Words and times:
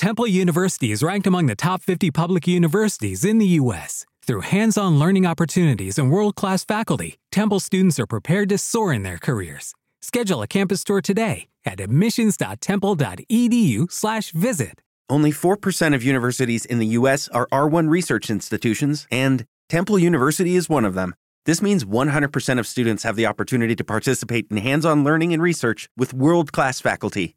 Temple 0.00 0.26
University 0.26 0.90
is 0.92 1.02
ranked 1.02 1.26
among 1.26 1.44
the 1.44 1.54
top 1.54 1.82
50 1.82 2.10
public 2.10 2.48
universities 2.48 3.22
in 3.22 3.36
the 3.36 3.60
U.S. 3.60 4.06
Through 4.26 4.40
hands 4.40 4.78
on 4.78 4.98
learning 4.98 5.26
opportunities 5.26 5.98
and 5.98 6.10
world 6.10 6.36
class 6.36 6.64
faculty, 6.64 7.18
Temple 7.30 7.60
students 7.60 8.00
are 8.00 8.06
prepared 8.06 8.48
to 8.48 8.56
soar 8.56 8.94
in 8.94 9.02
their 9.02 9.18
careers. 9.18 9.74
Schedule 10.00 10.40
a 10.40 10.46
campus 10.46 10.84
tour 10.84 11.02
today 11.02 11.48
at 11.66 11.80
admissions.temple.edu/slash 11.80 14.30
visit. 14.30 14.80
Only 15.10 15.32
4% 15.32 15.94
of 15.94 16.02
universities 16.02 16.64
in 16.64 16.78
the 16.78 16.86
U.S. 16.86 17.28
are 17.28 17.46
R1 17.52 17.90
research 17.90 18.30
institutions, 18.30 19.06
and 19.10 19.44
Temple 19.68 19.98
University 19.98 20.56
is 20.56 20.66
one 20.66 20.86
of 20.86 20.94
them. 20.94 21.14
This 21.44 21.60
means 21.60 21.84
100% 21.84 22.58
of 22.58 22.66
students 22.66 23.02
have 23.02 23.16
the 23.16 23.26
opportunity 23.26 23.76
to 23.76 23.84
participate 23.84 24.46
in 24.50 24.56
hands 24.56 24.86
on 24.86 25.04
learning 25.04 25.34
and 25.34 25.42
research 25.42 25.90
with 25.94 26.14
world 26.14 26.52
class 26.52 26.80
faculty. 26.80 27.36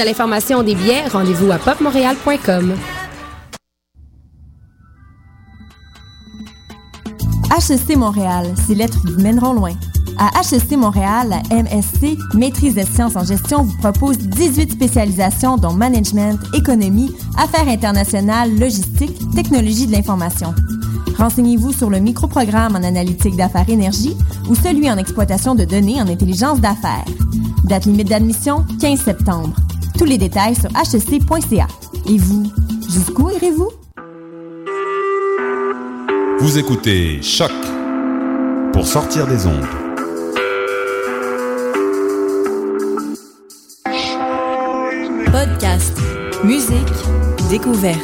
de 0.00 0.04
l'information 0.06 0.62
des 0.62 0.74
billets, 0.74 1.06
rendez-vous 1.08 1.52
à 1.52 1.58
popmontréal.com. 1.58 2.74
HST 7.50 7.96
Montréal, 7.96 8.54
ces 8.66 8.74
lettres 8.74 8.98
vous 9.04 9.20
mèneront 9.20 9.52
loin. 9.52 9.72
À 10.18 10.40
HST 10.40 10.76
Montréal, 10.76 11.28
la 11.28 11.62
MSC, 11.62 12.16
Maîtrise 12.34 12.74
des 12.74 12.86
sciences 12.86 13.16
en 13.16 13.24
gestion, 13.24 13.62
vous 13.64 13.76
propose 13.78 14.16
18 14.16 14.72
spécialisations 14.72 15.56
dont 15.58 15.74
management, 15.74 16.38
économie, 16.54 17.14
affaires 17.36 17.68
internationales, 17.68 18.58
logistique, 18.58 19.18
technologie 19.34 19.86
de 19.86 19.92
l'information. 19.92 20.54
Renseignez-vous 21.18 21.72
sur 21.72 21.90
le 21.90 21.98
microprogramme 21.98 22.76
en 22.76 22.82
analytique 22.82 23.36
d'affaires 23.36 23.68
énergie 23.68 24.16
ou 24.48 24.54
celui 24.54 24.90
en 24.90 24.96
exploitation 24.96 25.54
de 25.54 25.64
données 25.64 26.00
en 26.00 26.08
intelligence 26.08 26.60
d'affaires. 26.60 27.04
Date 27.64 27.84
limite 27.84 28.08
d'admission, 28.08 28.64
15 28.80 29.00
septembre. 29.00 29.54
Tous 30.00 30.06
les 30.06 30.16
détails 30.16 30.54
sur 30.54 30.70
hsc.ca. 30.70 31.66
Et 32.08 32.16
vous, 32.16 32.50
jusqu'où 32.88 33.28
irez-vous? 33.28 33.70
Vous 36.40 36.58
écoutez 36.58 37.20
Choc 37.20 37.52
pour 38.72 38.86
sortir 38.86 39.26
des 39.26 39.46
ondes. 39.46 39.66
Podcast, 45.30 45.98
musique, 46.44 46.78
découverte. 47.50 48.00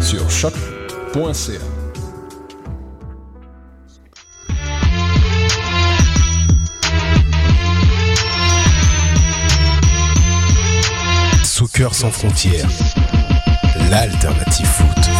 Sur 0.00 0.30
choc.ca. 0.30 1.71
Soccer 11.74 11.94
sans 11.94 12.10
frontières, 12.10 12.68
l'alternative 13.90 14.66
foot. 14.66 15.10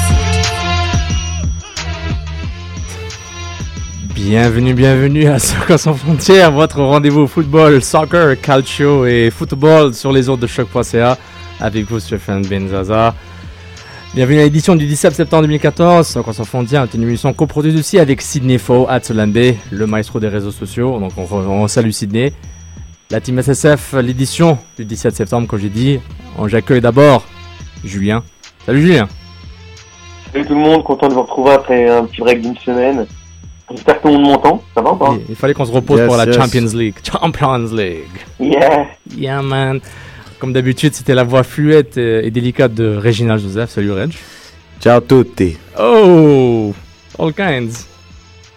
Bienvenue, 4.15 4.75
bienvenue 4.75 5.29
à 5.29 5.39
Soccer 5.39 5.81
sans 5.81 5.95
frontières, 5.95 6.53
votre 6.53 6.83
rendez-vous 6.83 7.27
football, 7.27 7.83
soccer, 7.83 8.39
calcio 8.39 9.07
et 9.07 9.31
football 9.31 9.95
sur 9.95 10.13
les 10.13 10.29
ondes 10.29 10.41
de 10.41 10.47
choc.ca 10.47 11.17
avec 11.59 11.87
vous 11.89 12.01
Stéphane 12.01 12.43
Benzaza. 12.43 13.15
Bienvenue 14.15 14.41
à 14.41 14.43
l'édition 14.43 14.77
du 14.77 14.85
17 14.87 15.15
septembre 15.15 15.45
2014. 15.45 16.07
Soccer 16.07 16.35
sans 16.35 16.45
frontières 16.45 16.83
est 16.83 16.93
une 16.93 17.05
émission 17.05 17.33
coproduite 17.33 17.79
aussi 17.79 17.99
avec 17.99 18.21
Sydney 18.21 18.59
Faux, 18.59 18.87
Atsolambe, 18.91 19.55
le 19.71 19.87
maestro 19.87 20.21
des 20.21 20.29
réseaux 20.29 20.53
sociaux. 20.53 21.01
Donc 21.01 21.13
on, 21.17 21.35
on 21.35 21.67
salue 21.67 21.93
Sydney. 21.93 22.35
La 23.13 23.21
team 23.21 23.39
SSF, 23.43 23.93
l'édition 24.03 24.57
du 24.77 24.87
17 24.87 25.15
septembre, 25.15 25.47
comme 25.47 25.59
j'ai 25.59 25.69
dit. 25.69 26.01
On- 26.39 26.49
J'accueille 26.49 26.81
d'abord 26.81 27.27
Julien. 27.85 28.23
Salut 28.65 28.81
Julien. 28.81 29.07
Salut 30.33 30.47
tout 30.47 30.55
le 30.55 30.61
monde, 30.61 30.83
content 30.83 31.09
de 31.09 31.13
vous 31.13 31.21
retrouver 31.23 31.51
après 31.53 31.91
un 31.91 32.05
petit 32.07 32.23
break 32.23 32.41
d'une 32.41 32.57
semaine. 32.57 33.07
J'espère 33.71 33.99
que 33.99 34.03
tout 34.03 34.09
le 34.09 34.15
monde 34.15 34.31
m'entend, 34.33 34.63
ça 34.75 34.81
va 34.81 34.93
ou 34.93 34.97
pas 34.97 35.15
Il, 35.29 35.37
fallait 35.37 35.53
qu'on 35.53 35.67
se 35.67 35.73
repose 35.73 35.99
Yes, 35.99 36.07
pour 36.09 36.17
la 36.17 36.25
yes. 36.25 36.37
Champions 36.37 36.75
League. 36.79 36.95
Champions 37.05 37.69
League. 37.75 38.07
Yeah 38.41 38.87
Yeah 39.15 39.43
man. 39.43 39.81
Comme 40.39 40.55
d'habitude, 40.55 40.95
c'était 40.95 41.15
la 41.15 41.25
voix 41.25 41.43
fluette 41.43 41.99
et, 41.99 42.27
et 42.27 42.31
délicate 42.31 42.73
de 42.73 42.97
Regina 42.97 43.37
Joseph. 43.37 43.71
Salut 43.71 43.93
Reg. 43.93 44.13
Ciao 44.81 45.01
tutti. 45.01 45.57
Oh, 45.79 46.73
all 47.19 47.33
kinds. 47.35 47.87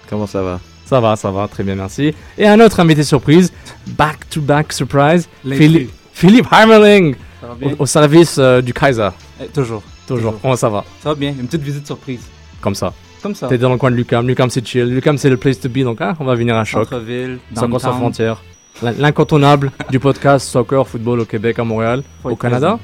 Comment 0.09 0.27
ça 0.27 0.41
va? 0.41 0.59
Ça 0.85 0.99
va, 0.99 1.15
ça 1.15 1.31
va, 1.31 1.47
très 1.47 1.63
bien, 1.63 1.75
merci. 1.75 2.13
Et 2.37 2.47
un 2.47 2.59
autre 2.59 2.79
invité 2.79 3.03
surprise, 3.03 3.51
back 3.87 4.29
to 4.29 4.39
back 4.41 4.71
surprise, 4.71 5.27
Philippe, 5.43 5.91
Philippe 6.13 6.47
Heimerling, 6.51 7.15
au, 7.43 7.83
au 7.83 7.85
service 7.85 8.37
euh, 8.37 8.61
du 8.61 8.73
Kaiser. 8.73 9.09
Eh, 9.41 9.47
toujours. 9.47 9.81
Toujours. 10.07 10.39
Comment 10.41 10.55
ça 10.55 10.69
va 10.69 10.83
Ça 11.01 11.09
va 11.09 11.15
bien, 11.15 11.31
une 11.31 11.47
petite 11.47 11.63
visite 11.63 11.85
surprise. 11.87 12.21
Comme 12.61 12.75
ça. 12.75 12.93
Comme 13.23 13.33
ça. 13.33 13.47
T'es 13.47 13.57
dans 13.57 13.71
le 13.71 13.77
coin 13.77 13.89
de 13.89 13.95
Lucam. 13.95 14.27
Lucam, 14.27 14.49
c'est 14.51 14.65
chill. 14.65 14.85
Lucam, 14.85 15.17
c'est 15.17 15.29
le 15.31 15.37
place 15.37 15.59
to 15.59 15.67
be. 15.67 15.79
Donc, 15.79 15.99
hein, 16.01 16.13
on 16.19 16.25
va 16.25 16.35
venir 16.35 16.55
à 16.55 16.63
choc. 16.63 16.83
Centre-ville, 16.87 17.39
sans 17.55 17.67
frontières. 17.93 18.43
L'in- 18.83 18.91
L'incontournable 18.99 19.71
du 19.89 19.99
podcast 19.99 20.47
Soccer 20.47 20.87
Football 20.87 21.21
au 21.21 21.25
Québec, 21.25 21.57
à 21.57 21.63
Montréal, 21.63 22.03
Faut 22.21 22.29
au 22.29 22.35
Canada. 22.35 22.77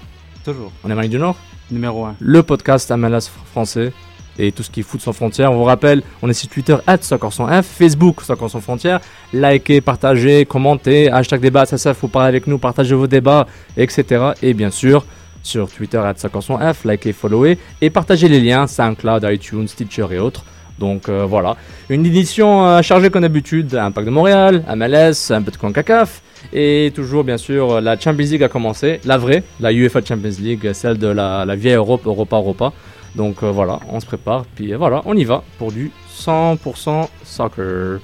Toujours. 0.43 0.71
en 0.83 0.89
Amérique 0.89 1.11
du 1.11 1.19
Nord. 1.19 1.35
Numéro 1.69 2.05
1. 2.05 2.15
le 2.19 2.41
podcast 2.43 2.91
MLS 2.91 3.29
français 3.53 3.93
et 4.37 4.51
tout 4.51 4.63
ce 4.63 4.69
qui 4.69 4.81
est 4.81 4.83
foot 4.83 5.01
sans 5.01 5.13
frontières. 5.13 5.51
On 5.51 5.57
vous 5.57 5.63
rappelle, 5.63 6.01
on 6.21 6.29
est 6.29 6.33
sur 6.33 6.49
Twitter, 6.49 6.75
sans 7.01 7.61
F, 7.61 7.65
Facebook, 7.65 8.21
Soccer 8.21 8.49
sans 8.49 8.61
frontières. 8.61 8.99
Likez, 9.33 9.81
partagez, 9.81 10.45
commentez, 10.45 11.09
hashtag 11.11 11.41
débat, 11.41 11.65
ça, 11.65 11.77
ça, 11.77 11.93
faut 11.93 12.07
parler 12.07 12.29
avec 12.29 12.47
nous, 12.47 12.57
partagez 12.57 12.95
vos 12.95 13.07
débats, 13.07 13.47
etc. 13.77 14.31
Et 14.41 14.53
bien 14.53 14.71
sûr, 14.71 15.05
sur 15.43 15.69
Twitter, 15.69 16.01
sans 16.41 16.73
F, 16.73 16.85
likez, 16.85 17.13
followez 17.13 17.57
et 17.81 17.89
partagez 17.89 18.27
les 18.27 18.39
liens, 18.39 18.67
SoundCloud, 18.67 19.27
iTunes, 19.29 19.67
Stitcher 19.67 20.07
et 20.11 20.19
autres. 20.19 20.45
Donc 20.79 21.09
euh, 21.09 21.25
voilà, 21.27 21.57
une 21.89 22.03
édition 22.07 22.65
euh, 22.65 22.81
chargée 22.81 23.11
comme 23.11 23.21
d'habitude, 23.21 23.75
Impact 23.75 24.07
de 24.07 24.11
Montréal, 24.11 24.63
MLS, 24.75 25.31
un 25.31 25.43
peu 25.43 25.51
de 25.51 25.57
CONCACAF, 25.57 26.23
et 26.53 26.91
toujours 26.95 27.23
bien 27.23 27.37
sûr 27.37 27.81
la 27.81 27.99
Champions 27.99 28.25
League 28.25 28.43
a 28.43 28.47
commencé, 28.47 28.99
la 29.05 29.19
vraie, 29.19 29.43
la 29.59 29.71
UEFA 29.71 30.01
Champions 30.03 30.37
League, 30.39 30.71
celle 30.73 30.97
de 30.97 31.05
la 31.05 31.55
vieille 31.55 31.75
Europe, 31.75 32.01
Europa 32.07 32.37
Europa. 32.37 32.73
Donc 33.15 33.43
euh, 33.43 33.51
voilà, 33.51 33.79
on 33.89 33.99
se 33.99 34.05
prépare, 34.05 34.45
puis 34.55 34.73
euh, 34.73 34.77
voilà, 34.77 35.01
on 35.05 35.15
y 35.15 35.23
va 35.23 35.43
pour 35.57 35.71
du 35.71 35.91
100% 36.17 37.07
soccer. 37.23 37.99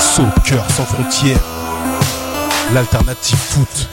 Soccer 0.00 0.70
sans 0.70 0.84
frontières, 0.84 1.38
l'alternative 2.74 3.38
foot. 3.38 3.88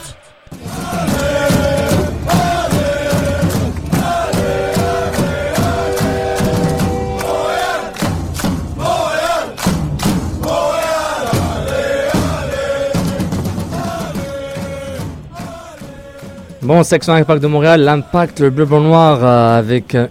Bon, 16.66 16.82
section 16.82 17.12
Impact 17.12 17.40
de 17.40 17.46
Montréal, 17.46 17.82
l'impact, 17.82 18.40
le 18.40 18.50
bleu-blanc-noir 18.50 19.20
euh, 19.22 19.56
avec 19.56 19.94
euh, 19.94 20.08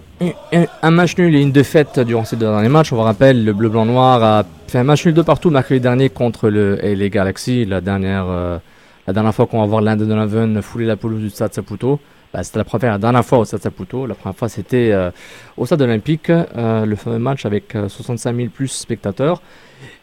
un, 0.82 0.90
match 0.90 1.14
nul 1.18 1.36
et 1.36 1.42
une 1.42 1.52
défaite 1.52 2.00
durant 2.00 2.24
ces 2.24 2.36
deux 2.36 2.46
derniers 2.46 2.70
matchs. 2.70 2.94
On 2.94 2.96
vous 2.96 3.02
rappelle, 3.02 3.44
le 3.44 3.52
bleu-blanc-noir 3.52 4.24
a 4.24 4.42
fait 4.66 4.78
un 4.78 4.84
match 4.84 5.04
nul 5.04 5.12
de 5.12 5.20
partout 5.20 5.50
mercredi 5.50 5.80
dernier 5.80 6.08
contre 6.08 6.48
les 6.48 7.10
dernière, 7.10 8.24
euh, 8.30 8.56
la 9.06 9.12
dernière 9.12 9.34
fois 9.34 9.44
qu'on 9.46 9.60
va 9.60 9.66
voir 9.66 9.82
l'Inde 9.82 9.98
de 9.98 10.06
Donovan 10.06 10.62
fouler 10.62 10.86
la 10.86 10.96
pelouse 10.96 11.20
du 11.20 11.28
Stade 11.28 11.52
Saputo. 11.52 12.00
Bah, 12.32 12.42
c'était 12.42 12.60
la 12.60 12.64
première, 12.64 12.92
la 12.92 12.98
dernière 12.98 13.24
fois 13.26 13.40
au 13.40 13.44
Stade 13.44 13.60
Saputo. 13.60 14.06
La 14.06 14.14
première 14.14 14.36
fois, 14.36 14.48
c'était 14.48 14.94
au 15.58 15.66
Stade 15.66 15.82
Olympique, 15.82 16.28
le 16.56 16.94
fameux 16.96 17.18
match 17.18 17.44
avec 17.44 17.74
euh, 17.74 17.90
65 17.90 18.34
000 18.34 18.48
plus 18.48 18.68
spectateurs. 18.68 19.42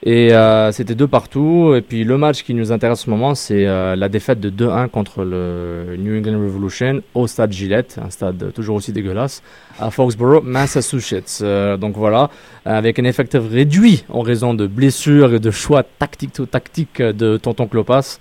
Et 0.05 0.33
euh, 0.33 0.71
c'était 0.73 0.95
deux 0.95 1.07
partout. 1.07 1.73
Et 1.75 1.81
puis 1.81 2.03
le 2.03 2.17
match 2.17 2.43
qui 2.43 2.53
nous 2.53 2.71
intéresse 2.71 2.99
en 2.99 3.03
ce 3.03 3.09
moment, 3.09 3.35
c'est 3.35 3.65
euh, 3.65 3.95
la 3.95 4.09
défaite 4.09 4.39
de 4.41 4.49
2-1 4.49 4.89
contre 4.89 5.23
le 5.23 5.95
New 5.97 6.17
England 6.17 6.33
Revolution 6.39 7.01
au 7.13 7.25
stade 7.27 7.51
Gillette, 7.53 7.97
un 8.05 8.09
stade 8.09 8.51
toujours 8.53 8.75
aussi 8.75 8.91
dégueulasse, 8.91 9.41
à 9.79 9.89
Foxborough, 9.91 10.43
Massachusetts. 10.43 11.39
Euh, 11.41 11.77
donc 11.77 11.95
voilà, 11.95 12.29
avec 12.65 12.99
un 12.99 13.05
effectif 13.05 13.41
réduit 13.49 14.03
en 14.09 14.21
raison 14.21 14.53
de 14.53 14.67
blessures 14.67 15.33
et 15.33 15.39
de 15.39 15.51
choix 15.51 15.83
tactiques 15.83 17.01
de 17.01 17.37
Tonton 17.37 17.67
Clopas. 17.67 18.19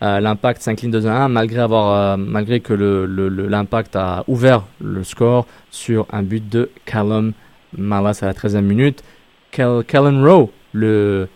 L'impact 0.00 0.60
s'incline 0.60 0.90
2-1 0.94 1.28
malgré 1.28 1.60
avoir 1.60 2.18
malgré 2.18 2.60
que 2.60 2.74
le, 2.74 3.06
le- 3.06 3.28
le- 3.30 3.46
l'impact 3.48 3.96
a 3.96 4.22
ouvert 4.28 4.64
le 4.82 5.02
score 5.02 5.46
sur 5.70 6.06
un 6.12 6.22
but 6.22 6.46
de 6.46 6.68
Callum 6.84 7.32
Malas 7.78 8.18
à 8.20 8.26
la 8.26 8.34
13e 8.34 8.60
minute. 8.60 9.02
Cal- 9.50 9.82
Callum 9.86 10.22
Rowe, 10.22 10.50
le 10.74 11.28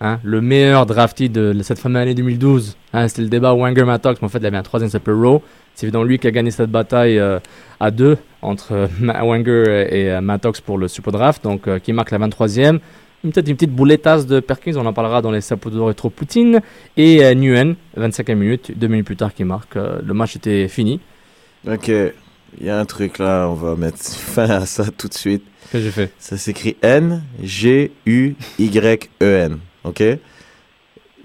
hein, 0.00 0.18
le 0.24 0.40
meilleur 0.40 0.84
drafty 0.86 1.28
de 1.28 1.54
cette 1.62 1.78
fameuse 1.78 2.02
année 2.02 2.14
2012. 2.14 2.76
Hein, 2.92 3.06
c'était 3.08 3.22
le 3.22 3.28
débat 3.28 3.54
Wenger 3.54 3.84
Mattox, 3.84 4.20
mais 4.20 4.26
en 4.26 4.28
fait 4.28 4.38
il 4.38 4.46
avait 4.46 4.56
un 4.56 4.62
troisième 4.62 4.90
s'appelait 4.90 5.14
Rowe. 5.14 5.42
C'est 5.74 5.86
évidemment 5.86 6.04
lui 6.04 6.18
qui 6.18 6.26
a 6.26 6.30
gagné 6.30 6.50
cette 6.50 6.70
bataille 6.70 7.18
euh, 7.18 7.38
à 7.80 7.90
deux 7.90 8.16
entre 8.42 8.72
euh, 8.72 8.86
Wenger 9.00 9.86
et 9.90 10.10
euh, 10.10 10.20
Mattox 10.20 10.60
pour 10.60 10.78
le 10.78 10.88
Super 10.88 11.12
Draft, 11.12 11.44
donc 11.44 11.68
euh, 11.68 11.78
qui 11.78 11.92
marque 11.92 12.10
la 12.10 12.18
23e. 12.18 12.78
Une- 13.24 13.32
Peut-être 13.32 13.48
une 13.48 13.56
petite 13.56 13.72
boulettasse 13.74 14.26
de 14.26 14.40
Perkins, 14.40 14.76
on 14.76 14.86
en 14.86 14.92
parlera 14.92 15.20
dans 15.22 15.30
les 15.30 15.40
Saputo 15.40 15.84
Retro 15.86 16.10
Poutine. 16.10 16.60
Et 16.96 17.24
euh, 17.24 17.34
Nguyen, 17.34 17.74
25e 17.98 18.34
minute, 18.34 18.78
deux 18.78 18.86
minutes 18.88 19.06
plus 19.06 19.16
tard, 19.16 19.34
qui 19.34 19.44
marque. 19.44 19.74
Le 19.76 20.14
match 20.14 20.36
était 20.36 20.68
fini. 20.68 21.00
Ok, 21.68 21.90
il 22.60 22.66
y 22.66 22.70
a 22.70 22.78
un 22.78 22.84
truc 22.84 23.18
là, 23.18 23.46
on 23.48 23.54
va 23.54 23.76
mettre 23.76 23.98
fin 23.98 24.48
à 24.48 24.66
ça 24.66 24.84
tout 24.96 25.08
de 25.08 25.14
suite. 25.14 25.44
Qu'est-ce 25.70 25.72
que 25.72 25.80
j'ai 25.80 25.90
fait? 25.90 26.12
Ça 26.18 26.36
s'écrit 26.36 26.76
N-G-U-Y-E-N, 28.58 29.58
ok? 29.84 30.02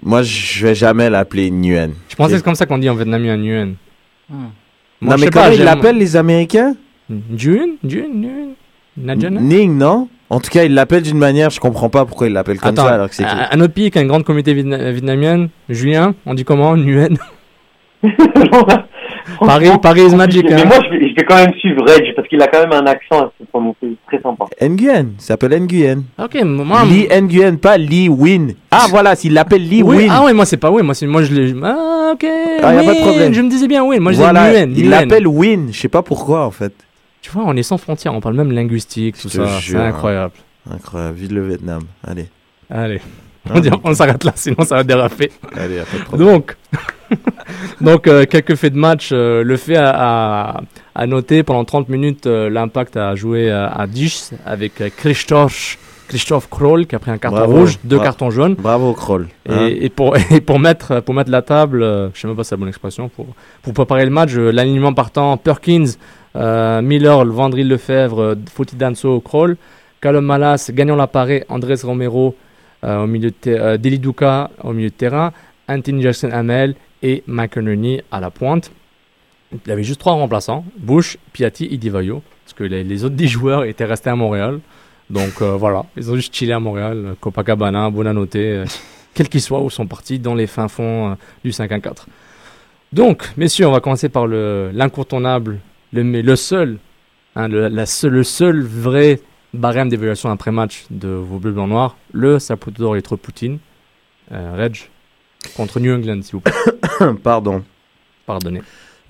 Moi, 0.02 0.22
je 0.22 0.66
vais 0.66 0.74
jamais 0.74 1.08
l'appeler 1.08 1.50
Nguyen. 1.50 1.92
Je 2.08 2.16
pensais 2.16 2.32
que 2.32 2.38
c'est 2.38 2.44
comme 2.44 2.56
ça 2.56 2.66
qu'on 2.66 2.78
dit 2.78 2.90
en 2.90 2.94
vietnamien 2.96 3.36
Nguyen. 3.36 3.74
Hmm. 4.28 4.48
Moi, 5.00 5.14
Non, 5.16 5.20
mais 5.20 5.30
comment 5.30 5.46
pas, 5.46 5.54
ils 5.54 5.62
l'appellent 5.62 5.98
les 5.98 6.16
Américains? 6.16 6.74
Nguyen 7.08 7.76
Nguyen 7.84 8.10
Nguyen. 8.12 8.54
Ning, 9.40 9.78
non? 9.78 10.08
En 10.28 10.40
tout 10.40 10.50
cas, 10.50 10.64
ils 10.64 10.74
l'appellent 10.74 11.02
d'une 11.02 11.18
manière, 11.18 11.50
je 11.50 11.60
comprends 11.60 11.88
pas 11.90 12.04
pourquoi 12.04 12.26
ils 12.26 12.32
l'appellent 12.32 12.58
comme 12.58 12.70
Attends, 12.70 12.86
ça 12.86 12.94
alors 12.94 13.08
que 13.08 13.14
c'est 13.14 13.24
un, 13.24 13.60
autre 13.60 13.74
pays 13.74 13.90
qui 13.90 13.98
a 13.98 14.02
une 14.02 14.08
grande 14.08 14.24
communauté 14.24 14.54
vietna- 14.54 14.90
vietnamienne, 14.90 15.50
Julien, 15.68 16.14
on 16.26 16.34
dit 16.34 16.44
comment? 16.44 16.76
Nguyen 16.76 17.16
Paris, 19.40 19.68
Paris 19.80 20.02
is 20.06 20.14
magic. 20.14 20.44
Mais 20.48 20.62
hein. 20.62 20.64
moi, 20.66 20.76
je 20.84 20.90
vais, 20.96 21.08
je 21.10 21.14
vais 21.14 21.24
quand 21.24 21.36
même 21.36 21.52
suivre 21.54 21.82
Reg 21.86 22.14
parce 22.14 22.28
qu'il 22.28 22.40
a 22.42 22.46
quand 22.48 22.60
même 22.60 22.72
un 22.72 22.86
accent 22.86 23.20
à 23.20 23.32
se 23.38 23.44
prononcer 23.46 23.96
très 24.06 24.20
sympa. 24.20 24.44
Nguyen, 24.60 25.08
il 25.18 25.22
s'appelle 25.22 25.60
Nguyen. 25.62 26.02
Ok, 26.22 26.42
moi. 26.44 26.84
Lee 26.84 27.08
Nguyen, 27.08 27.56
pas 27.56 27.76
Lee 27.78 28.08
Win. 28.08 28.54
Ah 28.70 28.86
voilà, 28.90 29.14
s'il 29.16 29.34
l'appelle 29.34 29.68
Lee 29.68 29.82
Oui, 29.82 29.96
Win. 29.98 30.08
ah 30.10 30.22
oui, 30.24 30.32
moi 30.32 30.44
c'est 30.46 30.56
pas 30.56 30.70
Win, 30.70 30.84
moi, 30.84 30.94
c'est- 30.94 31.06
moi 31.06 31.22
je 31.22 31.32
l'ai. 31.34 31.54
Ah 31.62 32.12
ok. 32.14 32.24
Ah, 32.62 32.74
y 32.74 32.78
a 32.78 32.82
pas 32.84 32.94
de 32.94 33.00
problème. 33.00 33.32
Je 33.34 33.40
me 33.40 33.48
disais 33.48 33.68
bien 33.68 33.84
Win, 33.84 34.00
moi 34.00 34.12
je 34.12 34.18
voilà, 34.18 34.48
disais 34.50 34.66
Nguyen. 34.66 34.78
il 34.84 34.90
l'appelle 34.90 35.26
Win, 35.26 35.68
je 35.72 35.78
sais 35.78 35.88
pas 35.88 36.02
pourquoi 36.02 36.46
en 36.46 36.50
fait. 36.50 36.72
Tu 37.20 37.30
vois, 37.30 37.44
on 37.46 37.56
est 37.56 37.62
sans 37.62 37.78
frontières, 37.78 38.14
on 38.14 38.20
parle 38.20 38.34
même 38.36 38.50
linguistique, 38.52 39.16
tout 39.20 39.28
ça. 39.28 39.46
C'est 39.60 39.76
hein. 39.76 39.84
incroyable. 39.86 40.34
Incroyable, 40.70 41.16
vive 41.16 41.34
le 41.34 41.46
Vietnam. 41.48 41.82
Allez. 42.06 42.26
Allez. 42.70 43.00
Ah, 43.48 43.54
On, 43.56 43.60
dit- 43.60 43.70
mais- 43.70 43.76
on 43.84 43.94
s'arrête 43.94 44.22
là, 44.24 44.32
sinon 44.36 44.62
ça 44.64 44.76
va 44.76 44.84
déraper. 44.84 45.30
Allez, 45.56 45.78
pas 45.78 45.98
de 45.98 46.04
problème. 46.04 46.28
Donc, 46.28 46.56
donc 47.80 48.06
euh, 48.06 48.24
quelques 48.24 48.54
faits 48.54 48.72
de 48.72 48.78
match. 48.78 49.10
euh, 49.12 49.42
le 49.42 49.56
fait 49.56 49.76
à, 49.76 49.90
à, 49.90 50.60
à 50.94 51.06
noter, 51.06 51.42
pendant 51.42 51.64
30 51.64 51.88
minutes, 51.88 52.26
euh, 52.26 52.48
l'Impact 52.50 52.96
a 52.96 53.14
joué 53.14 53.50
à 53.50 53.86
10 53.88 54.34
avec 54.46 54.82
Christophe, 54.96 55.78
Christophe 56.08 56.48
Kroll 56.50 56.86
qui 56.86 56.94
a 56.94 56.98
pris 56.98 57.10
un 57.10 57.18
carton 57.18 57.38
Bravo. 57.38 57.52
rouge, 57.60 57.78
deux 57.84 57.98
cartons 57.98 58.30
jaunes. 58.30 58.54
Bravo 58.54 58.92
Kroll. 58.94 59.28
Et, 59.48 59.52
hein. 59.52 59.66
et 59.68 59.88
pour, 59.88 60.16
et 60.30 60.40
pour, 60.40 60.58
mettre, 60.58 61.00
pour 61.00 61.14
mettre 61.14 61.30
la 61.30 61.42
table, 61.42 61.82
euh, 61.82 62.08
je 62.14 62.20
sais 62.20 62.28
même 62.28 62.36
pas 62.36 62.44
si 62.44 62.50
c'est 62.50 62.54
la 62.56 62.60
bonne 62.60 62.68
expression, 62.68 63.08
pour, 63.08 63.26
pour 63.62 63.72
préparer 63.72 64.04
le 64.04 64.10
match, 64.10 64.34
l'alignement 64.34 64.92
partant 64.92 65.36
Perkins, 65.36 65.86
Miller, 66.34 67.24
Vandril 67.26 67.68
Lefebvre, 67.68 68.36
Foti 68.54 68.76
Danso, 68.76 69.20
Kroll, 69.20 69.56
Callum 70.00 70.24
Malas, 70.24 70.70
Gagnon 70.72 70.96
Laparé, 70.96 71.44
Andrés 71.48 71.76
Romero 71.84 72.34
euh, 72.84 73.04
au 73.04 73.06
milieu 73.06 73.30
de 73.30 73.36
euh, 73.46 73.76
Deli 73.78 73.98
Duca 74.00 74.50
au 74.64 74.72
milieu 74.72 74.88
de 74.88 74.94
terrain, 74.94 75.32
Anthony 75.68 76.02
Jackson 76.02 76.30
Hamel 76.32 76.74
et 77.02 77.22
McInerney 77.26 78.02
à 78.10 78.20
la 78.20 78.30
pointe. 78.30 78.70
Il 79.66 79.70
avait 79.70 79.84
juste 79.84 80.00
trois 80.00 80.14
remplaçants, 80.14 80.64
Bush, 80.78 81.18
Piatti 81.32 81.68
et 81.70 81.76
Divayo, 81.76 82.22
parce 82.44 82.54
que 82.54 82.64
les, 82.64 82.84
les 82.84 83.04
autres 83.04 83.14
10 83.16 83.28
joueurs 83.28 83.64
étaient 83.64 83.84
restés 83.84 84.08
à 84.10 84.16
Montréal. 84.16 84.60
Donc 85.10 85.42
euh, 85.42 85.56
voilà, 85.56 85.84
ils 85.96 86.10
ont 86.10 86.16
juste 86.16 86.34
chillé 86.34 86.52
à 86.54 86.60
Montréal, 86.60 87.16
Copacabana, 87.20 87.90
Bonanote, 87.90 88.36
euh, 88.36 88.64
quel 89.14 89.28
qu'il 89.28 89.42
soit, 89.42 89.60
où 89.60 89.68
sont 89.68 89.86
partis 89.86 90.18
dans 90.18 90.34
les 90.34 90.46
fins 90.46 90.68
fonds 90.68 91.10
euh, 91.12 91.14
du 91.44 91.52
5 91.52 91.70
à 91.70 91.80
4. 91.80 92.06
Donc, 92.94 93.30
messieurs, 93.36 93.66
on 93.66 93.72
va 93.72 93.80
commencer 93.80 94.08
par 94.08 94.26
le- 94.26 94.70
l'incontournable, 94.72 95.58
le, 95.92 96.04
mais 96.04 96.22
le 96.22 96.36
seul, 96.36 96.78
hein, 97.36 97.48
le, 97.48 97.68
la 97.68 97.84
seule- 97.86 98.12
le 98.12 98.22
seul 98.24 98.62
vrai 98.62 99.20
barème 99.54 99.90
d'évaluation 99.90 100.30
après-match 100.30 100.84
de 100.90 101.08
vos 101.08 101.38
bleus 101.38 101.52
blancs 101.52 101.68
noirs, 101.68 101.96
le 102.12 102.38
Saputo 102.38 102.90
Retro 102.90 103.18
Poutine, 103.18 103.58
euh, 104.32 104.54
Reg, 104.56 104.76
contre 105.56 105.80
New 105.80 105.94
England, 105.94 106.22
s'il 106.22 106.32
vous 106.32 106.40
plaît. 106.40 106.52
Pardon. 107.22 107.62
Pardonnez. 108.26 108.62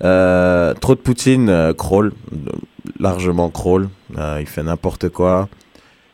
Euh, 0.03 0.73
trop 0.73 0.95
de 0.95 0.99
Poutine, 0.99 1.49
euh, 1.49 1.73
euh, 1.73 2.09
largement 2.99 3.49
Kroll. 3.49 3.89
Euh, 4.17 4.37
il 4.41 4.47
fait 4.47 4.63
n'importe 4.63 5.09
quoi. 5.09 5.47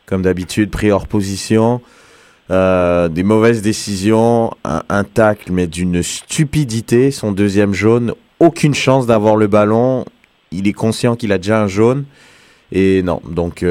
Comme 0.05 0.21
d'habitude, 0.21 0.69
pris 0.69 0.91
hors 0.91 1.07
position. 1.07 1.81
Des 2.49 3.23
mauvaises 3.23 3.61
décisions, 3.61 4.51
un, 4.65 4.81
un 4.89 5.03
tacle, 5.03 5.51
mais 5.51 5.67
d'une 5.67 6.01
stupidité. 6.01 7.11
Son 7.11 7.31
deuxième 7.31 7.75
jaune, 7.75 8.15
aucune 8.39 8.73
chance 8.73 9.05
d'avoir 9.05 9.35
le 9.35 9.45
ballon. 9.45 10.03
Il 10.51 10.67
est 10.67 10.73
conscient 10.73 11.15
qu'il 11.15 11.31
a 11.31 11.37
déjà 11.37 11.61
un 11.61 11.67
jaune. 11.67 12.05
Et 12.71 13.03
non, 13.03 13.21
donc 13.29 13.63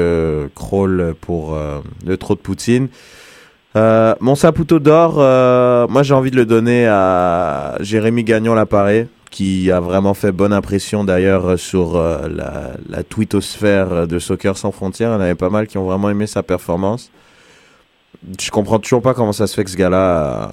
Kroll 0.55 1.13
pour 1.19 1.57
le 2.05 2.17
trop 2.17 2.35
de 2.35 2.39
Poutine. 2.39 2.87
Euh, 3.75 4.15
mon 4.19 4.35
Saputo 4.35 4.79
d'or, 4.79 5.15
euh, 5.17 5.87
moi 5.87 6.01
j'ai 6.01 6.13
envie 6.15 6.31
de 6.31 6.35
le 6.35 6.45
donner 6.45 6.87
à 6.87 7.77
Jérémy 7.81 8.23
Gagnon 8.23 8.55
l'appareil, 8.55 9.07
qui 9.29 9.69
a 9.71 9.79
vraiment 9.79 10.15
fait 10.15 10.31
bonne 10.31 10.53
impression 10.53 11.03
d'ailleurs 11.03 11.59
sur 11.59 11.95
euh, 11.95 12.27
la, 12.27 12.71
la 12.89 13.03
twittosphère 13.03 13.91
euh, 13.91 14.05
de 14.07 14.17
Soccer 14.17 14.57
sans 14.57 14.71
frontières. 14.71 15.11
Il 15.11 15.13
y 15.13 15.15
en 15.17 15.21
avait 15.21 15.35
pas 15.35 15.51
mal 15.51 15.67
qui 15.67 15.77
ont 15.77 15.85
vraiment 15.85 16.09
aimé 16.09 16.25
sa 16.25 16.41
performance. 16.41 17.11
Je 18.39 18.49
comprends 18.49 18.79
toujours 18.79 19.01
pas 19.01 19.13
comment 19.13 19.31
ça 19.31 19.45
se 19.45 19.53
fait 19.53 19.63
que 19.63 19.69
ce 19.69 19.77
gars-là 19.77 20.51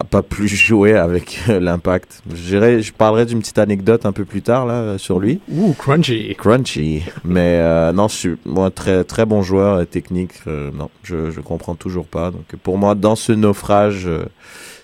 a, 0.00 0.04
pas 0.04 0.22
plus 0.22 0.48
joué 0.54 0.94
avec 0.94 1.40
euh, 1.48 1.60
l'impact. 1.60 2.22
Je, 2.32 2.92
parlerai 2.92 3.26
d'une 3.26 3.40
petite 3.40 3.58
anecdote 3.58 4.06
un 4.06 4.12
peu 4.12 4.24
plus 4.24 4.42
tard 4.42 4.66
là 4.66 4.74
euh, 4.74 4.98
sur 4.98 5.20
lui. 5.20 5.40
Ouh, 5.50 5.72
crunchy. 5.74 6.34
Crunchy. 6.36 7.02
Mais 7.24 7.58
euh, 7.60 7.92
non, 7.92 8.08
je 8.08 8.14
suis 8.14 8.36
moi 8.44 8.70
très 8.70 9.04
très 9.04 9.26
bon 9.26 9.42
joueur 9.42 9.80
et 9.80 9.86
technique. 9.86 10.32
euh, 10.46 10.70
non, 10.72 10.90
je 11.02 11.30
je 11.30 11.40
comprends 11.40 11.74
toujours 11.74 12.06
pas. 12.06 12.30
Donc 12.30 12.56
pour 12.62 12.78
moi, 12.78 12.94
dans 12.94 13.16
ce 13.16 13.32
naufrage, 13.32 14.06
euh, 14.06 14.24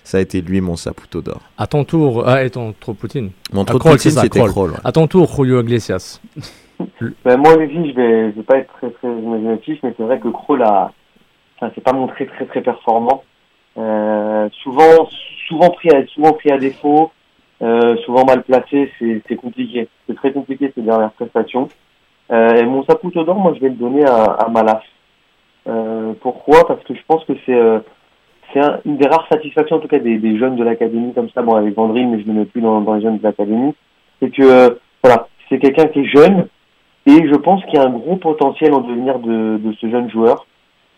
ça 0.03 0.17
a 0.17 0.21
été 0.21 0.41
lui 0.41 0.61
mon 0.61 0.75
Saputo 0.75 1.21
d'or. 1.21 1.41
À 1.57 1.67
ton 1.67 1.83
tour, 1.83 2.27
ah, 2.27 2.43
et 2.43 2.49
ton 2.49 2.73
trop 2.79 2.93
Poutine. 2.93 3.31
Mon 3.53 3.65
trop 3.65 3.77
de 3.77 3.79
Kroll, 3.79 3.93
Poutine, 3.93 4.11
c'est 4.11 4.15
ça, 4.15 4.21
c'était 4.23 4.39
Kroll. 4.39 4.51
Kroll, 4.51 4.71
ouais. 4.71 4.77
À 4.83 4.91
ton 4.91 5.07
tour, 5.07 5.33
Julio 5.35 5.61
Iglesias. 5.61 6.19
Ben, 7.23 7.37
moi 7.37 7.53
aussi, 7.57 7.91
je 7.91 7.95
vais, 7.95 8.31
je 8.31 8.37
vais 8.37 8.43
pas 8.43 8.57
être 8.57 8.73
très 8.73 8.89
très 8.89 9.07
imaginatif, 9.07 9.77
mais 9.83 9.93
c'est 9.95 10.01
vrai 10.01 10.19
que 10.19 10.29
Kroll 10.29 10.63
a, 10.63 10.91
enfin, 11.57 11.71
c'est 11.75 11.83
pas 11.83 11.93
montré 11.93 12.25
très 12.25 12.45
très 12.47 12.61
performant. 12.61 13.23
Euh, 13.77 14.49
souvent, 14.63 15.07
souvent 15.47 15.69
pris 15.69 15.89
à, 15.89 16.05
souvent 16.07 16.33
pris 16.33 16.51
à 16.51 16.57
défaut, 16.57 17.11
euh, 17.61 17.95
souvent 18.05 18.25
mal 18.25 18.43
placé, 18.43 18.91
c'est, 18.99 19.35
compliqué. 19.35 19.87
C'est 20.07 20.15
très 20.15 20.31
compliqué 20.31 20.71
ces 20.75 20.81
dernières 20.81 21.11
prestations. 21.11 21.69
Euh, 22.31 22.55
et 22.55 22.65
mon 22.65 22.83
Saputo 22.83 23.23
d'or, 23.23 23.35
moi, 23.35 23.53
je 23.55 23.59
vais 23.61 23.69
le 23.69 23.75
donner 23.75 24.05
à, 24.05 24.23
à 24.23 24.49
Malas. 24.49 24.81
Pourquoi? 26.21 26.67
Parce 26.67 26.83
que 26.83 26.93
je 26.95 27.01
pense 27.07 27.23
que 27.25 27.33
c'est, 27.45 27.59
c'est 28.51 28.59
un- 28.59 28.79
une 28.85 28.97
des 28.97 29.07
rares 29.07 29.27
satisfactions, 29.31 29.77
en 29.77 29.79
tout 29.79 29.87
cas 29.87 29.99
des, 29.99 30.17
des 30.17 30.37
jeunes 30.37 30.55
de 30.55 30.63
l'académie 30.63 31.13
comme 31.13 31.29
ça, 31.29 31.41
bon 31.41 31.55
avec 31.55 31.75
Vandrine, 31.75 32.11
mais 32.11 32.21
je 32.21 32.27
ne 32.27 32.33
le 32.33 32.39
mets 32.39 32.45
plus 32.45 32.61
dans, 32.61 32.81
dans 32.81 32.95
les 32.95 33.01
jeunes 33.01 33.17
de 33.17 33.23
l'académie, 33.23 33.73
c'est 34.21 34.29
que 34.31 34.79
voilà, 35.03 35.27
c'est 35.49 35.59
quelqu'un 35.59 35.85
qui 35.87 35.99
est 35.99 36.05
jeune 36.05 36.47
et 37.05 37.27
je 37.27 37.35
pense 37.35 37.63
qu'il 37.65 37.75
y 37.75 37.77
a 37.77 37.85
un 37.85 37.91
gros 37.91 38.17
potentiel 38.17 38.73
en 38.73 38.81
devenir 38.81 39.19
de, 39.19 39.57
de 39.57 39.73
ce 39.73 39.89
jeune 39.89 40.09
joueur. 40.09 40.45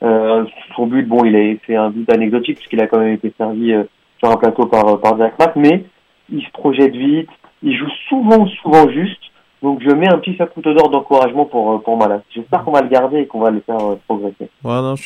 Euh, 0.03 0.43
son 0.75 0.87
but, 0.87 1.07
bon, 1.07 1.23
il 1.25 1.35
a 1.35 1.55
fait 1.65 1.75
un 1.75 1.89
but 1.89 2.09
anecdotique 2.11 2.57
puisqu'il 2.57 2.81
a 2.81 2.87
quand 2.87 2.99
même 2.99 3.13
été 3.13 3.33
servi 3.37 3.71
euh, 3.73 3.83
sur 4.19 4.29
un 4.31 4.35
plateau 4.37 4.65
par, 4.65 4.99
par 4.99 5.17
Jack 5.17 5.37
Mack, 5.39 5.55
mais 5.55 5.85
il 6.31 6.41
se 6.41 6.51
projette 6.51 6.93
vite, 6.95 7.29
il 7.61 7.77
joue 7.77 7.89
souvent, 8.09 8.45
souvent 8.61 8.89
juste. 8.89 9.19
Donc 9.61 9.79
je 9.81 9.89
mets 9.95 10.09
un 10.09 10.17
petit 10.17 10.35
saputo 10.35 10.73
d'or 10.73 10.89
d'encouragement 10.89 11.45
pour, 11.45 11.71
euh, 11.71 11.77
pour 11.77 11.97
Malas. 11.97 12.21
J'espère 12.35 12.63
qu'on 12.65 12.71
va 12.73 12.81
le 12.81 12.89
garder 12.89 13.19
et 13.19 13.27
qu'on 13.27 13.39
va 13.39 13.49
le 13.51 13.61
faire 13.61 13.79
euh, 13.79 13.95
progresser. 14.07 14.49
Ouais, 14.63 14.81
non, 14.81 14.95
je 14.97 15.03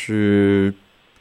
suis. 0.72 0.78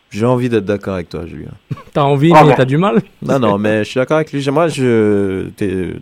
J'ai 0.08 0.24
envie 0.24 0.48
d'être 0.48 0.64
d'accord 0.64 0.94
avec 0.94 1.08
toi, 1.10 1.26
Julien. 1.26 1.50
T'as 1.92 2.04
envie, 2.04 2.32
Ah, 2.34 2.44
mais 2.46 2.54
t'as 2.54 2.64
du 2.64 2.78
mal. 2.78 3.02
Non, 3.22 3.38
non, 3.38 3.58
mais 3.58 3.80
je 3.84 3.90
suis 3.90 3.98
d'accord 3.98 4.16
avec 4.18 4.32
lui. 4.32 4.42
Moi, 4.50 4.68
je. 4.68 5.48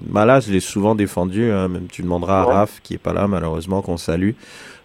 Malas, 0.09 0.40
je 0.47 0.52
l'ai 0.52 0.61
souvent 0.61 0.95
défendu. 0.95 1.50
hein. 1.50 1.66
Même 1.69 1.87
tu 1.90 2.02
demanderas 2.02 2.43
à 2.43 2.47
Ouais. 2.47 2.52
Raph, 2.54 2.81
qui 2.83 2.95
est 2.95 2.99
pas 2.99 3.12
là, 3.14 3.26
malheureusement, 3.26 3.83
qu'on 3.83 3.97
salue. 3.97 4.33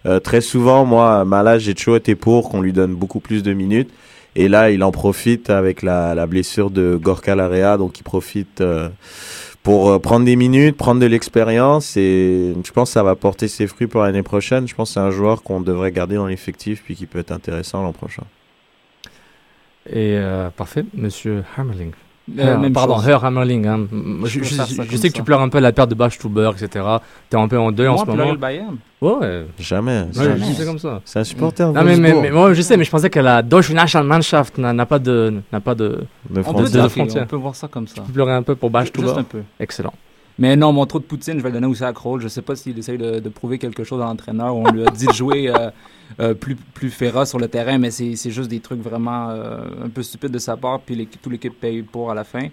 Euh, 0.06 0.20
très 0.20 0.40
souvent, 0.40 0.84
moi, 0.84 1.24
Malas, 1.24 1.58
j'ai 1.58 1.74
toujours 1.74 1.96
été 1.96 2.14
pour 2.14 2.48
qu'on 2.48 2.60
lui 2.60 2.72
donne 2.72 2.94
beaucoup 2.94 3.20
plus 3.20 3.42
de 3.42 3.52
minutes. 3.52 3.90
Et 4.36 4.48
là, 4.48 4.70
il 4.70 4.82
en 4.84 4.92
profite 4.92 5.50
avec 5.50 5.82
la, 5.82 6.26
blessure 6.26 6.70
de 6.70 6.96
Gorka 6.96 7.34
Larea. 7.34 7.76
Donc, 7.76 7.98
il 7.98 8.02
profite 8.02 8.60
euh, 8.60 8.88
pour 9.62 9.90
euh, 9.90 9.98
prendre 9.98 10.24
des 10.24 10.36
minutes, 10.36 10.76
prendre 10.76 11.00
de 11.00 11.06
l'expérience. 11.06 11.96
Et 11.96 12.54
je 12.64 12.72
pense 12.72 12.90
que 12.90 12.92
ça 12.94 13.02
va 13.02 13.16
porter 13.16 13.48
ses 13.48 13.66
fruits 13.66 13.88
pour 13.88 14.02
l'année 14.02 14.22
prochaine. 14.22 14.66
Je 14.68 14.74
pense 14.74 14.90
que 14.90 14.94
c'est 14.94 15.00
un 15.00 15.10
joueur 15.10 15.42
qu'on 15.42 15.60
devrait 15.60 15.92
garder 15.92 16.14
dans 16.14 16.26
l'effectif 16.26 16.82
puis 16.84 16.94
qui 16.94 17.06
peut 17.06 17.18
être 17.18 17.32
intéressant 17.32 17.82
l'an 17.82 17.92
prochain. 17.92 18.24
Et 19.92 20.18
parfait, 20.56 20.84
monsieur 20.94 21.42
Hammerling. 21.56 21.92
Euh, 22.38 22.58
même 22.58 22.72
pardon, 22.72 22.96
chose. 22.96 23.08
Herr 23.08 23.24
Hammerling. 23.24 23.66
hein. 23.66 23.86
Je, 24.24 24.44
sais 24.96 25.08
que 25.08 25.14
tu 25.14 25.22
pleures 25.22 25.40
un 25.40 25.48
peu 25.48 25.58
la 25.58 25.72
perte 25.72 25.90
de 25.90 25.94
Bachtuber, 25.94 26.50
etc. 26.52 26.84
T'es 27.28 27.36
un 27.36 27.48
peu 27.48 27.58
en 27.58 27.72
deuil 27.72 27.88
en 27.88 27.96
ce 27.96 28.04
moment. 28.04 28.30
le 28.30 28.36
Bayern. 28.36 28.76
Ouais, 29.00 29.12
ouais. 29.14 29.46
Jamais. 29.58 30.02
Ouais, 30.02 30.24
jamais. 30.24 30.52
c'est 30.54 30.66
comme 30.66 30.78
ça. 30.78 31.00
C'est 31.04 31.18
un 31.18 31.24
supporter. 31.24 31.66
Non, 31.72 31.82
mais, 31.82 31.96
mais, 31.96 32.12
Wolfsburg. 32.12 32.22
mais 32.22 32.30
moi, 32.30 32.54
je 32.54 32.62
sais, 32.62 32.76
mais 32.76 32.84
je 32.84 32.90
pensais 32.90 33.10
que 33.10 33.18
la 33.20 33.42
Deutsche 33.42 33.70
Nationalmannschaft 33.70 34.58
n'a 34.58 34.72
n'a 34.72 34.86
pas 34.86 34.98
de, 34.98 35.34
n'a 35.52 35.60
pas 35.60 35.74
de. 35.74 36.04
Frontières. 36.42 36.88
on 37.22 37.26
peut 37.26 37.36
voir 37.36 37.54
ça 37.54 37.66
comme 37.68 37.88
ça. 37.88 38.02
Tu 38.06 38.12
pleurais 38.12 38.34
un 38.34 38.42
peu 38.42 38.54
pour 38.54 38.70
Juste 38.80 38.96
un 39.16 39.22
peu. 39.24 39.42
Excellent. 39.58 39.94
Mais 40.40 40.56
non, 40.56 40.72
mon 40.72 40.86
trou 40.86 40.98
de 41.00 41.04
Poutine, 41.04 41.36
je 41.36 41.42
vais 41.42 41.50
le 41.50 41.56
donner 41.56 41.66
aussi 41.66 41.84
à 41.84 41.92
Kroll. 41.92 42.22
Je 42.22 42.28
sais 42.28 42.40
pas 42.40 42.56
s'il 42.56 42.76
essaye 42.78 42.96
de, 42.96 43.28
prouver 43.28 43.58
quelque 43.58 43.84
chose 43.84 44.00
à 44.00 44.06
l'entraîneur. 44.06 44.56
On 44.56 44.70
lui 44.70 44.86
a 44.86 44.90
dit 44.90 45.04
de 45.04 45.12
jouer 45.12 45.50
euh, 45.50 45.70
euh, 46.18 46.32
plus, 46.32 46.56
plus 46.56 46.88
féroce 46.88 47.28
sur 47.28 47.38
le 47.38 47.46
terrain, 47.46 47.76
mais 47.76 47.90
c'est 47.90 48.30
juste 48.30 48.48
des 48.48 48.60
trucs 48.60 48.80
vraiment 48.80 49.28
euh, 49.28 49.84
un 49.84 49.90
peu 49.90 50.02
stupides 50.02 50.30
de 50.30 50.38
sa 50.38 50.56
part. 50.56 50.80
Puis 50.80 51.06
toute 51.06 51.30
l'équipe 51.30 51.60
paye 51.60 51.82
pour 51.82 52.10
à 52.10 52.14
la 52.14 52.24
fin. 52.24 52.48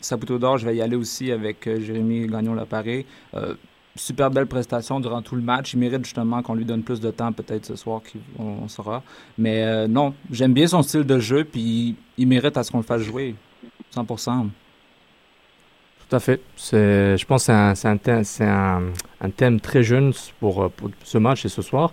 Saputo 0.00 0.40
d'or, 0.40 0.58
je 0.58 0.66
vais 0.66 0.74
y 0.74 0.82
aller 0.82 0.96
aussi 0.96 1.30
avec 1.30 1.64
Jérémy 1.64 2.26
Gagnon-Laparé. 2.26 3.06
Super 3.94 4.30
belle 4.32 4.46
prestation 4.46 4.98
durant 4.98 5.22
tout 5.22 5.36
le 5.36 5.42
match. 5.42 5.74
Il 5.74 5.78
mérite 5.78 6.04
justement 6.04 6.42
qu'on 6.42 6.54
lui 6.54 6.64
donne 6.64 6.82
plus 6.82 6.98
de 6.98 7.12
temps, 7.12 7.30
peut-être 7.30 7.64
ce 7.64 7.76
soir, 7.76 8.00
qu'il- 8.02 8.22
on, 8.40 8.66
saura. 8.66 9.04
Mais 9.38 9.86
non, 9.86 10.14
j'aime 10.32 10.52
bien 10.52 10.66
son 10.66 10.82
style 10.82 11.04
de 11.04 11.20
jeu, 11.20 11.44
puis 11.44 11.94
il 12.18 12.26
mérite 12.26 12.56
à 12.56 12.64
ce 12.64 12.72
qu'on 12.72 12.78
le 12.78 12.82
fasse 12.82 13.02
jouer. 13.02 13.36
100%. 13.94 14.48
Tout 16.12 16.16
à 16.16 16.20
fait. 16.20 16.40
C'est, 16.56 17.16
je 17.16 17.24
pense 17.24 17.46
que 17.46 17.52
c'est 17.74 17.88
un, 17.88 18.22
c'est 18.22 18.44
un, 18.44 18.76
un, 18.76 18.82
un 19.22 19.30
thème 19.30 19.60
très 19.60 19.82
jeune 19.82 20.12
pour, 20.40 20.70
pour 20.72 20.90
ce 21.04 21.16
match 21.16 21.46
et 21.46 21.48
ce 21.48 21.62
soir. 21.62 21.90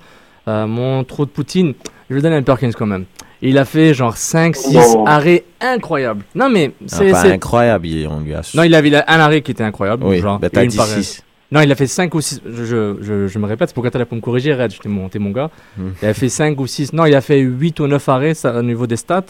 Euh, 0.49 0.67
mon 0.67 1.05
trou 1.05 1.23
de 1.25 1.29
Poutine, 1.29 1.73
je 2.09 2.15
vais 2.15 2.21
donner 2.21 2.35
à 2.35 2.41
Perkins 2.41 2.71
quand 2.77 2.85
même. 2.85 3.05
Il 3.41 3.57
a 3.57 3.63
fait 3.63 3.93
genre 3.93 4.15
5-6 4.15 4.73
Non. 4.73 5.05
arrêts 5.05 5.45
incroyables. 5.61 6.25
Non, 6.35 6.49
mais 6.49 6.73
c'est. 6.85 7.07
Ah, 7.07 7.11
pas 7.13 7.21
c'est- 7.21 7.31
incroyable, 7.31 7.87
il- 7.87 8.07
on 8.09 8.19
lui 8.19 8.33
a. 8.33 8.41
Non, 8.55 8.63
il 8.63 8.75
avait 8.75 8.93
un 8.93 9.19
arrêt 9.21 9.41
qui 9.41 9.51
était 9.51 9.63
incroyable. 9.63 10.03
Oui, 10.03 10.19
genre, 10.19 10.37
bah, 10.37 10.49
une 10.53 10.67
dit 10.67 10.75
par- 10.75 10.85
6. 10.87 11.23
Non, 11.49 11.61
il 11.61 11.71
a 11.71 11.75
fait 11.75 11.87
5 11.87 12.13
ou 12.13 12.19
6. 12.19 12.41
Je, 12.45 12.97
je, 12.99 13.27
je, 13.27 13.39
me 13.39 13.45
répète, 13.45 13.69
c'est 13.69 13.73
pour 13.73 13.83
que 13.85 13.87
tu 13.87 13.97
là 13.97 14.05
pour 14.05 14.17
me 14.17 14.21
corriger, 14.21 14.53
Red. 14.53 14.73
T'es 14.81 14.89
mon, 14.89 15.09
mon 15.17 15.31
gars. 15.31 15.49
Hmm. 15.77 15.91
Il 16.01 16.09
a 16.09 16.13
fait 16.13 16.27
5 16.27 16.59
ou 16.59 16.67
6. 16.67 16.91
Non, 16.91 17.05
il 17.05 17.15
a 17.15 17.21
fait 17.21 17.39
8 17.39 17.79
ou 17.79 17.87
9 17.87 18.09
arrêts 18.09 18.33
ça, 18.33 18.53
au 18.53 18.63
niveau 18.63 18.85
des 18.85 18.97
stats, 18.97 19.23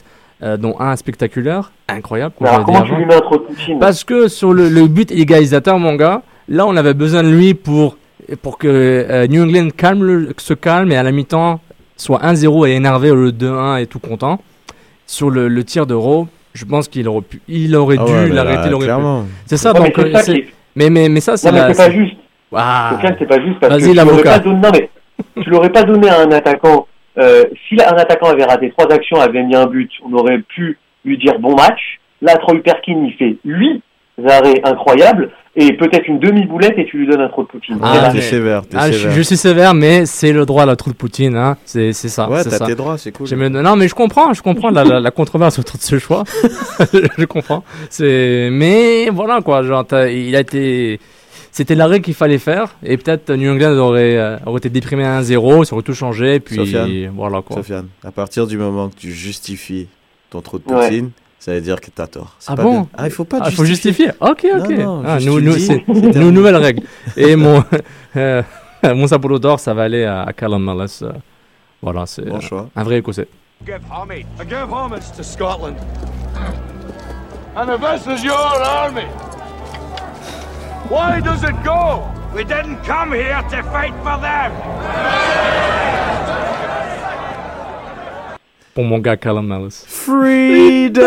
euh, 0.44 0.58
dont 0.58 0.76
un 0.80 0.96
spectaculaire. 0.96 1.72
Incroyable. 1.88 2.34
comme 2.38 2.48
Mais 2.48 2.54
alors, 2.54 2.66
j'avais 2.68 2.78
dit 2.82 2.84
comment 2.84 2.86
tu 2.86 2.92
avant. 2.92 3.00
lui 3.00 3.06
mets 3.08 3.16
un 3.16 3.22
trop 3.22 3.38
de 3.38 3.44
Poutine 3.44 3.80
Parce 3.80 4.04
que 4.04 4.28
sur 4.28 4.54
le, 4.54 4.70
le 4.70 4.88
but 4.88 5.12
égalisateur, 5.12 5.78
mon 5.80 5.96
gars, 5.96 6.22
là, 6.48 6.66
on 6.68 6.76
avait 6.76 6.94
besoin 6.94 7.24
de 7.24 7.30
lui 7.30 7.54
pour, 7.54 7.98
pour 8.42 8.58
que 8.58 8.68
euh, 8.68 9.28
New 9.28 9.44
England 9.44 9.70
calme 9.76 10.04
le- 10.04 10.34
se 10.38 10.54
calme 10.54 10.92
et 10.92 10.98
à 10.98 11.04
la 11.04 11.12
mi-temps 11.12 11.60
soit 11.98 12.20
1-0 12.24 12.68
et 12.68 12.72
énervé 12.76 13.12
au 13.12 13.16
lieu 13.16 13.32
de 13.32 13.48
2-1 13.50 13.82
et 13.82 13.88
tout 13.88 14.00
content. 14.00 14.40
Sur 15.08 15.30
le, 15.32 15.48
le 15.48 15.64
tir 15.64 15.86
d'euro, 15.88 16.28
je 16.54 16.66
pense 16.66 16.88
qu'il 16.88 17.08
aurait 17.08 17.22
pu, 17.22 17.42
il 17.48 17.76
aurait 17.76 17.98
Ah 18.00 18.06
dû 18.06 18.12
ouais, 18.12 18.28
mais 18.30 18.36
l'arrêter. 18.36 18.70
C'est 19.48 19.58
ça, 19.58 19.74
Ouais, 19.74 19.80
mais 19.82 19.90
donc. 19.90 20.00
euh, 20.00 20.12
ça 20.14 20.22
c'est- 20.22 20.34
qui 20.34 20.44
mais, 20.76 20.90
mais, 20.90 21.10
mais 21.10 21.20
ça, 21.20 21.36
c'est 21.36 21.48
Non, 21.48 21.54
mais 21.56 21.60
la. 21.62 21.74
c'est 21.74 21.78
pas 21.78 21.86
c'est- 21.92 21.98
juste. 21.98 22.16
Ah. 22.56 22.98
C'est 23.20 23.26
pas 23.28 23.42
juste 23.42 23.60
parce 23.60 23.74
Vas-y, 23.74 23.82
que 23.82 23.90
tu 23.90 23.94
l'avocat. 23.96 24.16
l'aurais 24.24 24.24
pas 24.24 24.40
donné. 24.40 24.60
Non, 24.62 24.70
mais 24.72 24.90
tu 25.44 25.50
l'aurais 25.50 25.70
pas 25.72 25.84
donné 25.84 26.10
à 26.10 26.22
un 26.22 26.32
attaquant. 26.32 26.88
Euh, 27.20 27.44
si 27.68 27.76
un 27.82 27.96
attaquant 27.98 28.28
avait 28.30 28.46
raté 28.46 28.72
trois 28.78 28.92
actions, 28.92 29.20
avait 29.20 29.44
mis 29.44 29.56
un 29.56 29.66
but, 29.66 29.92
on 30.06 30.14
aurait 30.14 30.40
pu 30.40 30.78
lui 31.06 31.18
dire 31.18 31.38
bon 31.40 31.56
match. 31.56 32.00
Là, 32.22 32.36
Troy 32.38 32.60
Perkin, 32.64 33.04
il 33.06 33.14
fait 33.18 33.38
huit 33.46 33.82
arrêts 34.28 34.60
incroyables 34.66 35.30
et 35.56 35.74
peut-être 35.74 36.06
une 36.08 36.20
demi-boulette 36.20 36.78
et 36.78 36.86
tu 36.86 36.98
lui 36.98 37.08
donnes 37.08 37.22
un 37.22 37.30
trop 37.30 37.44
de 37.44 37.48
Poutine. 37.48 37.78
Ah, 37.82 38.10
t'es 38.12 38.20
sévère, 38.22 38.64
t'es 38.68 38.76
Ah, 38.78 38.92
je, 38.92 38.98
sévère. 38.98 39.12
je 39.16 39.22
suis 39.22 39.38
sévère, 39.38 39.74
mais 39.74 40.06
c'est 40.06 40.34
le 40.34 40.46
droit 40.46 40.64
à 40.64 40.66
la 40.66 40.76
trou 40.76 40.90
de 40.92 40.96
Poutine, 40.96 41.36
hein. 41.38 41.56
C'est 41.66 41.94
c'est 41.94 42.10
ça. 42.10 42.30
Ouais, 42.30 42.44
c'est 42.44 42.50
t'as 42.50 42.58
ça. 42.58 42.66
tes 42.66 42.76
droits, 42.76 42.98
c'est 42.98 43.12
cool. 43.14 43.28
J'aime- 43.28 43.48
Non, 43.48 43.76
mais 43.78 43.88
je 43.88 43.96
comprends, 43.96 44.34
je 44.34 44.42
comprends 44.42 44.70
la, 44.72 44.84
la, 44.84 45.00
la 45.00 45.12
controverse 45.12 45.58
autour 45.60 45.78
de 45.78 45.84
ce 45.84 45.98
choix. 46.00 46.24
je 47.18 47.26
comprends. 47.26 47.64
C'est, 47.90 48.50
mais 48.52 49.10
voilà 49.10 49.40
quoi, 49.42 49.64
genre, 49.64 49.86
il 50.10 50.36
a 50.36 50.42
été, 50.42 51.00
c'était 51.52 51.76
l'arrêt 51.76 52.02
qu'il 52.02 52.14
fallait 52.14 52.38
faire, 52.38 52.76
et 52.84 52.98
peut-être 52.98 53.32
New 53.34 53.52
England 53.52 53.78
aurait, 53.78 54.18
euh, 54.18 54.38
aurait 54.46 54.60
été 54.60 54.70
déprimé 54.70 55.04
à 55.04 55.20
1-0, 55.22 55.64
ça 55.66 55.74
aurait 55.76 55.84
tout 55.84 55.94
changé, 55.94 56.36
et 56.36 56.40
puis 56.40 56.56
Sofiane. 56.56 57.12
voilà 57.16 57.42
quoi. 57.42 57.58
Sofiane, 57.58 57.88
à 58.04 58.12
partir 58.12 58.48
du 58.48 58.58
moment 58.58 58.90
que 58.90 58.96
tu 58.96 59.12
justifies 59.12 59.88
ton 60.30 60.42
trou 60.42 60.60
de 60.60 60.64
Ouais. 60.72 60.88
Poutine, 60.90 61.12
ça 61.40 61.54
veut 61.54 61.62
dire 61.62 61.80
que 61.82 61.90
t'as 61.90 62.08
tort. 62.08 62.36
Ah 62.48 62.56
pas 62.56 62.64
bon 62.64 62.72
bien. 62.72 62.88
Ah, 62.98 63.06
il 63.08 63.12
faut 63.12 63.24
pas 63.24 63.40
Ah, 63.42 63.50
faut 63.52 63.66
justifier. 63.66 64.10
Ok, 64.20 64.46
ok. 64.60 64.70
Non, 64.70 64.98
non, 64.98 65.04
Ah, 65.08 65.18
nous, 65.22 65.40
nous, 65.42 65.54
c'est, 65.54 65.60
c'est 65.60 65.84
nous, 65.88 66.02
terminé. 66.12 66.32
nouvelle 66.32 66.56
règle. 66.58 66.84
Et 67.18 67.36
mon, 67.36 67.64
euh, 68.18 68.44
mon 68.84 69.08
saboteur 69.08 69.40
d'or, 69.40 69.60
ça 69.60 69.74
va 69.74 69.84
aller 69.84 70.04
à, 70.04 70.24
à 70.24 70.34
Callum 70.34 70.64
Mullis. 70.64 71.00
euh, 71.02 71.12
voilà, 71.82 72.06
c'est 72.06 72.26
Bon 72.26 72.36
euh, 72.38 72.42
choix. 72.42 72.70
un 72.76 72.84
vrai 72.84 72.98
écossais. 73.00 73.28
give 73.66 73.80
homage. 73.90 74.26
I 74.40 74.44
give 74.48 74.72
homage 74.72 75.12
to 75.18 75.24
Scotland. 75.24 75.76
And 77.56 77.68
if 77.70 77.82
this 77.82 78.20
is 78.20 78.24
your 78.24 78.36
army, 78.38 79.08
why 80.90 81.22
does 81.22 81.44
it 81.44 81.56
go? 81.64 82.04
We 82.36 82.44
didn't 82.44 82.84
come 82.84 83.12
here 83.14 83.42
to 83.50 83.64
fight 83.72 83.94
for 84.04 84.18
them. 84.22 84.52
Pour 88.76 88.84
mon 88.86 89.00
gars 89.00 89.18
Callum 89.18 89.48
Mullis. 89.48 89.84
Freedom 89.88 91.02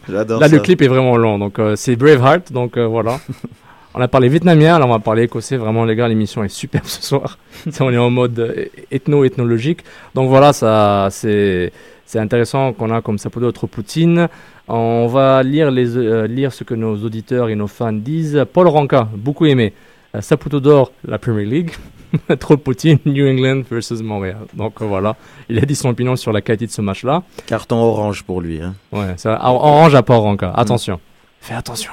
J'adore 0.08 0.40
Là, 0.40 0.48
ça. 0.48 0.54
le 0.54 0.60
clip 0.60 0.82
est 0.82 0.88
vraiment 0.88 1.16
long, 1.16 1.38
donc 1.38 1.58
euh, 1.58 1.76
c'est 1.76 1.96
Braveheart, 1.96 2.52
donc 2.52 2.76
euh, 2.76 2.86
voilà. 2.86 3.20
on 3.94 4.00
a 4.00 4.08
parlé 4.08 4.28
vietnamien, 4.28 4.78
là 4.78 4.84
on 4.84 4.90
va 4.90 4.98
parler 4.98 5.22
écossais. 5.24 5.56
Vraiment, 5.56 5.84
les 5.84 5.94
gars, 5.96 6.08
l'émission 6.08 6.42
est 6.44 6.48
superbe 6.48 6.84
ce 6.86 7.02
soir. 7.02 7.38
On 7.80 7.92
est 7.92 7.96
en 7.98 8.10
mode 8.10 8.38
euh, 8.38 8.66
ethno-ethnologique. 8.90 9.82
Donc 10.14 10.28
voilà, 10.28 10.52
ça, 10.52 11.08
c'est, 11.10 11.72
c'est 12.04 12.18
intéressant 12.18 12.72
qu'on 12.72 12.90
a 12.90 13.00
comme 13.02 13.18
ça 13.18 13.30
peut 13.30 13.40
d'autres 13.40 13.66
Poutine. 13.66 14.28
On 14.68 15.06
va 15.06 15.42
lire, 15.42 15.70
les, 15.70 15.96
euh, 15.96 16.26
lire 16.26 16.52
ce 16.52 16.62
que 16.64 16.74
nos 16.74 16.96
auditeurs 17.02 17.48
et 17.48 17.54
nos 17.54 17.66
fans 17.68 17.92
disent. 17.92 18.44
Paul 18.52 18.68
Ranka, 18.68 19.08
beaucoup 19.16 19.46
aimé. 19.46 19.72
Euh, 20.14 20.20
Saputo 20.20 20.60
d'or, 20.60 20.92
la 21.06 21.18
Premier 21.18 21.44
League. 21.44 21.70
Trop 22.40 22.56
de 22.56 22.60
Poutine, 22.60 22.98
New 23.06 23.26
England 23.26 23.62
versus 23.70 24.00
Montréal. 24.02 24.38
Donc 24.54 24.80
voilà, 24.80 25.16
il 25.50 25.58
a 25.58 25.62
dit 25.62 25.74
son 25.74 25.90
opinion 25.90 26.16
sur 26.16 26.32
la 26.32 26.40
qualité 26.40 26.66
de 26.66 26.70
ce 26.70 26.80
match-là. 26.80 27.22
Carton 27.46 27.76
orange 27.76 28.22
pour 28.24 28.40
lui. 28.40 28.62
Hein. 28.62 28.74
Ouais, 28.92 29.14
ça, 29.16 29.38
or- 29.42 29.62
orange 29.62 29.94
à 29.94 30.02
Paul 30.02 30.16
Ranka. 30.18 30.50
Attention. 30.54 31.00
Fais 31.40 31.54
attention. 31.54 31.92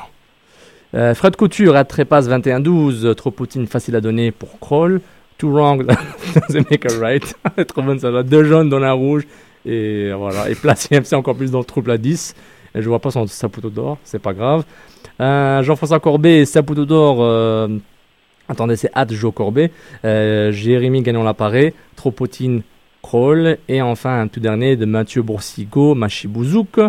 Euh, 0.93 1.13
Fred 1.13 1.35
Couture, 1.35 1.75
à 1.75 1.83
Trépasse 1.83 2.29
21-12. 2.29 3.13
Trop 3.15 3.31
Poutine, 3.31 3.67
facile 3.67 3.95
à 3.97 4.01
donner 4.01 4.31
pour 4.31 4.57
Kroll. 4.59 5.01
Too 5.37 5.51
wrong, 5.51 5.85
doesn't 6.47 6.69
make 6.71 6.85
a 6.85 6.97
right. 6.99 7.35
Trop 7.67 7.81
bonne 7.81 7.99
ça. 7.99 8.23
Deux 8.23 8.45
jaunes 8.45 8.69
dans 8.69 8.79
la 8.79 8.93
rouge. 8.93 9.23
Et 9.65 10.11
voilà. 10.13 10.49
Et 10.49 10.55
place 10.55 10.87
IMC 10.91 11.11
encore 11.13 11.35
plus 11.35 11.51
dans 11.51 11.59
le 11.59 11.65
trouble 11.65 11.91
à 11.91 11.97
10. 11.97 12.33
Et 12.75 12.81
je 12.81 12.89
vois 12.89 12.99
pas 12.99 13.09
son 13.11 13.25
Saputo 13.25 13.69
d'or, 13.69 13.97
c'est 14.03 14.19
pas 14.21 14.33
grave. 14.33 14.63
Euh, 15.21 15.63
Jean-François 15.63 15.99
Corbet, 15.99 16.45
Saputo 16.45 16.85
d'or. 16.85 17.17
euh, 17.21 17.69
attendez, 18.49 18.75
c'est 18.75 18.89
Ad 18.93 19.11
Jo 19.13 19.31
Corbet. 19.31 19.71
Euh, 20.03 20.51
Jérémy 20.51 21.01
Gagnon 21.01 21.23
l'appareil. 21.23 21.73
Trop 21.95 22.11
Poutine, 22.11 22.61
Kroll. 23.01 23.57
Et 23.69 23.81
enfin, 23.81 24.21
un 24.21 24.27
tout 24.27 24.39
dernier 24.41 24.75
de 24.75 24.85
Mathieu 24.85 25.21
Boursigo, 25.21 25.95
Machibouzouk. 25.95 26.79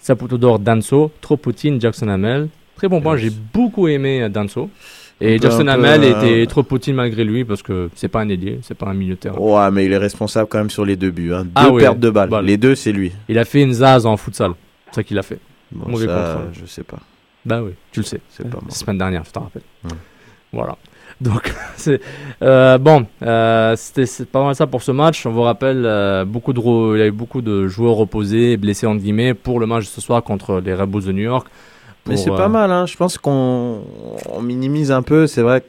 Saputo 0.00 0.38
d'or, 0.38 0.58
Danso. 0.58 1.10
Trop 1.20 1.36
Poutine, 1.36 1.80
Jackson 1.80 2.08
Hamel. 2.08 2.48
Très 2.76 2.88
bon 2.88 3.00
point, 3.00 3.16
j'ai 3.16 3.30
beaucoup 3.30 3.88
aimé 3.88 4.22
euh, 4.22 4.28
Danso. 4.28 4.70
Et 5.20 5.38
Jackson 5.38 5.64
peu, 5.64 5.70
Hamel 5.70 6.04
était 6.04 6.46
trop 6.46 6.62
Poutine 6.62 6.94
malgré 6.94 7.24
lui 7.24 7.44
parce 7.44 7.62
que 7.62 7.88
c'est 7.94 8.08
pas 8.08 8.20
un 8.20 8.28
ailier, 8.28 8.58
c'est 8.62 8.76
pas 8.76 8.86
un 8.86 8.92
milieu 8.94 9.14
de 9.14 9.18
terrain. 9.20 9.38
Ouais, 9.38 9.70
mais 9.70 9.86
il 9.86 9.92
est 9.92 9.96
responsable 9.98 10.46
quand 10.48 10.58
même 10.58 10.68
sur 10.68 10.84
les 10.84 10.96
deux 10.96 11.10
buts. 11.10 11.32
Hein. 11.32 11.44
Deux 11.44 11.50
Ah 11.54 11.70
oui, 11.70 11.80
pertes 11.82 11.98
de 12.00 12.10
balles. 12.10 12.28
balle. 12.28 12.44
Les 12.44 12.58
deux, 12.58 12.74
c'est 12.74 12.92
lui. 12.92 13.12
Il 13.28 13.38
a 13.38 13.46
fait 13.46 13.62
une 13.62 13.72
zaz 13.72 14.04
en 14.04 14.16
futsal. 14.18 14.52
C'est 14.90 14.94
ça 14.96 15.02
qu'il 15.04 15.18
a 15.18 15.22
fait. 15.22 15.38
Bon, 15.72 15.90
Mauvais 15.90 16.06
ça, 16.06 16.34
contrôle. 16.36 16.54
je 16.54 16.66
sais 16.66 16.82
pas. 16.84 16.98
Bah 17.44 17.60
oui, 17.62 17.72
tu 17.92 18.00
le 18.00 18.06
sais. 18.06 18.20
C'est 18.30 18.44
pas 18.48 18.56
moi. 18.58 18.64
La 18.68 18.74
semaine 18.74 18.98
dernière, 18.98 19.24
je 19.24 19.30
t'en 19.30 19.42
rappelle. 19.42 19.62
Ouais. 19.84 19.90
Voilà. 20.52 20.76
Donc, 21.20 21.52
c'est 21.76 22.00
euh, 22.42 22.78
bon. 22.78 23.06
euh, 23.22 23.74
C'était 23.76 24.24
pas 24.24 24.44
mal 24.44 24.54
ça 24.54 24.66
pour 24.66 24.82
ce 24.82 24.92
match. 24.92 25.24
On 25.26 25.30
vous 25.32 25.42
rappelle, 25.42 25.84
euh, 25.86 26.24
beaucoup 26.24 26.52
de 26.52 26.60
il 26.96 26.98
y 26.98 27.02
a 27.02 27.06
eu 27.06 27.10
beaucoup 27.12 27.42
de 27.42 27.68
joueurs 27.68 27.94
reposés, 27.94 28.56
blessés 28.56 28.86
entre 28.86 29.00
guillemets, 29.00 29.34
pour 29.34 29.60
le 29.60 29.66
match 29.66 29.84
de 29.84 29.88
ce 29.88 30.00
soir 30.00 30.22
contre 30.22 30.60
les 30.60 30.74
Red 30.74 30.88
Bulls 30.90 31.04
de 31.04 31.12
New 31.12 31.22
York. 31.22 31.46
Mais 32.06 32.16
c'est 32.16 32.30
euh, 32.30 32.36
pas 32.36 32.48
mal, 32.48 32.70
hein. 32.70 32.86
je 32.86 32.96
pense 32.96 33.18
qu'on 33.18 33.82
on 34.30 34.40
minimise 34.40 34.92
un 34.92 35.02
peu. 35.02 35.26
C'est 35.26 35.42
vrai 35.42 35.62
que 35.62 35.66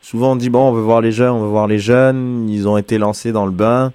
souvent 0.00 0.32
on 0.32 0.36
dit 0.36 0.50
bon, 0.50 0.68
on 0.68 0.72
veut 0.72 0.82
voir 0.82 1.00
les 1.00 1.12
jeunes, 1.12 1.30
on 1.30 1.40
veut 1.42 1.48
voir 1.48 1.68
les 1.68 1.78
jeunes. 1.78 2.48
Ils 2.48 2.66
ont 2.68 2.76
été 2.76 2.98
lancés 2.98 3.30
dans 3.30 3.46
le 3.46 3.52
bain. 3.52 3.92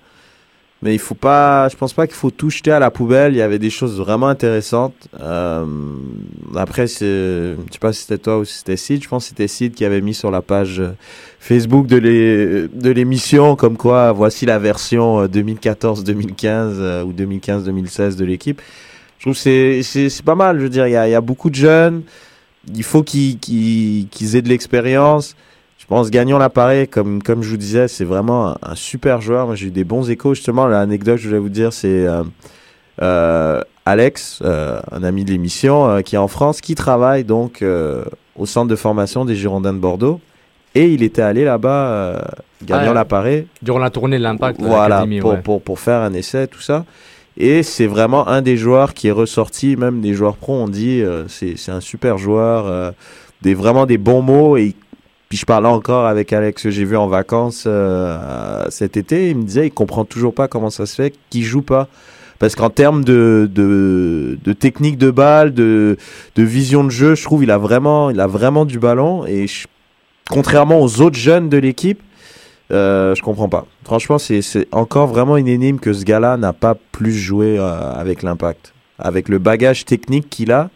Mais 0.83 0.93
il 0.93 0.99
faut 0.99 1.15
pas, 1.15 1.69
je 1.69 1.75
pense 1.75 1.93
pas 1.93 2.05
qu'il 2.05 2.15
faut 2.15 2.29
tout 2.29 2.51
jeter 2.51 2.71
à 2.71 2.77
la 2.77 2.91
poubelle. 2.91 3.33
Il 3.33 3.37
y 3.37 3.41
avait 3.41 3.57
des 3.57 3.71
choses 3.71 3.97
vraiment 3.97 4.27
intéressantes. 4.27 4.93
Euh, 5.19 5.65
après, 6.55 6.85
c'est, 6.85 7.05
je 7.05 7.73
sais 7.73 7.79
pas 7.79 7.93
si 7.93 8.01
c'était 8.01 8.19
toi 8.19 8.37
ou 8.37 8.45
si 8.45 8.59
c'était 8.59 8.77
Sid. 8.77 9.03
Je 9.03 9.09
pense 9.09 9.23
que 9.23 9.29
c'était 9.29 9.47
Sid 9.47 9.73
qui 9.73 9.85
avait 9.85 10.01
mis 10.01 10.13
sur 10.13 10.29
la 10.29 10.43
page 10.43 10.79
euh, 10.79 10.91
Facebook 11.39 11.87
de 11.87 11.97
l'é- 11.97 12.67
de 12.71 12.91
l'émission 12.91 13.55
comme 13.55 13.75
quoi 13.75 14.11
voici 14.11 14.45
la 14.45 14.59
version 14.59 15.21
euh, 15.21 15.27
2014-2015 15.27 16.45
euh, 16.45 17.03
ou 17.03 17.11
2015-2016 17.11 18.15
de 18.15 18.25
l'équipe. 18.25 18.61
Je 19.17 19.23
trouve 19.23 19.35
c'est, 19.35 19.81
c'est, 19.81 20.21
pas 20.21 20.35
mal. 20.35 20.57
Je 20.59 20.63
veux 20.63 20.69
dire, 20.69 20.85
il 20.87 20.91
y 20.91 20.95
a, 20.95 21.21
beaucoup 21.21 21.49
de 21.49 21.55
jeunes. 21.55 22.03
Il 22.75 22.83
faut 22.83 23.01
qu'ils, 23.01 23.39
qu'ils, 23.39 24.07
qu'ils 24.09 24.35
aient 24.35 24.43
de 24.43 24.49
l'expérience. 24.49 25.35
Pense 25.87 26.11
Gagnon 26.11 26.37
l'appareil, 26.37 26.87
comme, 26.87 27.23
comme 27.23 27.43
je 27.43 27.49
vous 27.49 27.57
disais, 27.57 27.87
c'est 27.87 28.03
vraiment 28.05 28.49
un, 28.49 28.57
un 28.61 28.75
super 28.75 29.21
joueur. 29.21 29.45
Moi, 29.47 29.55
j'ai 29.55 29.67
eu 29.67 29.71
des 29.71 29.83
bons 29.85 30.09
échos. 30.09 30.33
Justement, 30.33 30.67
l'anecdote 30.67 31.15
que 31.15 31.21
je 31.21 31.27
voulais 31.29 31.39
vous 31.39 31.49
dire, 31.49 31.71
c'est 31.71 32.05
euh, 32.05 32.23
euh, 33.01 33.61
Alex, 33.85 34.39
euh, 34.43 34.81
un 34.91 35.03
ami 35.03 35.23
de 35.23 35.31
l'émission, 35.31 36.01
qui 36.03 36.15
est 36.15 36.19
en 36.19 36.27
France, 36.27 36.59
qui 36.59 36.75
travaille 36.75 37.23
donc 37.23 37.63
au 38.35 38.45
centre 38.45 38.67
de 38.67 38.75
formation 38.75 39.25
des 39.25 39.35
Girondins 39.35 39.73
de 39.73 39.79
Bordeaux. 39.79 40.19
Et 40.75 40.93
il 40.93 41.01
était 41.01 41.23
allé 41.23 41.43
là-bas, 41.43 41.87
euh, 41.89 42.19
Gagnon 42.63 42.91
Ah, 42.91 42.93
l'appareil, 42.93 43.47
Durant 43.63 43.79
la 43.79 43.89
tournée 43.89 44.17
de 44.19 44.23
l'Impact. 44.23 44.61
voilà, 44.61 45.05
pour, 45.21 45.31
ouais. 45.31 45.41
pour, 45.41 45.61
pour 45.61 45.79
faire 45.79 46.01
un 46.01 46.13
essai, 46.13 46.47
tout 46.47 46.61
ça. 46.61 46.85
Et 47.35 47.63
c'est 47.63 47.87
vraiment 47.87 48.27
un 48.27 48.41
des 48.41 48.57
joueurs 48.57 48.93
qui 48.93 49.07
est 49.07 49.11
ressorti, 49.11 49.75
même 49.75 50.01
des 50.01 50.13
joueurs 50.13 50.35
pro 50.35 50.53
ont 50.53 50.67
dit, 50.67 51.01
euh, 51.01 51.27
c'est 51.27 51.71
un 51.71 51.81
super 51.81 52.17
joueur, 52.17 52.67
euh, 52.67 52.91
des, 53.41 53.53
vraiment 53.55 53.85
des 53.87 53.97
bons 53.97 54.21
mots. 54.21 54.57
Et 54.57 54.75
puis 55.29 55.37
je 55.37 55.45
parlais 55.45 55.67
encore 55.67 56.05
avec 56.05 56.31
Alex 56.33 56.63
que 56.63 56.69
j'ai 56.69 56.85
vu 56.85 56.95
en 56.97 57.07
vacances 57.07 57.65
euh, 57.67 58.65
cet 58.69 58.97
été, 58.97 59.29
il 59.29 59.37
me 59.37 59.43
disait, 59.43 59.67
il 59.67 59.71
comprend 59.71 60.05
toujours 60.05 60.33
pas 60.33 60.47
comment 60.47 60.69
ça 60.69 60.85
se 60.85 60.95
fait 60.95 61.13
qu'il 61.29 61.43
joue 61.43 61.61
pas. 61.61 61.87
Parce 62.39 62.55
qu'en 62.55 62.69
termes 62.69 63.03
de, 63.03 63.49
de, 63.51 64.37
de 64.43 64.53
technique 64.53 64.97
de 64.99 65.09
balle, 65.09 65.53
de, 65.55 65.97
de 66.35 66.43
vision 66.43 66.83
de 66.83 66.89
jeu, 66.91 67.15
je 67.15 67.23
trouve 67.23 67.43
il 67.43 67.49
a 67.49 67.57
vraiment, 67.57 68.11
il 68.11 68.19
a 68.19 68.27
vraiment 68.27 68.63
du 68.65 68.77
ballon. 68.77 69.25
Et 69.25 69.47
je- 69.47 69.65
contrairement 70.29 70.79
aux 70.79 71.01
autres 71.01 71.17
jeunes 71.17 71.49
de 71.49 71.57
l'équipe, 71.57 71.99
euh, 72.71 73.15
je 73.15 73.23
comprends 73.23 73.49
pas. 73.49 73.65
Franchement, 73.85 74.19
c'est 74.19 74.41
encore 74.71 75.07
vraiment 75.07 75.35
une 75.37 75.47
énigme 75.47 75.79
que 75.79 75.93
ce 75.93 76.03
gars-là 76.05 76.37
n'a 76.37 76.53
pas 76.53 76.75
plus 76.91 77.13
joué 77.13 77.57
euh, 77.57 77.91
avec 77.93 78.21
l'impact. 78.21 78.73
Avec 78.99 79.29
le 79.29 79.39
bagage 79.39 79.85
technique 79.85 80.29
qu'il 80.29 80.51
a, 80.51 80.69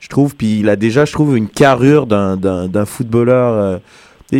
je 0.00 0.08
trouve, 0.08 0.36
puis 0.36 0.60
il 0.60 0.68
a 0.68 0.76
déjà, 0.76 1.04
je 1.04 1.12
trouve, 1.12 1.36
une 1.36 1.48
carrure 1.48 2.06
d'un- 2.06 2.36
d'un 2.36 2.84
footballeur. 2.84 3.52
euh, 3.54 3.78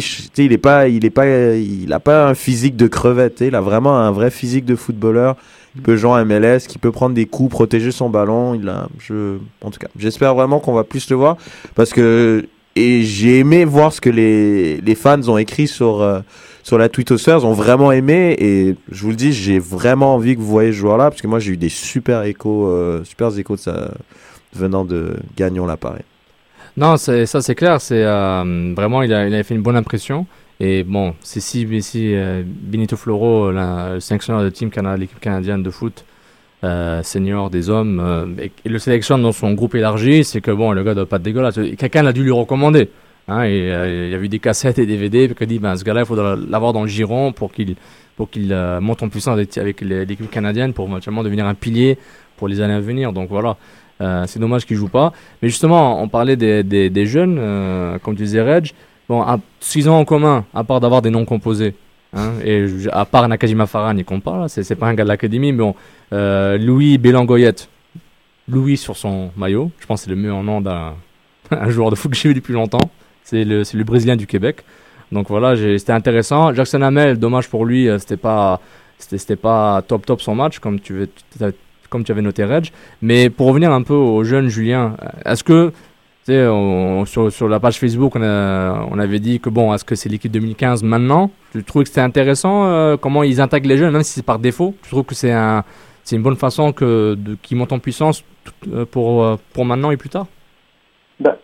sais, 0.00 0.44
il 0.44 0.52
est 0.52 0.58
pas, 0.58 0.88
il 0.88 1.04
est 1.04 1.10
pas, 1.10 1.26
il 1.56 1.92
a 1.92 2.00
pas 2.00 2.26
un 2.28 2.34
physique 2.34 2.76
de 2.76 2.86
crevette. 2.86 3.40
Il 3.40 3.54
a 3.54 3.60
vraiment 3.60 3.96
un 3.98 4.10
vrai 4.10 4.30
physique 4.30 4.64
de 4.64 4.76
footballeur. 4.76 5.36
Il 5.74 5.82
peut 5.82 5.96
jouer 5.96 6.10
en 6.10 6.24
MLS, 6.24 6.60
qui 6.66 6.78
peut 6.78 6.90
prendre 6.92 7.14
des 7.14 7.26
coups, 7.26 7.50
protéger 7.50 7.90
son 7.90 8.08
ballon. 8.08 8.54
Il 8.54 8.68
a, 8.68 8.88
je, 8.98 9.36
en 9.62 9.70
tout 9.70 9.78
cas, 9.78 9.88
j'espère 9.98 10.34
vraiment 10.34 10.58
qu'on 10.58 10.72
va 10.72 10.84
plus 10.84 11.08
le 11.10 11.16
voir 11.16 11.36
parce 11.74 11.92
que 11.92 12.46
et 12.78 13.02
j'ai 13.04 13.38
aimé 13.38 13.64
voir 13.64 13.92
ce 13.92 14.00
que 14.02 14.10
les, 14.10 14.80
les 14.82 14.94
fans 14.94 15.20
ont 15.28 15.38
écrit 15.38 15.66
sur 15.66 16.02
euh, 16.02 16.20
sur 16.62 16.78
la 16.78 16.88
Twittersphere, 16.88 17.44
ont 17.44 17.52
vraiment 17.52 17.92
aimé 17.92 18.34
et 18.38 18.74
je 18.90 19.02
vous 19.02 19.10
le 19.10 19.16
dis, 19.16 19.32
j'ai 19.32 19.58
vraiment 19.58 20.14
envie 20.14 20.34
que 20.34 20.40
vous 20.40 20.46
voyez 20.46 20.72
ce 20.72 20.76
joueur-là 20.78 21.10
parce 21.10 21.22
que 21.22 21.26
moi 21.28 21.38
j'ai 21.38 21.52
eu 21.52 21.56
des 21.56 21.68
super 21.68 22.22
échos, 22.24 22.66
euh, 22.68 23.04
super 23.04 23.36
échos 23.38 23.54
de 23.56 23.60
ça 23.60 23.90
venant 24.52 24.84
de 24.84 25.16
Gagnon 25.36 25.66
l'appareil. 25.66 26.02
Non, 26.76 26.96
ça 26.98 27.24
c'est 27.26 27.54
clair. 27.54 27.80
C'est 27.80 28.04
euh, 28.04 28.74
vraiment, 28.76 29.02
il, 29.02 29.12
a, 29.12 29.42
fait 29.42 29.54
une 29.54 29.62
bonne 29.62 29.76
impression. 29.76 30.26
Et 30.60 30.84
bon, 30.84 31.14
c'est 31.20 31.40
si, 31.40 31.66
euh, 31.66 32.42
Benito 32.46 32.96
Floro, 32.96 33.50
la- 33.50 33.94
le 33.94 34.00
sélectionneur 34.00 34.42
de 34.42 34.96
l'équipe 34.98 35.20
canadienne 35.20 35.62
de 35.62 35.70
foot 35.70 36.04
euh, 36.64 37.02
senior 37.02 37.50
des 37.50 37.68
hommes, 37.70 38.36
et, 38.40 38.68
le 38.68 38.78
sélectionne 38.78 39.22
dans 39.22 39.32
son 39.32 39.52
groupe 39.52 39.74
élargi, 39.74 40.24
c'est 40.24 40.40
que 40.40 40.50
bon, 40.50 40.72
le 40.72 40.82
gars 40.82 40.94
doit 40.94 41.06
pas 41.06 41.16
être 41.16 41.22
dégueulasse. 41.22 41.58
Quelqu'un 41.78 42.06
a 42.06 42.12
dû 42.12 42.22
lui 42.22 42.30
recommander. 42.30 42.90
Hein, 43.28 43.44
et, 43.44 43.58
il 43.58 44.10
y 44.10 44.14
a 44.14 44.18
eu 44.18 44.28
des 44.28 44.38
cassettes 44.38 44.78
et 44.78 44.86
des 44.86 44.98
DVD, 44.98 45.28
puis 45.28 45.46
dit, 45.46 45.58
ben, 45.58 45.76
ce 45.76 45.84
gars-là, 45.84 46.00
il 46.00 46.06
faudra 46.06 46.36
l'avoir 46.36 46.72
dans 46.72 46.82
le 46.82 46.88
giron 46.88 47.32
pour 47.32 47.52
qu'il 47.52 47.76
pour 48.16 48.30
qu'il 48.30 48.56
monte 48.80 49.02
en 49.02 49.10
puissance 49.10 49.34
avec, 49.34 49.58
avec 49.58 49.82
l'équipe 49.82 50.30
canadienne 50.30 50.72
pour 50.72 50.88
éventuellement 50.88 51.22
devenir 51.22 51.46
un 51.46 51.54
pilier 51.54 51.98
pour 52.38 52.48
les 52.48 52.62
années 52.62 52.72
à 52.72 52.80
venir. 52.80 53.12
Donc 53.12 53.28
voilà. 53.28 53.58
Euh, 54.00 54.24
c'est 54.26 54.38
dommage 54.38 54.66
qu'il 54.66 54.76
joue 54.76 54.88
pas. 54.88 55.12
Mais 55.42 55.48
justement, 55.48 56.02
on 56.02 56.08
parlait 56.08 56.36
des, 56.36 56.62
des, 56.62 57.06
jeunes, 57.06 57.38
euh, 57.38 57.98
comme 57.98 58.14
tu 58.14 58.22
disais, 58.22 58.42
Reg. 58.42 58.72
Bon, 59.08 59.24
ce 59.60 59.72
qu'ils 59.72 59.88
ont 59.88 59.94
en 59.94 60.04
commun, 60.04 60.44
à 60.52 60.64
part 60.64 60.80
d'avoir 60.80 61.00
des 61.00 61.10
noms 61.10 61.24
composés, 61.24 61.74
hein, 62.12 62.32
et 62.44 62.66
à 62.92 63.04
part 63.04 63.28
Nakajima 63.28 63.66
Farhan, 63.66 63.96
il 63.96 64.04
compte 64.04 64.24
pas, 64.24 64.48
c'est, 64.48 64.74
pas 64.74 64.86
un 64.88 64.94
gars 64.94 65.04
de 65.04 65.08
l'académie, 65.08 65.52
mais 65.52 65.58
bon, 65.58 65.74
euh, 66.12 66.58
Louis 66.58 66.98
Bélangoyette, 66.98 67.68
Louis 68.48 68.76
sur 68.76 68.96
son 68.96 69.30
maillot, 69.36 69.70
je 69.78 69.86
pense 69.86 70.00
que 70.00 70.04
c'est 70.06 70.10
le 70.10 70.16
meilleur 70.16 70.42
nom 70.42 70.60
d'un 70.60 70.94
un 71.52 71.70
joueur 71.70 71.90
de 71.90 71.94
foot 71.94 72.10
que 72.10 72.16
j'ai 72.16 72.30
vu 72.30 72.34
depuis 72.34 72.52
longtemps. 72.52 72.90
C'est 73.22 73.44
le, 73.44 73.62
le 73.72 73.84
Brésilien 73.84 74.16
du 74.16 74.26
Québec. 74.26 74.62
Donc 75.12 75.28
voilà, 75.28 75.56
c'était 75.78 75.92
intéressant. 75.92 76.52
Jackson 76.52 76.82
Hamel, 76.82 77.16
dommage 77.16 77.48
pour 77.48 77.64
lui, 77.64 77.88
c'était 78.00 78.16
pas, 78.16 78.60
c'était, 78.98 79.36
pas 79.36 79.82
top 79.82 80.04
top 80.04 80.20
son 80.20 80.34
match, 80.34 80.58
comme 80.58 80.80
tu, 80.80 80.94
veux- 80.94 81.54
comme 81.96 82.04
tu 82.04 82.12
avais 82.12 82.20
noté 82.20 82.44
Reg. 82.44 82.68
Mais 83.00 83.30
pour 83.30 83.46
revenir 83.48 83.72
un 83.72 83.82
peu 83.82 83.94
au 83.94 84.22
jeune 84.22 84.48
Julien, 84.48 84.96
euh, 85.02 85.32
est-ce 85.32 85.42
que, 85.42 85.72
on- 86.28 87.04
sur, 87.06 87.32
sur 87.32 87.48
la 87.48 87.58
page 87.58 87.78
Facebook, 87.78 88.16
on, 88.16 88.98
avait 88.98 89.18
dit 89.18 89.40
que 89.40 89.48
bon, 89.48 89.72
est-ce 89.72 89.84
que 89.84 89.94
c'est 89.94 90.10
l'équipe 90.10 90.30
2015 90.30 90.82
maintenant? 90.82 91.30
Tu 91.52 91.64
trouves 91.64 91.84
que 91.84 91.88
c'était 91.88 92.02
intéressant 92.02 92.66
euh, 92.66 92.96
comment 92.98 93.22
ils 93.22 93.40
intègrent 93.40 93.68
les 93.68 93.78
jeunes, 93.78 93.92
même 93.92 94.02
si 94.02 94.12
c'est 94.12 94.26
par 94.26 94.38
défaut? 94.38 94.74
Tu 94.82 94.90
trouves 94.90 95.04
que 95.04 95.14
c'est 95.14 95.32
un, 95.32 95.64
c'est 96.04 96.16
une 96.16 96.22
bonne 96.22 96.36
façon 96.36 96.72
qu'ils 96.72 97.56
montent 97.56 97.72
en 97.72 97.78
puissance 97.78 98.22
euh, 98.74 98.84
pour, 98.84 99.38
pour 99.54 99.64
maintenant 99.64 99.90
et 99.90 99.96
plus 99.96 100.10
tard? 100.10 100.26
Bah, 101.18 101.38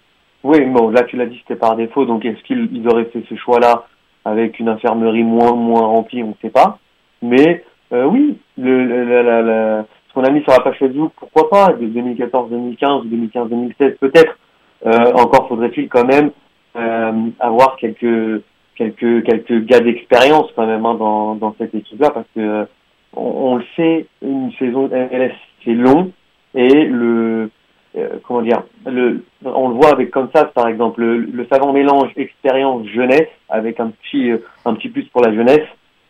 oui, 0.45 0.61
bon, 0.67 0.91
là 0.91 1.03
tu 1.05 1.17
l'as 1.17 1.27
dit, 1.27 1.39
c'était 1.41 1.59
par 1.59 1.77
défaut, 1.77 2.05
donc 2.05 2.27
est-ce 2.27 2.43
qu'ils 2.43 2.69
ils 2.75 2.87
auraient 2.89 3.07
fait 3.07 3.25
ce 3.27 3.37
choix-là 3.37 3.87
avec 4.27 4.59
une 4.59 4.69
infirmerie 4.69 5.25
moins 5.25 5.55
moins 5.55 5.87
remplie, 5.87 6.23
on 6.23 6.29
ne 6.29 6.35
sait 6.43 6.51
pas. 6.51 6.79
Mais 7.23 7.65
oui, 7.91 8.37
le, 8.59 8.85
la- 9.23 9.87
qu'on 10.13 10.25
a 10.25 10.31
mis 10.31 10.43
sur 10.43 10.53
la 10.53 10.61
page 10.61 10.79
Facebook, 10.79 11.13
pourquoi 11.17 11.49
pas, 11.51 11.73
de 11.73 11.87
2014, 11.87 12.51
2015, 12.51 13.05
2015, 13.07 13.49
2016 13.49 13.97
peut-être. 14.01 14.39
Euh, 14.85 15.13
encore 15.15 15.49
faudrait-il 15.49 15.89
quand 15.89 16.05
même 16.05 16.31
euh, 16.77 17.13
avoir 17.39 17.77
quelques 17.77 18.43
quelques 18.75 19.25
quelques 19.25 19.65
gars 19.65 19.81
d'expérience 19.81 20.51
quand 20.57 20.67
même 20.67 20.85
hein, 20.85 20.95
dans 20.95 21.35
dans 21.37 21.55
cette 21.59 21.75
équipe-là, 21.75 22.11
parce 22.11 22.27
que 22.35 22.41
euh, 22.41 22.65
on, 23.15 23.23
on 23.23 23.57
le 23.57 23.65
sait, 23.77 24.07
une 24.23 24.53
saison 24.59 24.89
MLS 24.89 25.35
c'est 25.65 25.75
long 25.75 26.11
et 26.55 26.85
le 26.85 27.51
euh, 27.95 28.09
comment 28.27 28.41
dire, 28.41 28.63
le, 28.87 29.23
on 29.45 29.69
le 29.69 29.75
voit 29.75 29.93
avec 29.93 30.15
ça, 30.35 30.47
par 30.47 30.67
exemple, 30.69 31.01
le, 31.01 31.19
le 31.19 31.47
savant 31.53 31.73
mélange 31.73 32.11
expérience 32.17 32.87
jeunesse 32.87 33.29
avec 33.51 33.81
un 33.81 33.91
petit, 33.91 34.31
euh, 34.31 34.39
un 34.65 34.75
petit 34.75 34.89
plus 34.89 35.05
pour 35.05 35.21
la 35.23 35.35
jeunesse, 35.35 35.67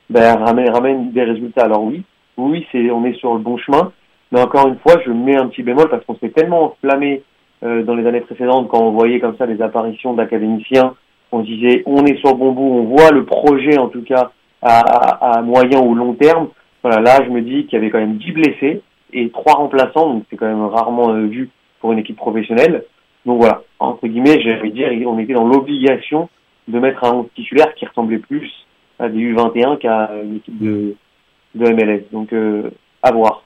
ben, 0.08 0.36
ramène, 0.36 0.70
ramène 0.70 1.10
des 1.10 1.24
résultats. 1.24 1.64
Alors 1.64 1.82
oui, 1.82 2.04
oui, 2.36 2.66
c'est, 2.72 2.90
on 2.90 3.04
est 3.04 3.14
sur 3.14 3.34
le 3.34 3.40
bon 3.40 3.56
chemin, 3.58 3.92
mais 4.30 4.40
encore 4.40 4.68
une 4.68 4.78
fois, 4.78 4.94
je 5.04 5.10
mets 5.10 5.36
un 5.36 5.48
petit 5.48 5.62
bémol 5.62 5.88
parce 5.88 6.04
qu'on 6.04 6.16
s'est 6.16 6.30
tellement 6.30 6.64
enflammé 6.64 7.22
euh, 7.62 7.82
dans 7.82 7.94
les 7.94 8.06
années 8.06 8.20
précédentes 8.20 8.68
quand 8.68 8.80
on 8.80 8.92
voyait 8.92 9.20
comme 9.20 9.36
ça 9.36 9.46
des 9.46 9.60
apparitions 9.62 10.14
d'académiciens, 10.14 10.94
on 11.30 11.40
disait 11.40 11.82
on 11.86 12.04
est 12.04 12.18
sur 12.18 12.30
le 12.30 12.36
bon 12.36 12.52
bout, 12.52 12.62
on 12.62 12.84
voit 12.84 13.10
le 13.10 13.24
projet 13.24 13.78
en 13.78 13.88
tout 13.88 14.02
cas 14.02 14.32
à, 14.60 14.80
à, 14.80 15.38
à 15.38 15.42
moyen 15.42 15.80
ou 15.80 15.94
long 15.94 16.14
terme. 16.14 16.48
Voilà, 16.82 17.00
là, 17.00 17.24
je 17.24 17.30
me 17.30 17.42
dis 17.42 17.66
qu'il 17.66 17.74
y 17.74 17.76
avait 17.76 17.90
quand 17.90 17.98
même 18.00 18.16
10 18.16 18.32
blessés 18.32 18.82
et 19.12 19.30
trois 19.30 19.54
remplaçants, 19.54 20.14
donc 20.14 20.24
c'est 20.30 20.36
quand 20.36 20.46
même 20.46 20.64
rarement 20.64 21.10
euh, 21.10 21.26
vu 21.26 21.50
pour 21.80 21.92
une 21.92 21.98
équipe 21.98 22.16
professionnelle. 22.16 22.84
Donc 23.26 23.38
voilà, 23.38 23.62
entre 23.78 24.06
guillemets, 24.08 24.36
de 24.36 24.68
dire, 24.68 24.88
on 25.08 25.18
était 25.18 25.34
dans 25.34 25.46
l'obligation 25.46 26.28
de 26.68 26.78
mettre 26.78 27.04
un 27.04 27.12
11 27.12 27.26
titulaire 27.34 27.74
qui 27.74 27.86
ressemblait 27.86 28.18
plus 28.18 28.50
à 28.98 29.08
des 29.08 29.18
U21 29.18 29.78
qu'à 29.78 30.10
une 30.24 30.36
équipe 30.36 30.58
de, 30.60 30.96
de 31.54 31.68
MLS. 31.68 32.04
Donc 32.12 32.32
euh, 32.32 32.70
à 33.02 33.12
voir. 33.12 33.44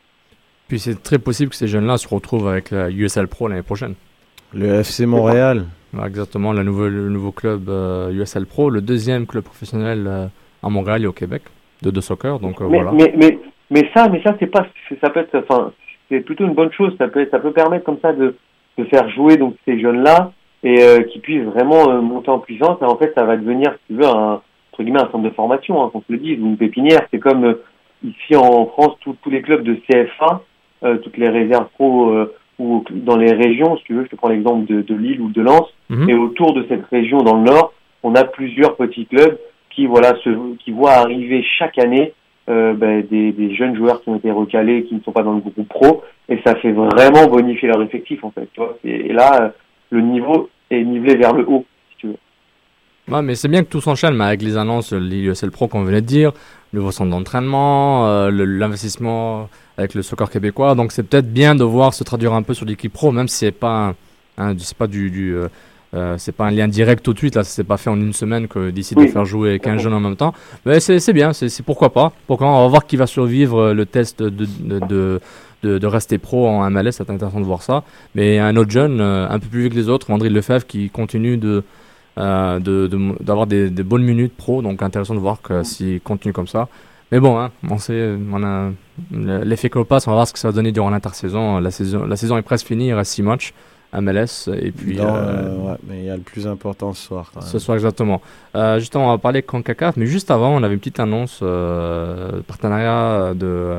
Puis 0.69 0.79
c'est 0.81 1.03
très 1.03 1.19
possible 1.19 1.51
que 1.51 1.57
ces 1.57 1.69
jeunes-là 1.69 1.97
se 1.97 2.09
retrouvent 2.09 2.49
avec 2.49 2.71
la 2.71 2.91
USL 2.91 3.29
Pro 3.29 3.49
l'année 3.49 3.63
prochaine. 3.63 3.95
Le 4.53 4.81
FC 4.81 5.07
Montréal. 5.07 5.67
Ouais, 5.95 6.07
exactement, 6.07 6.53
le 6.53 6.63
nouveau, 6.63 6.89
le 6.89 7.09
nouveau 7.09 7.33
club 7.33 7.69
euh, 7.69 8.11
USL 8.13 8.47
Pro, 8.47 8.71
le 8.71 8.81
deuxième 8.81 9.27
club 9.27 9.45
professionnel 9.45 10.05
euh, 10.07 10.27
à 10.63 10.69
Montréal 10.69 11.05
et 11.05 11.07
au 11.07 11.13
Québec 11.13 11.43
de, 11.83 11.91
de 11.91 12.01
soccer. 12.01 12.39
Donc 12.41 12.61
euh, 12.61 12.69
mais, 12.69 12.83
voilà. 12.83 12.93
mais, 12.93 13.15
mais, 13.17 13.39
mais 13.71 13.89
ça, 13.95 14.09
mais 14.09 14.23
ça, 14.23 14.37
c'est 14.39 14.47
pas, 14.47 14.67
ça 15.01 15.11
peut 15.11 15.21
être, 15.21 15.45
enfin, 15.49 15.73
c'est 16.09 16.21
plutôt 16.21 16.45
une 16.45 16.55
bonne 16.55 16.73
chose. 16.73 16.95
Ça 16.99 17.09
peut, 17.09 17.27
ça 17.31 17.39
peut 17.39 17.53
permettre 17.53 17.85
comme 17.85 17.99
ça 18.03 18.13
de, 18.13 18.37
de 18.79 18.85
faire 18.85 19.09
jouer 19.11 19.37
donc 19.37 19.55
ces 19.65 19.81
jeunes-là 19.81 20.33
et 20.63 20.83
euh, 20.83 21.03
qui 21.03 21.21
puissent 21.21 21.45
vraiment 21.45 21.91
euh, 21.91 22.01
monter 22.01 22.31
en 22.31 22.39
puissance. 22.39 22.79
Et 22.81 22.85
en 22.85 22.97
fait, 22.97 23.13
ça 23.15 23.25
va 23.25 23.37
devenir, 23.37 23.73
si 23.73 23.95
tu 23.95 24.01
veux, 24.01 24.07
un 24.07 24.41
entre 24.73 24.83
guillemets 24.83 25.01
un 25.01 25.11
centre 25.11 25.25
de 25.25 25.31
formation, 25.31 25.83
hein, 25.83 25.91
qu'on 25.91 26.01
se 26.01 26.13
le 26.13 26.19
dise, 26.19 26.39
ou 26.39 26.49
une 26.49 26.59
pépinière. 26.59 27.01
C'est 27.11 27.19
comme 27.19 27.45
euh, 27.45 27.63
ici 28.05 28.37
en 28.37 28.67
France, 28.67 28.97
tous 29.01 29.17
tous 29.23 29.31
les 29.31 29.43
clubs 29.43 29.63
de 29.63 29.75
CFA, 29.89 30.43
euh, 30.85 30.97
toutes 30.99 31.17
les 31.17 31.29
réserves 31.29 31.69
pro 31.75 32.11
euh, 32.11 32.35
ou 32.59 32.85
dans 32.91 33.17
les 33.17 33.33
régions, 33.33 33.77
si 33.77 33.85
tu 33.85 33.95
veux, 33.95 34.05
je 34.05 34.09
te 34.11 34.17
prends 34.17 34.29
l'exemple 34.29 34.67
de, 34.67 34.83
de 34.83 34.95
Lille 34.95 35.21
ou 35.21 35.31
de 35.31 35.43
Lens, 35.43 35.69
Mhm. 35.89 36.11
et 36.11 36.15
autour 36.15 36.53
de 36.55 36.65
cette 36.69 36.85
région 36.87 37.19
dans 37.19 37.37
le 37.37 37.45
nord, 37.45 37.73
on 38.03 38.15
a 38.15 38.25
plusieurs 38.25 38.77
petits 38.77 39.07
clubs 39.07 39.39
qui 39.71 39.87
voilà 39.87 40.15
se, 40.25 40.57
qui 40.57 40.71
voient 40.73 40.93
arriver 40.95 41.45
chaque 41.59 41.79
année 41.79 42.13
euh, 42.49 42.75
ben, 42.75 43.03
des, 43.11 43.33
des 43.33 43.55
jeunes 43.55 43.77
joueurs 43.77 44.01
qui 44.03 44.09
ont 44.09 44.17
été 44.17 44.31
recalés, 44.31 44.85
qui 44.85 44.95
ne 44.95 45.01
sont 45.01 45.13
pas 45.13 45.23
dans 45.23 45.35
le 45.35 45.41
groupe 45.41 45.69
pro, 45.69 46.03
et 46.29 46.39
ça 46.47 46.55
fait 46.57 46.73
vraiment 46.73 47.27
bonifier 47.29 47.69
leur 47.69 47.83
effectif 47.83 48.25
en 48.25 48.31
fait. 48.31 48.49
Tu 48.53 48.61
vois 48.61 48.77
et, 48.85 49.07
et 49.11 49.13
là, 49.13 49.43
euh, 49.43 49.49
le 49.91 50.01
niveau 50.01 50.49
est 50.71 50.83
nivelé 50.83 51.17
vers 51.17 51.35
le 51.35 51.45
haut. 51.49 51.65
Ouais, 53.11 53.23
mais 53.23 53.37
c'est 53.37 53.47
bien 53.49 53.63
que 53.63 53.69
tout 53.69 53.81
s'enchaîne, 53.81 54.21
avec 54.21 54.43
les 54.43 54.57
annonces, 54.57 54.93
l'IESL 54.93 55.51
Pro 55.53 55.69
qu'on 55.69 55.85
venait 55.85 56.01
de 56.01 56.07
dire, 56.07 56.33
le 56.73 56.81
nouveau 56.81 56.91
centre 56.91 57.11
d'entraînement, 57.11 58.09
euh, 58.09 58.31
l'investissement 58.31 59.49
avec 59.79 59.95
le 59.95 60.03
soccer 60.03 60.29
québécois. 60.29 60.75
Donc 60.75 60.91
c'est 60.91 61.05
peut-être 61.05 61.33
bien 61.33 61.55
de 61.55 61.63
voir 61.63 61.95
se 61.95 62.03
traduire 62.03 62.33
un 62.35 62.43
peu 62.43 62.53
sur 62.53 62.67
l'équipe 62.67 62.93
pro, 62.93 63.13
même 63.13 63.29
si 63.29 63.37
c'est 63.39 63.53
pas, 63.53 63.95
un, 64.39 64.51
un- 64.51 64.59
c'est 64.59 64.77
pas 64.77 64.89
du, 64.89 65.11
du, 65.11 65.37
euh, 65.37 65.47
euh, 65.95 66.17
c'est 66.19 66.33
pas 66.33 66.47
un 66.47 66.51
lien 66.51 66.67
direct 66.67 67.05
tout 67.05 67.13
de 67.13 67.19
suite. 67.19 67.37
Là, 67.37 67.45
c'est 67.45 67.63
pas 67.63 67.77
fait 67.77 67.91
en 67.91 67.97
une 67.97 68.13
semaine 68.13 68.49
que 68.49 68.71
décide 68.71 68.99
de 68.99 69.03
Oui. 69.05 69.09
faire 69.09 69.25
jouer 69.25 69.61
15 69.61 69.81
jeunes 69.81 69.95
en 69.95 70.01
même 70.01 70.17
temps. 70.17 70.35
Mais 70.65 70.81
c'est 70.81 71.13
bien, 71.13 71.33
c'est 71.33 71.63
pourquoi 71.63 71.93
pas. 71.93 72.13
Pourquoi 72.27 72.49
on 72.49 72.63
va 72.63 72.69
voir 72.69 72.87
qui 72.87 72.97
va 72.97 73.07
survivre 73.07 73.73
le 73.73 73.87
test 73.87 74.21
de, 74.21 74.31
de, 74.31 74.81
de, 74.81 75.21
de, 75.63 75.79
de 75.79 75.87
rester 75.87 76.19
pro 76.19 76.49
en 76.49 76.69
MLS. 76.71 76.91
C'est 76.91 77.09
intéressant 77.09 77.39
de 77.41 77.45
voir 77.47 77.63
ça. 77.63 77.85
Mais 78.17 78.41
un 78.41 78.57
autre 78.57 78.73
jeune, 78.73 79.01
euh, 79.01 79.29
un 79.31 79.39
peu 79.39 79.47
plus 79.47 79.61
vieux 79.61 79.69
que 79.69 79.77
les 79.77 79.89
autres, 79.89 80.11
André 80.11 80.29
Lefebvre, 80.29 80.67
qui 80.67 80.91
continue 80.91 81.37
de 81.37 81.63
euh, 82.19 82.59
de- 82.59 82.87
de- 82.87 83.23
d'avoir 83.23 83.47
des, 83.47 83.71
des 83.71 83.83
bonnes 83.83 84.03
minutes 84.05 84.37
pro. 84.37 84.63
Donc 84.63 84.83
intéressant 84.83 85.15
de 85.15 85.21
voir 85.21 85.41
que 85.43 85.63
s'il 85.63 86.01
continue 86.01 86.33
comme 86.33 86.49
ça. 86.49 86.69
Mais 87.13 87.21
bon, 87.21 87.39
hein, 87.39 87.51
on 87.71 87.79
sait, 87.79 88.17
on 88.33 88.43
a 88.43 88.71
l'effet 89.13 89.69
passe. 89.69 90.07
On 90.09 90.11
va 90.11 90.17
voir 90.17 90.27
ce 90.27 90.33
que 90.33 90.39
ça 90.39 90.49
va 90.49 90.53
donner 90.53 90.73
durant 90.73 90.91
l'intersaison. 90.91 91.59
La 91.61 91.71
saison, 91.71 92.05
la 92.07 92.17
saison 92.17 92.37
est 92.37 92.43
presque 92.43 92.67
finie. 92.67 92.89
Il 92.89 92.95
reste 92.95 93.13
6 93.13 93.23
matchs. 93.23 93.53
MLS 93.99 94.49
et 94.53 94.73
puis 94.73 94.97
Non, 94.97 95.15
euh, 95.15 95.17
euh, 95.17 95.57
ouais, 95.71 95.77
mais 95.89 95.99
il 96.01 96.05
y 96.07 96.11
a 96.11 96.17
le 96.17 96.23
plus 96.23 96.47
important 96.47 96.93
ce 96.93 97.07
soir. 97.07 97.31
quand 97.33 97.41
même. 97.41 97.49
ce 97.49 97.59
soir 97.61 97.77
exactement. 97.77 98.21
Euh, 98.55 98.79
justement, 98.81 99.07
on 99.07 99.11
va 99.11 99.17
parler 99.19 99.43
CONCACAF, 99.43 99.97
mais 99.97 100.07
juste 100.07 100.31
avant, 100.31 100.51
on 100.55 100.63
avait 100.65 100.75
une 100.75 100.81
petite 100.81 101.01
annonce, 101.01 101.39
euh, 101.43 102.43
partenariat 102.47 103.33
de, 103.35 103.77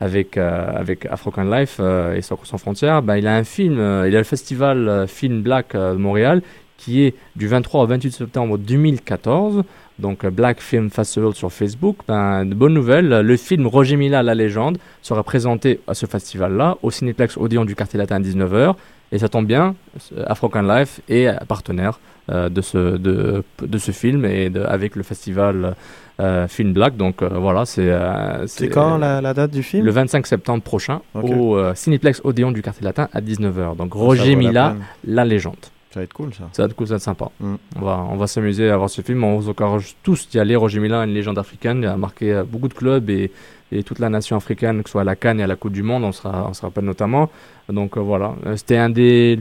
avec, 0.00 0.36
avec 0.36 1.06
African 1.06 1.44
Life 1.44 1.80
et 1.80 2.20
Soccer 2.22 2.44
sans 2.46 2.58
frontières. 2.58 3.02
Ben, 3.02 3.16
il 3.16 3.26
a 3.26 3.36
un 3.36 3.44
film, 3.44 3.74
il 3.74 4.14
a 4.14 4.18
le 4.18 4.24
festival 4.24 5.06
Film 5.08 5.40
Black 5.42 5.74
de 5.74 5.94
Montréal 5.94 6.42
qui 6.78 7.02
est 7.04 7.14
du 7.36 7.48
23 7.48 7.82
au 7.84 7.86
28 7.86 8.12
septembre 8.12 8.58
2014. 8.58 9.62
Donc 9.98 10.24
euh, 10.24 10.30
Black 10.30 10.60
Film 10.60 10.90
Festival 10.90 11.34
sur 11.34 11.50
Facebook. 11.52 11.96
Ben, 12.06 12.44
de 12.44 12.54
bonnes 12.54 12.74
nouvelles, 12.74 13.08
le 13.08 13.36
film 13.36 13.66
Roger 13.66 13.96
Mila, 13.96 14.22
la 14.22 14.34
légende, 14.34 14.78
sera 15.02 15.22
présenté 15.22 15.80
à 15.86 15.94
ce 15.94 16.06
festival-là 16.06 16.76
au 16.82 16.90
Cinéplex 16.90 17.36
Odéon 17.38 17.64
du 17.64 17.74
quartier 17.74 17.98
latin 17.98 18.16
à 18.16 18.20
19h. 18.20 18.74
Et 19.12 19.18
ça 19.18 19.28
tombe 19.28 19.46
bien, 19.46 19.76
euh, 20.16 20.24
African 20.26 20.62
Life 20.62 21.00
est 21.08 21.28
partenaire 21.46 22.00
euh, 22.28 22.48
de, 22.48 22.60
ce, 22.60 22.96
de, 22.96 23.44
de 23.62 23.78
ce 23.78 23.92
film 23.92 24.24
et 24.24 24.50
de, 24.50 24.60
avec 24.62 24.96
le 24.96 25.04
festival 25.04 25.76
euh, 26.18 26.48
Film 26.48 26.72
Black. 26.72 26.96
Donc 26.96 27.22
euh, 27.22 27.28
voilà, 27.30 27.64
c'est. 27.66 27.88
euh, 27.88 28.46
C'est 28.48 28.68
quand 28.68 28.98
la, 28.98 29.20
la 29.20 29.32
date 29.32 29.52
du 29.52 29.62
film? 29.62 29.84
Le 29.84 29.92
25 29.92 30.26
septembre 30.26 30.62
prochain 30.64 31.02
au 31.14 31.56
euh, 31.56 31.72
Cinéplex 31.76 32.20
Odéon 32.24 32.50
du 32.50 32.62
quartier 32.62 32.84
latin 32.84 33.08
à 33.12 33.20
19h. 33.20 33.76
Donc 33.76 33.94
Roger 33.94 34.32
la 34.32 34.36
Mila, 34.36 34.76
la 35.06 35.24
légende. 35.24 35.54
Ça 35.96 36.00
va 36.00 36.04
être 36.04 36.12
cool 36.12 36.34
ça. 36.34 36.44
Ça 36.52 36.62
va 36.62 36.66
être 36.68 36.76
cool, 36.76 36.86
ça 36.88 36.92
va 36.94 36.96
être 36.96 37.02
sympa. 37.02 37.30
Mm. 37.40 37.54
On 37.76 37.80
va, 37.84 38.06
on 38.10 38.16
va 38.16 38.26
s'amuser 38.26 38.68
à 38.68 38.76
voir 38.76 38.90
ce 38.90 39.00
film. 39.00 39.24
On 39.24 39.38
vous 39.38 39.48
encourage 39.48 39.96
tous 40.02 40.28
d'y 40.28 40.38
aller. 40.38 40.54
Roger 40.54 40.78
Mila, 40.78 41.04
une 41.04 41.14
légende 41.14 41.38
africaine, 41.38 41.78
il 41.82 41.86
a 41.86 41.96
marqué 41.96 42.34
euh, 42.34 42.44
beaucoup 42.44 42.68
de 42.68 42.74
clubs 42.74 43.08
et, 43.08 43.30
et 43.72 43.82
toute 43.82 43.98
la 43.98 44.10
nation 44.10 44.36
africaine, 44.36 44.82
que 44.82 44.90
ce 44.90 44.92
soit 44.92 45.00
à 45.00 45.04
la 45.04 45.16
Cannes 45.16 45.40
et 45.40 45.42
à 45.42 45.46
la 45.46 45.56
Coupe 45.56 45.72
du 45.72 45.82
Monde, 45.82 46.04
on, 46.04 46.12
sera, 46.12 46.46
on 46.50 46.52
se 46.52 46.60
rappelle 46.60 46.84
notamment. 46.84 47.30
Donc 47.70 47.96
euh, 47.96 48.00
voilà, 48.00 48.34
Euh, 48.44 48.56
c'était 48.56 48.76
un 48.76 48.90
des. 48.90 49.40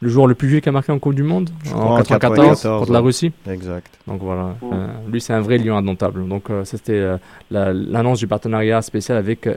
Le 0.00 0.08
joueur 0.10 0.28
le 0.28 0.36
plus 0.36 0.46
vieux 0.46 0.60
qui 0.60 0.68
a 0.68 0.72
marqué 0.72 0.92
en 0.92 0.98
Coupe 1.00 1.14
du 1.14 1.24
Monde 1.24 1.50
Je 1.64 1.72
en 1.72 1.78
crois 1.78 1.90
en 1.94 2.02
94 2.02 2.46
94, 2.62 2.80
contre 2.80 2.92
la. 2.92 3.00
Russie. 3.00 3.32
Exact. 3.50 3.98
Donc 4.06 4.20
voilà, 4.22 4.54
euh, 4.62 4.86
lui 5.10 5.20
c'est 5.20 5.32
un 5.32 5.40
vrai 5.40 5.58
lion 5.58 5.76
indomptable. 5.76 6.28
Donc 6.28 6.50
euh, 6.50 6.64
c'était 6.64 7.04
la- 7.50 7.72
l'annonce 7.72 8.18
du 8.20 8.28
partenariat 8.28 8.80
spécial 8.82 9.18
avec 9.18 9.48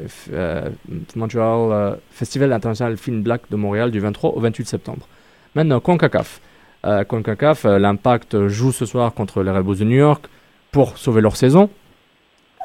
Montreal 1.16 1.98
Festival 2.12 2.54
international 2.54 2.98
Film 2.98 3.22
Black 3.22 3.42
de 3.52 3.56
Montréal 3.56 3.92
du 3.92 4.00
23 4.00 4.32
au 4.36 4.40
28 4.40 4.68
septembre. 4.68 5.08
Maintenant, 5.56 5.80
CONCACAF. 5.80 6.42
Euh, 6.86 7.04
CONCACAF, 7.04 7.66
euh, 7.66 7.78
l'Impact 7.78 8.48
joue 8.48 8.72
ce 8.72 8.86
soir 8.86 9.14
contre 9.14 9.44
les 9.44 9.52
Red 9.52 9.64
Bulls 9.64 9.78
de 9.78 9.84
New 9.84 9.98
York 9.98 10.26
pour 10.72 10.98
sauver 10.98 11.22
leur 11.22 11.36
saison. 11.36 11.70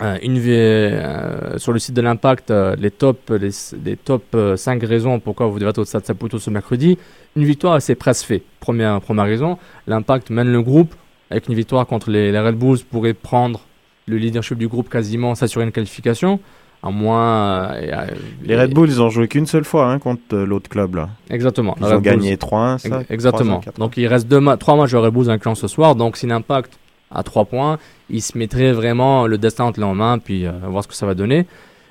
Euh, 0.03 0.19
euh, 0.23 1.59
sur 1.59 1.73
le 1.73 1.79
site 1.79 1.95
de 1.95 2.03
l'Impact, 2.03 2.53
les 2.79 2.91
top, 2.91 3.31
les 3.31 3.97
top 3.97 4.37
5 4.57 4.83
raisons 4.85 5.21
pourquoi 5.21 5.47
vous 5.47 5.59
devez 5.59 5.71
être 5.71 5.79
au 5.79 5.85
Stade 5.85 6.05
Saputo 6.05 6.39
ce 6.39 6.51
mercredi. 6.51 6.99
Une 7.35 7.45
victoire, 7.45 7.81
c'est 7.81 7.95
presque 7.95 8.27
fait. 8.27 8.43
Première, 8.61 9.01
première 9.01 9.25
raison, 9.25 9.59
l'Impact 9.87 10.31
mène 10.31 10.53
le 10.53 10.63
groupe. 10.63 10.95
Avec 11.31 11.49
une 11.49 11.55
victoire 11.55 11.87
contre 11.87 12.11
les, 12.11 12.31
les 12.31 12.39
Red 12.39 12.55
Bulls, 12.55 12.79
pourrait 12.89 13.15
prendre 13.15 13.63
le 14.07 14.17
leadership 14.17 14.59
du 14.59 14.69
groupe 14.69 14.89
quasiment, 14.89 15.35
s'assurer 15.35 15.65
une 15.65 15.73
qualification. 15.73 16.39
À 16.83 16.91
moins. 16.91 17.73
euh, 17.75 17.91
euh, 17.93 18.07
Les 18.45 18.57
Red 18.57 18.73
Bulls, 18.75 18.89
ils 18.89 19.03
ont 19.03 19.11
joué 19.11 19.27
qu'une 19.29 19.47
seule 19.47 19.65
fois 19.65 19.91
hein, 19.91 19.99
contre 19.99 20.23
euh, 20.35 20.45
l'autre 20.47 20.69
club 20.69 20.95
là. 20.95 21.09
Exactement. 21.31 21.75
Ils 21.81 21.85
ont 21.87 21.97
Red 21.97 22.03
gagné 22.03 22.37
Bulls- 22.37 22.49
3-1, 22.49 22.79
ça 22.79 23.01
Ex- 23.01 23.11
Exactement. 23.11 23.59
3-1, 23.61 23.71
4-1. 23.73 23.79
Donc 23.79 23.97
il 23.97 24.07
reste 24.07 24.29
deux 24.29 24.41
ma- 24.41 24.57
trois 24.57 24.77
matchs 24.77 24.93
de 24.93 24.97
Red 24.99 25.13
Bulls 25.13 25.31
incluant 25.31 25.55
ce 25.55 25.67
soir. 25.69 25.97
Donc 25.97 26.17
si 26.17 26.27
l'impact 26.27 26.79
à 27.11 27.23
3 27.23 27.45
points, 27.47 27.79
il 28.11 28.23
se 28.23 28.37
mettrait 28.39 28.73
vraiment 28.73 29.27
le 29.27 29.39
destin 29.39 29.65
entre 29.65 29.81
les 29.81 29.87
mains, 29.95 30.19
puis 30.19 30.47
euh, 30.47 30.53
voir 30.69 30.83
ce 30.85 30.89
que 30.89 30.95
ça 30.95 31.07
va 31.07 31.15
donner. 31.15 31.47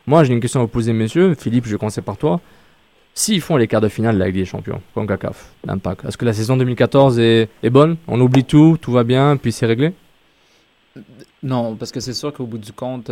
Moi, 0.07 0.23
j'ai 0.23 0.33
une 0.33 0.39
question 0.39 0.59
à 0.59 0.63
vous 0.63 0.69
poser, 0.69 0.93
messieurs. 0.93 1.35
Philippe, 1.37 1.65
je 1.65 1.71
vais 1.71 1.77
commencer 1.77 2.01
par 2.01 2.15
toi. 2.17 2.39
S'ils 3.15 3.41
font 3.41 3.55
les 3.57 3.67
quarts 3.67 3.81
de 3.81 3.87
finale 3.87 4.15
de 4.15 4.19
la 4.19 4.25
Ligue 4.27 4.35
des 4.35 4.45
Champions, 4.45 4.81
CONCACAF, 4.93 5.51
l'impact, 5.65 6.05
est-ce 6.05 6.17
que 6.17 6.25
la 6.25 6.33
saison 6.33 6.57
2014 6.57 7.17
est, 7.19 7.49
est 7.63 7.69
bonne? 7.69 7.95
On 8.07 8.19
oublie 8.21 8.43
tout, 8.43 8.77
tout 8.79 8.91
va 8.91 9.03
bien, 9.05 9.35
puis 9.37 9.51
c'est 9.53 9.65
réglé? 9.65 9.93
Non, 11.43 11.75
parce 11.75 11.91
que 11.91 11.99
c'est 11.99 12.13
sûr 12.13 12.33
qu'au 12.33 12.45
bout 12.45 12.57
du 12.57 12.71
compte, 12.73 13.09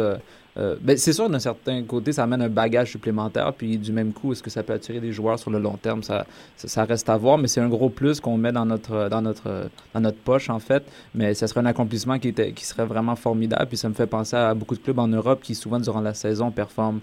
euh, 0.57 0.75
ben, 0.81 0.97
c'est 0.97 1.13
sûr 1.13 1.29
d'un 1.29 1.39
certain 1.39 1.81
côté, 1.83 2.11
ça 2.11 2.23
amène 2.23 2.41
un 2.41 2.49
bagage 2.49 2.91
supplémentaire, 2.91 3.53
puis 3.53 3.77
du 3.77 3.91
même 3.91 4.13
coup, 4.13 4.31
est-ce 4.31 4.43
que 4.43 4.49
ça 4.49 4.63
peut 4.63 4.73
attirer 4.73 4.99
des 4.99 5.11
joueurs 5.11 5.39
sur 5.39 5.49
le 5.49 5.59
long 5.59 5.77
terme, 5.77 6.03
ça, 6.03 6.25
ça, 6.57 6.83
reste 6.85 7.09
à 7.09 7.17
voir, 7.17 7.37
mais 7.37 7.47
c'est 7.47 7.61
un 7.61 7.69
gros 7.69 7.89
plus 7.89 8.19
qu'on 8.19 8.37
met 8.37 8.51
dans 8.51 8.65
notre, 8.65 9.09
dans, 9.09 9.21
notre, 9.21 9.69
dans 9.93 9.99
notre 9.99 10.19
poche, 10.19 10.49
en 10.49 10.59
fait, 10.59 10.83
mais 11.15 11.33
ça 11.33 11.47
serait 11.47 11.61
un 11.61 11.65
accomplissement 11.65 12.19
qui, 12.19 12.27
était, 12.27 12.51
qui 12.51 12.65
serait 12.65 12.85
vraiment 12.85 13.15
formidable, 13.15 13.67
puis 13.67 13.77
ça 13.77 13.89
me 13.89 13.93
fait 13.93 14.07
penser 14.07 14.35
à 14.35 14.53
beaucoup 14.53 14.75
de 14.75 14.81
clubs 14.81 14.99
en 14.99 15.07
Europe 15.07 15.41
qui, 15.41 15.55
souvent, 15.55 15.79
durant 15.79 16.01
la 16.01 16.13
saison, 16.13 16.51
performent 16.51 16.99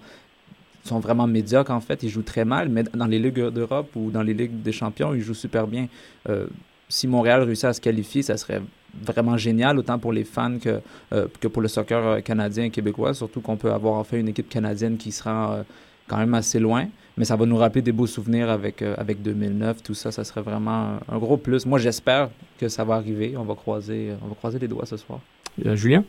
sont 0.84 0.98
vraiment 0.98 1.26
médiocres 1.26 1.72
en 1.72 1.80
fait, 1.80 2.02
ils 2.02 2.08
jouent 2.08 2.22
très 2.22 2.44
mal, 2.44 2.68
mais 2.68 2.84
dans 2.94 3.06
les 3.06 3.18
ligues 3.18 3.48
d'Europe 3.48 3.90
ou 3.96 4.10
dans 4.10 4.22
les 4.22 4.34
ligues 4.34 4.62
des 4.62 4.72
champions, 4.72 5.14
ils 5.14 5.20
jouent 5.20 5.34
super 5.34 5.66
bien. 5.66 5.88
Euh, 6.28 6.46
si 6.88 7.06
Montréal 7.06 7.42
réussit 7.42 7.66
à 7.66 7.72
se 7.72 7.80
qualifier, 7.80 8.22
ça 8.22 8.36
serait 8.36 8.62
vraiment 9.02 9.36
génial, 9.36 9.78
autant 9.78 9.98
pour 9.98 10.12
les 10.12 10.24
fans 10.24 10.58
que, 10.62 10.80
euh, 11.12 11.26
que 11.40 11.48
pour 11.48 11.62
le 11.62 11.68
soccer 11.68 12.04
euh, 12.06 12.20
canadien 12.20 12.64
et 12.64 12.70
québécois, 12.70 13.14
surtout 13.14 13.40
qu'on 13.40 13.56
peut 13.56 13.72
avoir 13.72 13.94
enfin 13.94 14.18
une 14.18 14.28
équipe 14.28 14.48
canadienne 14.48 14.96
qui 14.96 15.12
sera 15.12 15.54
euh, 15.54 15.62
quand 16.08 16.16
même 16.18 16.34
assez 16.34 16.58
loin, 16.58 16.86
mais 17.16 17.24
ça 17.24 17.36
va 17.36 17.46
nous 17.46 17.56
rappeler 17.56 17.82
des 17.82 17.92
beaux 17.92 18.06
souvenirs 18.06 18.50
avec, 18.50 18.82
euh, 18.82 18.94
avec 18.98 19.22
2009, 19.22 19.82
tout 19.82 19.94
ça, 19.94 20.10
ça 20.10 20.24
serait 20.24 20.42
vraiment 20.42 20.98
un 21.10 21.18
gros 21.18 21.36
plus. 21.36 21.66
Moi, 21.66 21.78
j'espère 21.78 22.30
que 22.58 22.68
ça 22.68 22.84
va 22.84 22.94
arriver, 22.94 23.34
on 23.36 23.44
va 23.44 23.54
croiser, 23.54 24.10
on 24.24 24.28
va 24.28 24.34
croiser 24.34 24.58
les 24.58 24.68
doigts 24.68 24.86
ce 24.86 24.96
soir. 24.96 25.20
Euh, 25.66 25.76
Julien? 25.76 26.04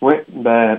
Ouais, 0.00 0.24
ben, 0.32 0.78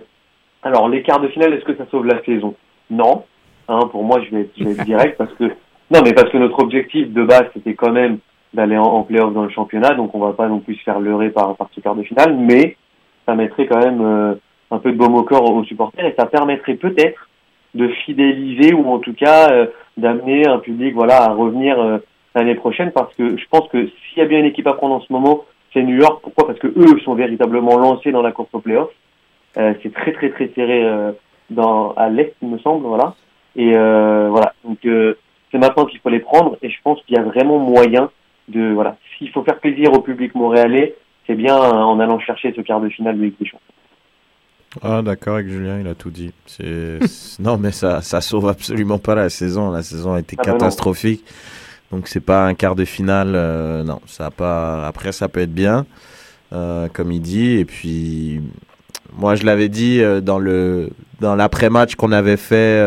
alors 0.63 0.87
les 0.89 1.03
quarts 1.03 1.19
de 1.19 1.27
finale, 1.27 1.53
est-ce 1.53 1.65
que 1.65 1.75
ça 1.75 1.85
sauve 1.91 2.05
la 2.05 2.23
saison? 2.23 2.55
Non. 2.89 3.23
Hein, 3.67 3.81
pour 3.91 4.03
moi, 4.03 4.19
je 4.23 4.35
vais, 4.35 4.41
être- 4.43 4.53
je 4.57 4.63
vais 4.63 4.71
être 4.71 4.85
direct 4.85 5.17
parce 5.17 5.33
que 5.33 5.43
non, 5.91 6.01
mais 6.03 6.13
parce 6.13 6.31
que 6.31 6.37
notre 6.37 6.59
objectif 6.59 7.11
de 7.11 7.23
base 7.23 7.45
c'était 7.53 7.73
quand 7.75 7.91
même 7.91 8.19
d'aller 8.53 8.77
en, 8.77 8.83
en 8.83 9.03
playoff 9.03 9.33
dans 9.33 9.43
le 9.43 9.49
championnat, 9.49 9.93
donc 9.93 10.15
on 10.15 10.19
va 10.19 10.33
pas 10.33 10.47
non 10.47 10.59
plus 10.59 10.75
se 10.75 10.83
faire 10.83 10.99
leurrer 10.99 11.29
par, 11.29 11.55
par 11.55 11.69
ce 11.75 11.79
quart 11.81 11.95
de 11.95 12.03
finale, 12.03 12.35
mais 12.35 12.75
ça 13.25 13.35
mettrait 13.35 13.67
quand 13.67 13.79
même 13.79 14.01
euh, 14.01 14.35
un 14.71 14.79
peu 14.79 14.91
de 14.91 14.97
baume 14.97 15.15
au 15.15 15.23
corps 15.23 15.53
aux 15.53 15.63
supporters 15.63 16.05
et 16.05 16.15
ça 16.17 16.25
permettrait 16.25 16.75
peut-être 16.75 17.29
de 17.75 17.87
fidéliser 18.05 18.73
ou 18.73 18.87
en 18.89 18.99
tout 18.99 19.13
cas 19.13 19.51
euh, 19.51 19.67
d'amener 19.97 20.47
un 20.47 20.57
public 20.57 20.95
voilà 20.95 21.23
à 21.23 21.33
revenir 21.33 21.79
euh, 21.79 21.99
l'année 22.35 22.55
prochaine 22.55 22.91
parce 22.91 23.13
que 23.15 23.37
je 23.37 23.45
pense 23.49 23.67
que 23.69 23.87
s'il 23.87 24.17
y 24.17 24.21
a 24.21 24.25
bien 24.25 24.39
une 24.39 24.45
équipe 24.45 24.67
à 24.67 24.73
prendre 24.73 24.95
en 24.95 25.01
ce 25.01 25.11
moment, 25.11 25.45
c'est 25.73 25.83
New 25.83 25.97
York. 25.97 26.21
Pourquoi? 26.23 26.47
Parce 26.47 26.59
que 26.59 26.67
eux 26.67 26.99
sont 27.03 27.13
véritablement 27.13 27.77
lancés 27.77 28.11
dans 28.11 28.21
la 28.21 28.31
course 28.31 28.49
au 28.53 28.59
playoff. 28.59 28.89
Euh, 29.57 29.73
c'est 29.81 29.93
très 29.93 30.13
très 30.13 30.29
très 30.29 30.49
serré 30.55 30.83
euh, 30.83 31.11
dans 31.49 31.93
à 31.93 32.09
l'est, 32.09 32.35
il 32.41 32.49
me 32.49 32.57
semble, 32.59 32.85
voilà. 32.85 33.15
Et 33.55 33.75
euh, 33.75 34.29
voilà, 34.29 34.53
donc 34.63 34.77
c'est 34.83 35.57
maintenant 35.57 35.85
qu'il 35.85 35.99
faut 35.99 36.09
les 36.09 36.19
prendre 36.19 36.57
et 36.61 36.69
je 36.69 36.77
pense 36.83 37.01
qu'il 37.03 37.15
y 37.15 37.19
a 37.19 37.23
vraiment 37.23 37.57
moyen 37.57 38.11
de 38.49 38.71
voilà. 38.73 38.97
S'il 39.17 39.29
faut 39.31 39.43
faire 39.43 39.59
plaisir 39.59 39.93
au 39.93 40.01
public 40.01 40.35
montréalais, 40.35 40.95
c'est 41.27 41.35
bien 41.35 41.55
euh, 41.55 41.71
en 41.71 41.99
allant 41.99 42.19
chercher 42.19 42.53
ce 42.55 42.61
quart 42.61 42.81
de 42.81 42.89
finale 42.89 43.17
de 43.17 43.23
Ligue 43.23 43.35
des 43.39 43.45
Champions. 43.45 43.65
Ah 44.83 45.01
d'accord 45.01 45.35
avec 45.35 45.47
Julien, 45.47 45.79
il 45.79 45.87
a 45.87 45.95
tout 45.95 46.11
dit. 46.11 46.31
Non 47.39 47.57
mais 47.57 47.71
ça 47.71 48.01
ça 48.01 48.21
sauve 48.21 48.47
absolument 48.47 48.99
pas 48.99 49.15
la 49.15 49.29
saison. 49.29 49.71
La 49.71 49.81
saison 49.81 50.13
a 50.13 50.19
été 50.19 50.35
Ah 50.37 50.43
bah 50.43 50.51
catastrophique. 50.51 51.23
Donc 51.91 52.07
c'est 52.07 52.19
pas 52.19 52.45
un 52.45 52.53
quart 52.53 52.75
de 52.75 52.85
finale. 52.85 53.33
euh, 53.33 53.83
non, 53.83 53.99
ça 54.05 54.27
a 54.27 54.31
pas. 54.31 54.85
Après 54.85 55.11
ça 55.11 55.27
peut 55.27 55.39
être 55.39 55.53
bien, 55.53 55.87
euh, 56.53 56.87
comme 56.93 57.11
il 57.11 57.19
dit. 57.19 57.57
Et 57.57 57.65
puis 57.65 58.41
moi 59.17 59.33
je 59.33 59.43
l'avais 59.43 59.69
dit 59.69 60.01
euh, 60.01 60.21
dans 60.21 60.37
le 60.37 60.91
dans 61.19 61.35
l'après-match 61.35 61.95
qu'on 61.95 62.11
avait 62.11 62.37
fait 62.37 62.79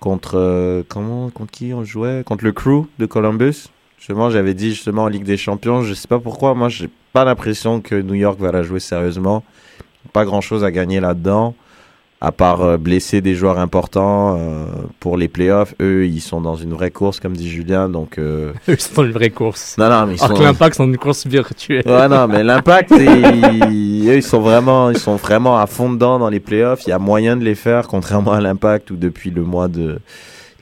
contre 0.00 0.82
comment 0.88 1.28
contre 1.28 1.52
qui 1.52 1.74
on 1.74 1.84
jouait? 1.84 2.22
Contre 2.24 2.44
le 2.44 2.52
Crew 2.52 2.86
de 2.98 3.04
Columbus? 3.06 3.68
Justement, 4.02 4.30
j'avais 4.30 4.54
dit 4.54 4.70
justement 4.70 5.04
en 5.04 5.06
Ligue 5.06 5.22
des 5.22 5.36
Champions, 5.36 5.82
je 5.82 5.94
sais 5.94 6.08
pas 6.08 6.18
pourquoi, 6.18 6.54
moi 6.54 6.68
j'ai 6.68 6.88
pas 7.12 7.24
l'impression 7.24 7.80
que 7.80 7.94
New 7.94 8.14
York 8.14 8.36
va 8.40 8.50
la 8.50 8.64
jouer 8.64 8.80
sérieusement. 8.80 9.44
Pas 10.12 10.24
grand 10.24 10.40
chose 10.40 10.64
à 10.64 10.72
gagner 10.72 10.98
là-dedans, 10.98 11.54
à 12.20 12.32
part 12.32 12.62
euh, 12.62 12.76
blesser 12.78 13.20
des 13.20 13.36
joueurs 13.36 13.60
importants 13.60 14.36
euh, 14.36 14.66
pour 14.98 15.16
les 15.16 15.28
playoffs. 15.28 15.76
Eux, 15.80 16.04
ils 16.04 16.20
sont 16.20 16.40
dans 16.40 16.56
une 16.56 16.72
vraie 16.72 16.90
course, 16.90 17.20
comme 17.20 17.36
dit 17.36 17.48
Julien, 17.48 17.88
donc. 17.88 18.18
euh, 18.18 18.52
Eux, 18.68 18.72
ils 18.76 18.80
sont 18.80 19.02
dans 19.02 19.04
une 19.04 19.12
vraie 19.12 19.30
course. 19.30 19.76
Non, 19.78 19.88
non, 19.88 20.06
mais 20.06 20.16
ils 20.16 20.24
Alors 20.24 20.36
sont. 20.36 20.42
l'impact 20.42 20.74
sont 20.76 20.86
dans 20.86 20.90
une 20.92 20.98
course 20.98 21.24
virtuelle. 21.24 21.84
Ouais, 21.86 22.08
non, 22.08 22.26
mais 22.26 22.42
l'impact, 22.42 22.90
ils, 22.98 24.08
eux, 24.08 24.16
ils 24.16 24.22
sont 24.24 24.40
vraiment, 24.40 24.90
ils 24.90 24.98
sont 24.98 25.14
vraiment 25.14 25.58
à 25.60 25.68
fond 25.68 25.92
dedans 25.92 26.18
dans 26.18 26.28
les 26.28 26.40
playoffs. 26.40 26.80
Il 26.88 26.90
y 26.90 26.92
a 26.92 26.98
moyen 26.98 27.36
de 27.36 27.44
les 27.44 27.54
faire, 27.54 27.86
contrairement 27.86 28.32
à 28.32 28.40
l'impact 28.40 28.90
où 28.90 28.96
depuis 28.96 29.30
le 29.30 29.42
mois 29.44 29.68
de, 29.68 30.00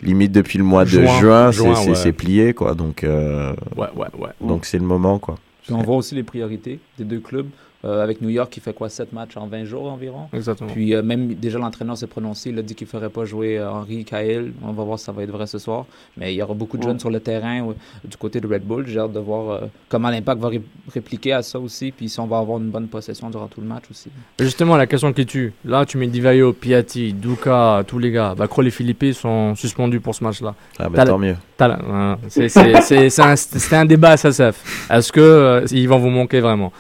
limite 0.03 0.33
depuis 0.33 0.59
le 0.59 0.65
mois 0.65 0.85
de 0.85 0.91
Juin, 0.91 1.53
c'est- 1.53 1.75
c'est 1.75 1.89
ouais. 1.91 1.95
c'est 1.95 2.13
plié, 2.13 2.55
quoi. 2.55 2.75
Donc, 2.75 3.05
euh, 3.05 3.53
Ouais, 3.77 3.89
ouais, 3.97 4.07
ouais. 4.19 4.31
donc 4.41 4.65
c'est 4.65 4.79
le 4.79 4.85
moment, 4.85 5.19
quoi. 5.19 5.37
Puis 5.63 5.73
on 5.75 5.83
voit 5.83 5.97
aussi 5.97 6.15
les 6.15 6.23
priorités 6.23 6.81
des 6.99 7.05
deux 7.05 7.21
clubs. 7.21 7.49
Euh, 7.83 8.05
avec 8.05 8.21
New 8.21 8.29
York, 8.29 8.51
qui 8.51 8.61
fait 8.61 8.75
quoi 8.75 8.90
7 8.90 9.11
matchs 9.14 9.38
en 9.38 9.47
20 9.47 9.64
jours 9.64 9.90
environ? 9.90 10.29
Exactement. 10.35 10.69
Puis 10.71 10.95
euh, 10.95 11.03
même 11.03 11.33
déjà 11.33 11.59
l'entraîneur 11.59 11.97
s'est 11.97 12.07
prononcé, 12.07 12.51
il 12.51 12.59
a 12.59 12.62
dit 12.62 12.75
qu'il 12.75 12.87
ne 12.87 12.90
ferait 12.90 13.09
pas 13.09 13.25
jouer 13.25 13.59
euh, 13.59 13.71
Henry 13.71 14.05
Cahill. 14.05 14.53
On 14.62 14.73
va 14.73 14.85
voir 14.85 14.99
si 14.99 15.07
ça 15.07 15.12
va 15.12 15.23
être 15.23 15.31
vrai 15.31 15.47
ce 15.47 15.59
soir. 15.59 15.87
Mais 16.19 16.35
il 16.35 16.37
y 16.37 16.43
aura 16.43 16.53
beaucoup 16.53 16.77
de 16.77 16.83
jeunes 16.83 17.01
sur 17.01 17.09
le 17.09 17.21
terrain 17.21 17.73
du 18.05 18.16
côté 18.19 18.38
de 18.38 18.47
Red 18.47 18.64
Bull. 18.64 18.87
J'ai 18.87 18.99
hâte 18.99 19.14
de 19.14 19.19
voir 19.19 19.49
euh, 19.51 19.61
comment 19.88 20.11
l'impact 20.11 20.43
va 20.43 20.49
ré- 20.49 20.61
répliquer 20.93 21.33
à 21.33 21.40
ça 21.40 21.59
aussi. 21.59 21.90
Puis 21.90 22.11
si 22.11 22.21
on 22.21 22.27
va 22.27 22.37
avoir 22.37 22.59
une 22.59 22.69
bonne 22.69 22.87
possession 22.88 23.31
durant 23.31 23.47
tout 23.47 23.62
le 23.62 23.66
match 23.66 23.85
aussi. 23.90 24.11
Justement, 24.38 24.77
la 24.77 24.87
question 24.87 25.14
qui 25.14 25.25
tue. 25.25 25.55
Là, 25.64 25.87
tu 25.87 25.97
mets 25.97 26.07
Divayo, 26.09 26.53
Piatti, 26.53 27.14
Duka, 27.14 27.83
tous 27.87 27.99
les 27.99 28.11
gars. 28.11 28.35
Bah, 28.37 28.47
Kroll 28.47 28.66
et 28.66 28.71
Philippe 28.71 29.05
sont 29.14 29.55
suspendus 29.55 30.01
pour 30.01 30.14
ce 30.14 30.23
match-là. 30.23 30.55
Ah, 30.79 30.88
la- 30.93 31.07
tant 31.07 31.16
mieux. 31.19 31.37
hein, 31.59 32.19
c'est- 32.29 33.21
un- 33.21 33.37
C'était 33.37 33.77
un 33.77 33.87
débat 33.87 34.11
à 34.11 34.16
SSF. 34.19 34.87
Est-ce 34.90 35.11
que 35.12 35.21
euh, 35.21 35.64
ils 35.71 35.88
vont 35.88 35.99
vous 35.99 36.11
manquer 36.11 36.40
vraiment? 36.40 36.73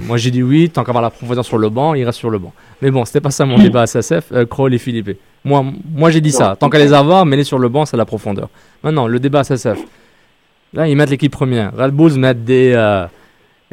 Moi, 0.00 0.16
j'ai 0.16 0.30
dit 0.30 0.42
oui. 0.42 0.70
Tant 0.70 0.84
qu'avoir 0.84 1.02
la 1.02 1.10
profondeur 1.10 1.44
sur 1.44 1.58
le 1.58 1.68
banc, 1.68 1.94
il 1.94 2.04
reste 2.04 2.18
sur 2.18 2.30
le 2.30 2.38
banc. 2.38 2.52
Mais 2.82 2.90
bon, 2.90 3.04
c'était 3.04 3.20
pas 3.20 3.30
ça 3.30 3.44
mon 3.46 3.58
débat 3.58 3.82
à 3.82 3.86
SSF. 3.86 4.32
Euh, 4.32 4.46
Kroll 4.46 4.74
et 4.74 4.78
Philippe. 4.78 5.18
Moi, 5.44 5.64
moi 5.94 6.10
j'ai 6.10 6.20
dit 6.20 6.32
ça. 6.32 6.56
Tant 6.58 6.70
qu'à 6.70 6.78
les 6.78 6.92
avoir, 6.92 7.26
mais 7.26 7.36
les 7.36 7.44
sur 7.44 7.58
le 7.58 7.68
banc, 7.68 7.84
c'est 7.86 7.96
la 7.96 8.04
profondeur. 8.04 8.48
Maintenant, 8.82 9.06
le 9.06 9.18
débat 9.20 9.40
à 9.40 9.44
SSF. 9.44 9.78
Là, 10.72 10.88
ils 10.88 10.96
mettent 10.96 11.10
l'équipe 11.10 11.32
première. 11.32 11.72
Red 11.76 11.92
Bulls 11.92 12.18
mettent 12.18 12.44
des. 12.44 12.72
euh, 12.74 13.06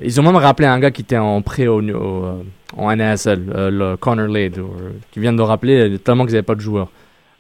ils 0.01 0.19
ont 0.19 0.23
même 0.23 0.35
rappelé 0.35 0.67
un 0.67 0.79
gars 0.79 0.91
qui 0.91 1.01
était 1.01 1.17
en 1.17 1.41
pré 1.41 1.67
au, 1.67 1.81
au, 1.81 2.25
euh, 2.25 2.43
en 2.77 2.95
NASL, 2.95 3.51
euh, 3.55 3.69
le 3.71 3.97
Connor 3.97 4.27
Lade, 4.27 4.57
euh, 4.59 4.91
qui 5.11 5.19
vient 5.19 5.33
de 5.33 5.41
rappeler 5.41 5.93
euh, 5.93 5.97
tellement 5.97 6.23
qu'ils 6.25 6.33
n'avaient 6.33 6.43
pas 6.43 6.55
de 6.55 6.61
joueurs. 6.61 6.89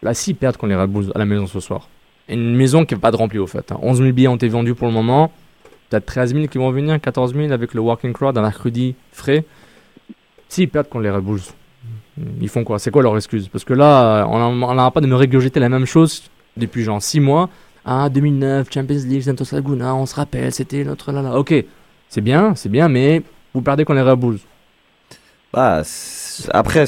Là, 0.03 0.13
s'ils 0.13 0.35
perdent 0.35 0.57
contre 0.57 0.69
les 0.73 0.75
Red 0.75 0.89
Bulls 0.89 1.11
à 1.15 1.19
la 1.19 1.25
maison 1.25 1.45
ce 1.47 1.59
soir, 1.59 1.87
une 2.27 2.55
maison 2.55 2.85
qui 2.85 2.93
n'est 2.95 2.99
pas 2.99 3.11
de 3.11 3.15
remplie 3.17 3.39
au 3.39 3.47
fait. 3.47 3.71
hein. 3.71 3.77
11 3.81 3.99
000 3.99 4.11
billets 4.11 4.27
ont 4.27 4.35
été 4.35 4.47
vendus 4.47 4.73
pour 4.75 4.87
le 4.87 4.93
moment. 4.93 5.31
Peut-être 5.91 6.05
13 6.05 6.33
000 6.33 6.47
qui 6.47 6.57
vont 6.57 6.71
venir, 6.71 7.01
14 7.01 7.35
000 7.35 7.51
avec 7.51 7.73
le 7.73 7.81
Walking 7.81 8.13
Crowd 8.13 8.37
un 8.37 8.41
mercredi 8.41 8.95
frais. 9.11 9.43
S'ils 10.47 10.69
perdent 10.69 10.87
contre 10.87 11.03
les 11.03 11.11
Red 11.11 11.21
Bulls, 11.21 11.41
ils 12.39 12.47
font 12.47 12.63
quoi? 12.63 12.79
C'est 12.79 12.91
quoi 12.91 13.03
leur 13.03 13.15
excuse? 13.17 13.49
Parce 13.49 13.65
que 13.65 13.73
là, 13.73 14.25
on 14.29 14.73
n'arrête 14.73 14.93
pas 14.93 15.01
de 15.01 15.07
me 15.07 15.15
régurgiter 15.15 15.59
la 15.59 15.67
même 15.67 15.85
chose 15.85 16.23
depuis 16.55 16.83
genre 16.83 17.01
6 17.01 17.19
mois. 17.19 17.49
Ah, 17.83 18.07
2009, 18.09 18.69
Champions 18.73 19.01
League, 19.05 19.23
Santos 19.23 19.45
Laguna, 19.51 19.93
on 19.93 20.05
se 20.05 20.15
rappelle, 20.15 20.53
c'était 20.53 20.85
notre 20.85 21.11
là 21.11 21.21
là. 21.21 21.37
Ok, 21.37 21.53
c'est 22.07 22.21
bien, 22.21 22.55
c'est 22.55 22.69
bien, 22.69 22.87
mais 22.87 23.21
vous 23.53 23.61
perdez 23.61 23.83
contre 23.83 24.01
les 24.01 24.09
Red 24.09 24.17
Bulls. 24.17 24.39
Bah, 25.51 25.81
après, 26.53 26.85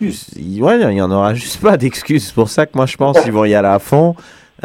Il 0.00 0.48
n'y 0.48 0.62
ouais, 0.62 1.00
en 1.00 1.10
aura 1.10 1.34
juste 1.34 1.60
pas 1.60 1.76
d'excuses. 1.76 2.26
C'est 2.26 2.34
pour 2.34 2.48
ça 2.48 2.66
que 2.66 2.72
moi, 2.76 2.86
je 2.86 2.96
pense 2.96 3.20
qu'ils 3.20 3.32
vont 3.32 3.44
y 3.44 3.54
aller 3.54 3.66
à 3.66 3.80
fond. 3.80 4.14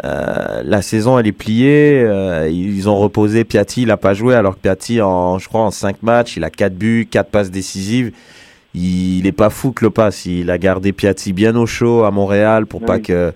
Euh, 0.04 0.62
la 0.64 0.82
saison, 0.82 1.18
elle 1.18 1.26
est 1.26 1.32
pliée. 1.32 2.02
euh, 2.04 2.48
ils 2.50 2.88
ont 2.88 2.96
reposé 2.96 3.44
Piatti, 3.44 3.82
il 3.82 3.90
a 3.90 3.96
pas 3.96 4.14
joué, 4.14 4.34
alors 4.34 4.54
que 4.54 4.60
Piatti, 4.60 5.00
en, 5.02 5.38
je 5.38 5.48
crois, 5.48 5.62
en 5.62 5.70
5 5.70 6.02
matchs, 6.02 6.36
il 6.36 6.44
a 6.44 6.50
4 6.50 6.74
buts, 6.74 7.08
4 7.10 7.30
passes 7.30 7.50
décisives. 7.50 8.12
Il, 8.74 9.18
il 9.18 9.26
est 9.26 9.32
pas 9.32 9.50
fou, 9.50 9.72
Klopas. 9.72 10.22
Il 10.26 10.50
a 10.50 10.58
gardé 10.58 10.92
Piatti 10.92 11.32
bien 11.32 11.56
au 11.56 11.66
chaud 11.66 12.04
à 12.04 12.10
Montréal 12.10 12.66
pour 12.66 12.80
pas 12.80 12.98
que, 13.00 13.32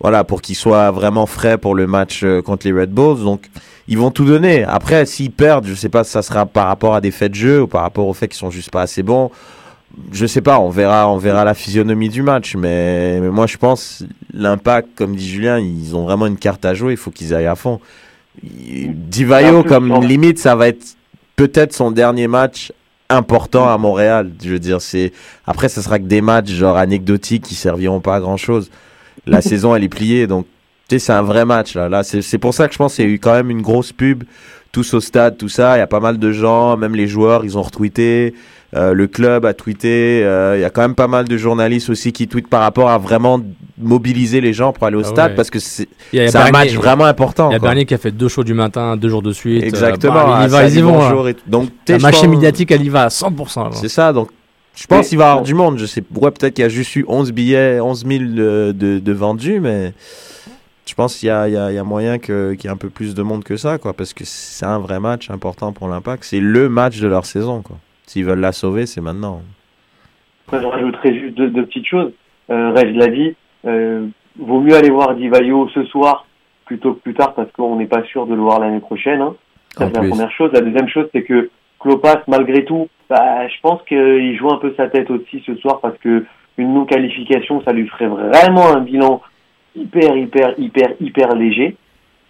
voilà, 0.00 0.24
pour 0.24 0.42
qu'il 0.42 0.56
soit 0.56 0.90
vraiment 0.90 1.26
frais 1.26 1.58
pour 1.58 1.74
le 1.74 1.86
match 1.86 2.22
euh, 2.24 2.42
contre 2.42 2.66
les 2.66 2.72
Red 2.72 2.90
Bulls. 2.90 3.22
Donc, 3.22 3.48
ils 3.86 3.98
vont 3.98 4.10
tout 4.10 4.24
donner. 4.24 4.64
Après, 4.64 5.06
s'ils 5.06 5.30
perdent, 5.30 5.66
je 5.66 5.74
sais 5.74 5.88
pas 5.88 6.02
si 6.04 6.10
ça 6.10 6.22
sera 6.22 6.46
par 6.46 6.66
rapport 6.66 6.94
à 6.94 7.00
des 7.00 7.10
faits 7.12 7.32
de 7.32 7.36
jeu 7.36 7.62
ou 7.62 7.66
par 7.68 7.82
rapport 7.82 8.06
au 8.08 8.12
fait 8.12 8.26
qu'ils 8.28 8.38
sont 8.38 8.50
juste 8.50 8.70
pas 8.70 8.82
assez 8.82 9.02
bons. 9.02 9.30
Je 10.10 10.26
sais 10.26 10.40
pas, 10.40 10.58
on 10.58 10.70
verra, 10.70 11.08
on 11.08 11.18
verra 11.18 11.44
la 11.44 11.54
physionomie 11.54 12.08
du 12.08 12.22
match, 12.22 12.56
mais, 12.56 13.20
mais 13.20 13.30
moi 13.30 13.46
je 13.46 13.56
pense 13.56 14.04
l'impact, 14.32 14.88
comme 14.96 15.16
dit 15.16 15.28
Julien, 15.28 15.58
ils 15.58 15.94
ont 15.94 16.04
vraiment 16.04 16.26
une 16.26 16.38
carte 16.38 16.64
à 16.64 16.74
jouer, 16.74 16.92
il 16.92 16.96
faut 16.96 17.10
qu'ils 17.10 17.34
aillent 17.34 17.46
à 17.46 17.56
fond. 17.56 17.80
Divayo, 18.42 19.62
comme 19.62 20.02
limite, 20.02 20.38
ça 20.38 20.56
va 20.56 20.68
être 20.68 20.96
peut-être 21.36 21.72
son 21.72 21.90
dernier 21.90 22.28
match 22.28 22.72
important 23.08 23.68
à 23.68 23.76
Montréal. 23.78 24.30
Je 24.42 24.50
veux 24.50 24.58
dire, 24.58 24.80
c'est 24.80 25.12
après, 25.46 25.68
ça 25.68 25.82
sera 25.82 25.98
que 25.98 26.04
des 26.04 26.20
matchs 26.20 26.50
genre 26.50 26.76
anecdotiques 26.76 27.44
qui 27.44 27.54
serviront 27.54 28.00
pas 28.00 28.16
à 28.16 28.20
grand 28.20 28.36
chose. 28.36 28.70
La 29.26 29.40
saison, 29.42 29.74
elle 29.74 29.84
est 29.84 29.88
pliée, 29.88 30.26
donc 30.26 30.46
tu 30.88 30.96
sais, 30.96 31.06
c'est 31.06 31.12
un 31.12 31.22
vrai 31.22 31.44
match 31.44 31.74
là. 31.74 31.88
Là, 31.88 32.02
c'est 32.02 32.38
pour 32.38 32.54
ça 32.54 32.66
que 32.66 32.72
je 32.72 32.78
pense 32.78 32.96
qu'il 32.96 33.04
y 33.04 33.08
a 33.08 33.10
eu 33.10 33.18
quand 33.18 33.34
même 33.34 33.50
une 33.50 33.62
grosse 33.62 33.92
pub, 33.92 34.24
tous 34.72 34.94
au 34.94 35.00
stade, 35.00 35.36
tout 35.36 35.48
ça. 35.48 35.76
Il 35.76 35.80
y 35.80 35.82
a 35.82 35.86
pas 35.86 36.00
mal 36.00 36.18
de 36.18 36.32
gens, 36.32 36.76
même 36.76 36.94
les 36.94 37.06
joueurs, 37.06 37.44
ils 37.44 37.56
ont 37.58 37.62
retweeté. 37.62 38.34
Euh, 38.74 38.94
le 38.94 39.06
club 39.06 39.44
a 39.44 39.52
tweeté. 39.52 40.22
euh, 40.24 40.56
Il 40.56 40.62
y 40.62 40.64
a 40.64 40.70
quand 40.70 40.80
même 40.80 40.94
pas 40.94 41.06
mal 41.08 41.28
de 41.28 41.36
journalistes 41.36 41.90
aussi 41.90 42.12
qui 42.12 42.26
tweetent 42.26 42.48
par 42.48 42.62
rapport 42.62 42.88
à 42.88 42.96
vraiment 42.96 43.38
mobiliser 43.78 44.40
les 44.40 44.52
gens 44.54 44.72
pour 44.72 44.86
aller 44.86 44.96
au 44.96 45.00
Ah 45.04 45.08
stade 45.08 45.30
ouais. 45.32 45.36
parce 45.36 45.50
que 45.50 45.58
c'est 45.58 45.88
un 46.12 46.50
match 46.50 46.72
vraiment 46.74 47.04
important. 47.04 47.50
Il 47.50 47.54
y 47.54 47.56
a. 47.56 47.58
Bernier 47.58 47.84
qui 47.84 47.92
a 47.94 47.98
fait 47.98 48.12
deux 48.12 48.28
shows 48.28 48.44
du 48.44 48.54
matin, 48.54 48.96
deux 48.96 49.08
jours 49.10 49.20
de 49.22 49.32
suite. 49.32 49.62
euh, 49.62 49.66
Exactement. 49.66 50.14
bah, 50.14 50.34
ah, 50.38 50.42
il 50.44 50.48
y 50.48 50.50
va, 50.50 50.68
ils 50.68 50.76
y 50.78 50.80
vont. 50.80 50.98
là. 51.24 51.30
et. 51.30 51.36
Donc, 51.46 51.68
La 51.88 51.98
machine 51.98 52.30
médiatique, 52.30 52.70
elle 52.70 52.82
y 52.84 52.88
va 52.88 53.04
à 53.04 53.08
100%. 53.08 53.64
là. 53.64 53.70
C'est 53.72 53.88
ça, 53.90 54.12
donc 54.14 54.30
je 54.74 54.86
pense 54.86 55.08
qu'il 55.08 55.18
va 55.18 55.24
y 55.24 55.28
avoir 55.28 55.44
du 55.44 55.52
monde. 55.54 55.76
Je 55.78 55.84
sais, 55.84 56.02
ouais, 56.14 56.30
peut-être 56.30 56.54
qu'il 56.54 56.62
y 56.62 56.66
a 56.66 56.70
juste 56.70 56.96
eu 56.96 57.04
11 57.06 57.30
billets, 57.32 57.78
11 57.78 58.06
000 58.06 58.24
de, 58.24 58.72
de, 58.74 58.98
de 59.00 59.12
vendus, 59.12 59.60
mais 59.60 59.92
je 60.86 60.94
pense 60.94 61.16
qu'il 61.16 61.26
y 61.26 61.30
a, 61.30 61.46
y 61.70 61.74
y 61.76 61.80
moyen 61.82 62.18
qu'il 62.18 62.56
y 62.64 62.66
ait 62.66 62.70
un 62.70 62.76
peu 62.78 62.88
plus 62.88 63.14
de 63.14 63.22
monde 63.22 63.44
que 63.44 63.58
ça, 63.58 63.76
quoi, 63.76 63.92
parce 63.92 64.14
que 64.14 64.24
c'est 64.24 64.64
un 64.64 64.78
vrai 64.78 64.98
match 64.98 65.28
important 65.30 65.72
pour 65.72 65.88
l'Impact. 65.88 66.24
C'est 66.24 66.40
le 66.40 66.70
match 66.70 67.00
de 67.00 67.06
leur 67.08 67.26
saison, 67.26 67.60
quoi. 67.60 67.76
S'ils 68.12 68.26
veulent 68.26 68.40
la 68.40 68.52
sauver, 68.52 68.84
c'est 68.84 69.00
maintenant. 69.00 69.40
Je 70.52 70.58
rajouterais 70.58 71.18
juste 71.18 71.34
deux, 71.34 71.48
deux 71.48 71.64
petites 71.64 71.86
choses. 71.86 72.12
Euh, 72.50 72.70
Reg 72.72 72.94
l'a 72.94 73.06
dit, 73.06 73.34
euh, 73.64 74.06
vaut 74.38 74.60
mieux 74.60 74.74
aller 74.74 74.90
voir 74.90 75.14
Divayo 75.14 75.66
ce 75.70 75.82
soir 75.84 76.26
plutôt 76.66 76.92
que 76.92 77.00
plus 77.00 77.14
tard 77.14 77.32
parce 77.32 77.50
qu'on 77.52 77.76
n'est 77.76 77.86
pas 77.86 78.02
sûr 78.02 78.26
de 78.26 78.34
le 78.34 78.42
voir 78.42 78.60
l'année 78.60 78.80
prochaine. 78.80 79.22
Hein. 79.22 79.34
Ça, 79.78 79.86
c'est 79.86 79.98
la 79.98 80.08
première 80.10 80.30
chose. 80.30 80.50
La 80.52 80.60
deuxième 80.60 80.90
chose, 80.90 81.08
c'est 81.14 81.22
que 81.22 81.48
Klopas, 81.80 82.20
malgré 82.28 82.66
tout, 82.66 82.90
bah, 83.08 83.48
je 83.48 83.58
pense 83.62 83.80
qu'il 83.84 84.36
joue 84.36 84.50
un 84.50 84.58
peu 84.58 84.74
sa 84.76 84.88
tête 84.88 85.10
aussi 85.10 85.42
ce 85.46 85.54
soir 85.54 85.80
parce 85.80 85.96
que 85.96 86.26
une 86.58 86.74
non-qualification, 86.74 87.62
ça 87.62 87.72
lui 87.72 87.88
ferait 87.88 88.08
vraiment 88.08 88.76
un 88.76 88.82
bilan 88.82 89.22
hyper, 89.74 90.14
hyper, 90.18 90.52
hyper, 90.58 90.90
hyper 91.00 91.34
léger. 91.34 91.78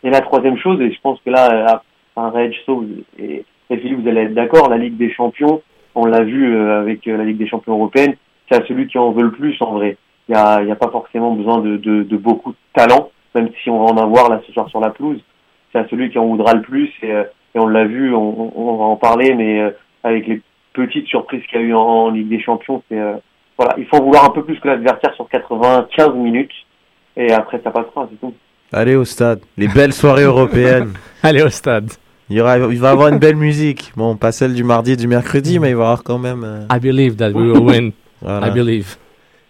Et 0.04 0.10
la 0.10 0.20
troisième 0.20 0.58
chose, 0.58 0.80
et 0.80 0.92
je 0.92 1.00
pense 1.00 1.18
que 1.26 1.30
là, 1.30 1.82
un 2.16 2.30
Reg, 2.30 2.54
So 2.66 2.84
et, 3.18 3.44
et 3.68 3.76
Philippe, 3.78 4.02
vous 4.02 4.08
allez 4.08 4.20
être 4.20 4.34
d'accord, 4.34 4.70
la 4.70 4.78
Ligue 4.78 4.96
des 4.96 5.12
Champions, 5.12 5.60
on 5.94 6.04
l'a 6.06 6.22
vu 6.22 6.54
euh, 6.56 6.80
avec 6.80 7.06
euh, 7.06 7.16
la 7.16 7.24
Ligue 7.24 7.38
des 7.38 7.48
Champions 7.48 7.74
européenne, 7.74 8.14
c'est 8.50 8.62
à 8.62 8.66
celui 8.66 8.86
qui 8.88 8.98
en 8.98 9.12
veut 9.12 9.22
le 9.24 9.30
plus 9.32 9.56
en 9.60 9.72
vrai. 9.72 9.96
Il 10.28 10.34
n'y 10.34 10.40
a, 10.40 10.62
il 10.62 10.68
y 10.68 10.72
a 10.72 10.76
pas 10.76 10.90
forcément 10.90 11.32
besoin 11.34 11.58
de, 11.60 11.76
de, 11.76 12.02
de 12.04 12.16
beaucoup 12.16 12.52
de 12.52 12.56
talent, 12.74 13.10
même 13.34 13.48
si 13.62 13.70
on 13.70 13.84
va 13.84 13.92
en 13.92 13.96
avoir 13.96 14.28
là 14.30 14.40
ce 14.46 14.52
soir 14.52 14.68
sur 14.68 14.80
la 14.80 14.90
pelouse. 14.90 15.20
C'est 15.72 15.78
à 15.78 15.88
celui 15.88 16.10
qui 16.10 16.18
en 16.18 16.26
voudra 16.26 16.54
le 16.54 16.62
plus 16.62 16.90
et, 17.02 17.10
euh, 17.12 17.24
et 17.54 17.58
on 17.58 17.66
l'a 17.66 17.84
vu, 17.84 18.14
on, 18.14 18.20
on- 18.20 18.52
on 18.54 18.76
va 18.76 18.84
en 18.84 18.96
parler, 18.96 19.34
mais 19.34 19.60
euh, 19.60 19.70
avec 20.04 20.26
les 20.26 20.40
petites 20.72 21.06
surprises 21.08 21.42
qu'il 21.50 21.60
y 21.60 21.64
a 21.64 21.66
eu 21.66 21.74
en, 21.74 21.80
en 21.80 22.10
Ligue 22.10 22.28
des 22.28 22.40
Champions, 22.40 22.82
c'est 22.88 22.98
euh, 22.98 23.14
voilà, 23.58 23.74
il 23.78 23.84
faut 23.86 23.96
en 23.96 24.02
vouloir 24.04 24.24
un 24.24 24.30
peu 24.30 24.42
plus 24.44 24.58
que 24.60 24.68
l'adversaire 24.68 25.14
sur 25.14 25.28
95 25.28 26.14
minutes 26.14 26.52
et 27.16 27.32
après 27.32 27.60
ça 27.62 27.70
passera, 27.70 28.08
c'est 28.10 28.18
tout. 28.20 28.34
Allez 28.72 28.94
au 28.96 29.04
stade. 29.04 29.40
Les 29.58 29.68
belles 29.68 29.92
soirées 29.92 30.22
européennes. 30.24 30.92
Allez 31.22 31.42
au 31.42 31.50
stade. 31.50 31.90
Il, 32.32 32.36
y 32.36 32.40
aura, 32.40 32.56
il 32.56 32.78
va 32.78 32.88
y 32.88 32.92
avoir 32.92 33.08
une 33.08 33.18
belle 33.18 33.36
musique. 33.36 33.92
Bon, 33.94 34.16
pas 34.16 34.32
celle 34.32 34.54
du 34.54 34.64
mardi 34.64 34.92
et 34.92 34.96
du 34.96 35.06
mercredi, 35.06 35.58
mais 35.58 35.68
il 35.70 35.76
va 35.76 35.80
y 35.82 35.84
avoir 35.84 36.02
quand 36.02 36.16
même. 36.18 36.42
euh, 36.44 36.64
I 36.74 36.80
believe 36.80 37.16
that 37.16 37.30
we 37.30 37.52
will 37.52 37.58
win. 37.62 37.92
Voilà. 38.22 38.48
I 38.48 38.50
believe. 38.50 38.96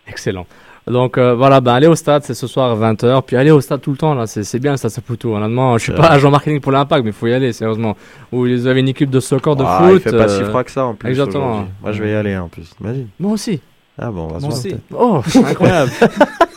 Excellent. 0.09 0.47
Donc 0.88 1.16
euh, 1.16 1.33
voilà, 1.37 1.61
ben 1.61 1.75
allez 1.75 1.87
au 1.87 1.95
stade, 1.95 2.25
c'est 2.25 2.35
ce 2.35 2.49
soir 2.49 2.73
à 2.73 2.92
20h. 2.92 3.23
Puis 3.23 3.37
allez 3.37 3.53
au 3.53 3.61
stade 3.61 3.81
tout 3.81 3.92
le 3.92 3.97
temps, 3.97 4.14
là, 4.14 4.27
c'est 4.27 4.42
c'est 4.42 4.59
bien 4.59 4.77
ça, 4.77 4.88
ça 4.88 5.01
fout 5.01 5.16
tout. 5.16 5.29
Honnêtement, 5.29 5.79
je 5.79 5.85
suis 5.85 5.92
C'est 5.92 5.99
pas 6.01 6.09
agent 6.09 6.29
marketing 6.29 6.59
pour 6.61 6.73
l'impact, 6.73 7.05
mais 7.05 7.11
il 7.11 7.14
faut 7.14 7.29
y 7.29 7.33
aller, 7.33 7.53
sérieusement. 7.53 7.97
Où 8.33 8.40
vous 8.49 8.66
avez 8.66 8.81
une 8.81 8.88
équipe 8.88 9.11
de 9.11 9.21
soccer, 9.21 9.55
de 9.55 9.62
Ah, 9.64 9.79
foot. 9.85 9.92
il 9.95 10.01
fait 10.01 10.16
pas 10.16 10.27
si 10.27 10.42
euh, 10.42 10.49
froid 10.49 10.64
que 10.64 10.73
ça 10.73 10.85
en 10.85 10.95
plus. 10.95 11.09
Exactement. 11.09 11.51
aujourd'hui. 11.53 11.71
Moi, 11.83 11.92
je 11.92 12.03
vais 12.03 12.11
y 12.11 12.14
aller 12.14 12.37
en 12.37 12.49
plus. 12.49 12.68
Imagine. 12.81 13.07
Moi 13.21 13.33
aussi. 13.33 13.61
Ah 13.97 14.11
bon, 14.11 14.23
on 14.25 14.27
va 14.33 14.40
se 14.40 14.47
Moi 14.47 14.55
voir 14.90 15.18
aussi. 15.23 15.38
Oh, 15.38 15.45
incroyable. 15.49 15.92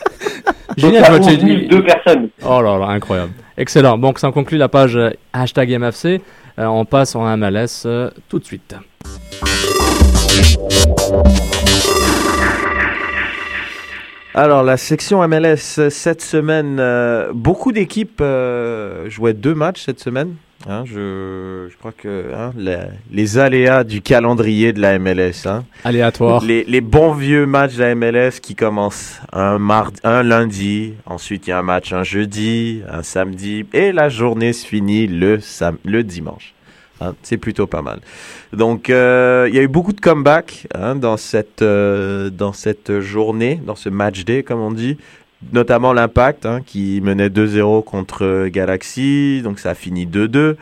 Donc, 0.77 0.93
Génial, 0.93 1.23
ça 1.23 1.35
deux 1.35 1.83
personnes. 1.83 2.29
Oh 2.45 2.61
là 2.61 2.77
là, 2.77 2.87
incroyable. 2.87 3.31
Excellent. 3.57 3.97
Donc, 3.97 4.19
ça 4.19 4.31
conclut 4.31 4.57
la 4.57 4.67
page 4.67 4.97
euh, 4.97 5.11
hashtag 5.31 5.69
MFC. 5.79 6.21
Euh, 6.59 6.65
on 6.65 6.83
passe 6.85 7.15
en 7.15 7.37
MLS 7.37 7.83
euh, 7.85 8.09
tout 8.27 8.39
de 8.39 8.45
suite. 8.45 8.75
Alors, 14.33 14.63
la 14.63 14.75
section 14.75 15.25
MLS 15.25 15.89
cette 15.89 16.21
semaine, 16.21 16.77
euh, 16.79 17.31
beaucoup 17.33 17.71
d'équipes 17.71 18.19
euh, 18.19 19.09
jouaient 19.09 19.33
deux 19.33 19.55
matchs 19.55 19.83
cette 19.83 20.01
semaine. 20.01 20.35
Hein, 20.67 20.83
je, 20.85 21.67
je 21.71 21.77
crois 21.77 21.91
que 21.95 22.33
hein, 22.33 22.51
la- 22.57 22.87
les 23.11 23.37
aléas 23.37 23.83
du 23.83 24.01
calendrier 24.01 24.73
de 24.73 24.81
la 24.81 24.97
MLS. 24.97 25.45
Hein. 25.45 25.63
Aléatoire. 25.83 26.43
Les, 26.43 26.63
les 26.63 26.81
bons 26.81 27.13
vieux 27.13 27.45
matchs 27.45 27.75
de 27.75 27.81
la 27.83 27.93
MLS 27.93 28.39
qui 28.41 28.55
commencent 28.55 29.19
un, 29.31 29.59
mardi, 29.59 29.99
un 30.03 30.23
lundi, 30.23 30.93
ensuite 31.05 31.45
il 31.45 31.51
y 31.51 31.53
a 31.53 31.59
un 31.59 31.63
match 31.63 31.93
un 31.93 32.03
jeudi, 32.03 32.81
un 32.89 33.03
samedi, 33.03 33.65
et 33.73 33.91
la 33.91 34.09
journée 34.09 34.53
se 34.53 34.65
finit 34.65 35.05
le, 35.07 35.39
sam- 35.39 35.77
le 35.85 36.03
dimanche. 36.03 36.53
C'est 37.21 37.37
plutôt 37.37 37.67
pas 37.67 37.81
mal. 37.83 37.99
Donc, 38.53 38.89
euh, 38.89 39.47
il 39.49 39.55
y 39.55 39.59
a 39.59 39.61
eu 39.61 39.67
beaucoup 39.67 39.91
de 39.93 39.99
comebacks 40.01 40.65
dans, 40.95 41.17
cette, 41.17 41.61
euh, 41.61 42.29
dans 42.31 42.53
cette 42.53 43.01
journée, 43.01 43.59
dans 43.63 43.75
ce 43.75 43.89
match 43.89 44.23
day, 44.23 44.41
comme 44.41 44.61
on 44.61 44.71
dit. 44.71 44.97
Notamment 45.53 45.93
l'Impact, 45.93 46.45
hein, 46.45 46.61
qui 46.65 47.01
menait 47.01 47.29
2-0 47.29 47.83
contre 47.83 48.47
Galaxy, 48.47 49.41
donc 49.43 49.59
ça 49.59 49.71
a 49.71 49.75
fini 49.75 50.05
2-2. 50.07 50.55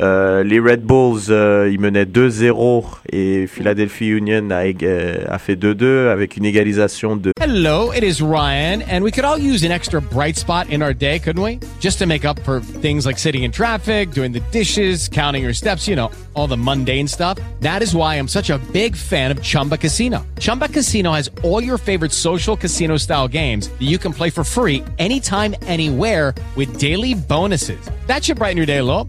Euh, 0.00 0.42
les 0.42 0.58
Red 0.58 0.82
Bulls, 0.82 1.30
euh, 1.30 1.68
ils 1.70 1.78
menaient 1.78 2.06
2-0 2.06 2.84
et 3.12 3.46
Philadelphia 3.46 4.16
Union 4.16 4.50
a, 4.50 4.64
euh, 4.82 5.24
a 5.28 5.38
fait 5.38 5.54
2-2 5.54 6.08
avec 6.08 6.36
une 6.38 6.46
égalisation 6.46 7.16
de 7.16 7.32
Hello, 7.40 7.92
it 7.92 8.02
is 8.02 8.22
Ryan, 8.22 8.82
and 8.90 9.02
we 9.02 9.10
could 9.10 9.24
all 9.24 9.38
use 9.38 9.64
an 9.64 9.70
extra 9.70 10.00
bright 10.00 10.38
spot 10.38 10.66
in 10.70 10.80
our 10.80 10.94
day, 10.94 11.18
couldn't 11.18 11.42
we? 11.42 11.58
Just 11.80 11.98
to 11.98 12.06
make 12.06 12.24
up 12.24 12.38
for 12.40 12.60
things 12.80 13.04
like 13.04 13.18
sitting 13.18 13.42
in 13.42 13.52
traffic, 13.52 14.12
doing 14.12 14.32
the 14.32 14.40
dishes, 14.50 15.08
counting 15.08 15.42
your 15.42 15.52
steps, 15.52 15.86
you 15.86 15.94
know, 15.94 16.10
all 16.34 16.46
the 16.46 16.56
mundane 16.56 17.06
stuff. 17.06 17.38
That 17.60 17.82
is 17.82 17.94
why 17.94 18.14
I'm 18.14 18.28
such 18.28 18.48
a 18.48 18.58
big 18.72 18.96
fan 18.96 19.30
of 19.30 19.42
Chumba 19.42 19.76
Casino. 19.76 20.24
Chumba 20.38 20.68
Casino 20.68 21.12
has 21.12 21.30
all 21.42 21.62
your 21.62 21.76
favorite 21.76 22.12
social 22.12 22.56
casino 22.56 22.96
style 22.96 23.28
games 23.28 23.68
that 23.68 23.82
you 23.82 23.98
can 23.98 24.14
play 24.14 24.30
for 24.30 24.44
free 24.44 24.82
anytime, 24.98 25.54
anywhere 25.66 26.34
with 26.56 26.78
daily 26.78 27.12
bonuses. 27.14 27.90
That 28.06 28.24
should 28.24 28.38
brighten 28.38 28.56
your 28.56 28.66
day 28.66 28.78
a 28.78 28.84
little. 28.84 29.08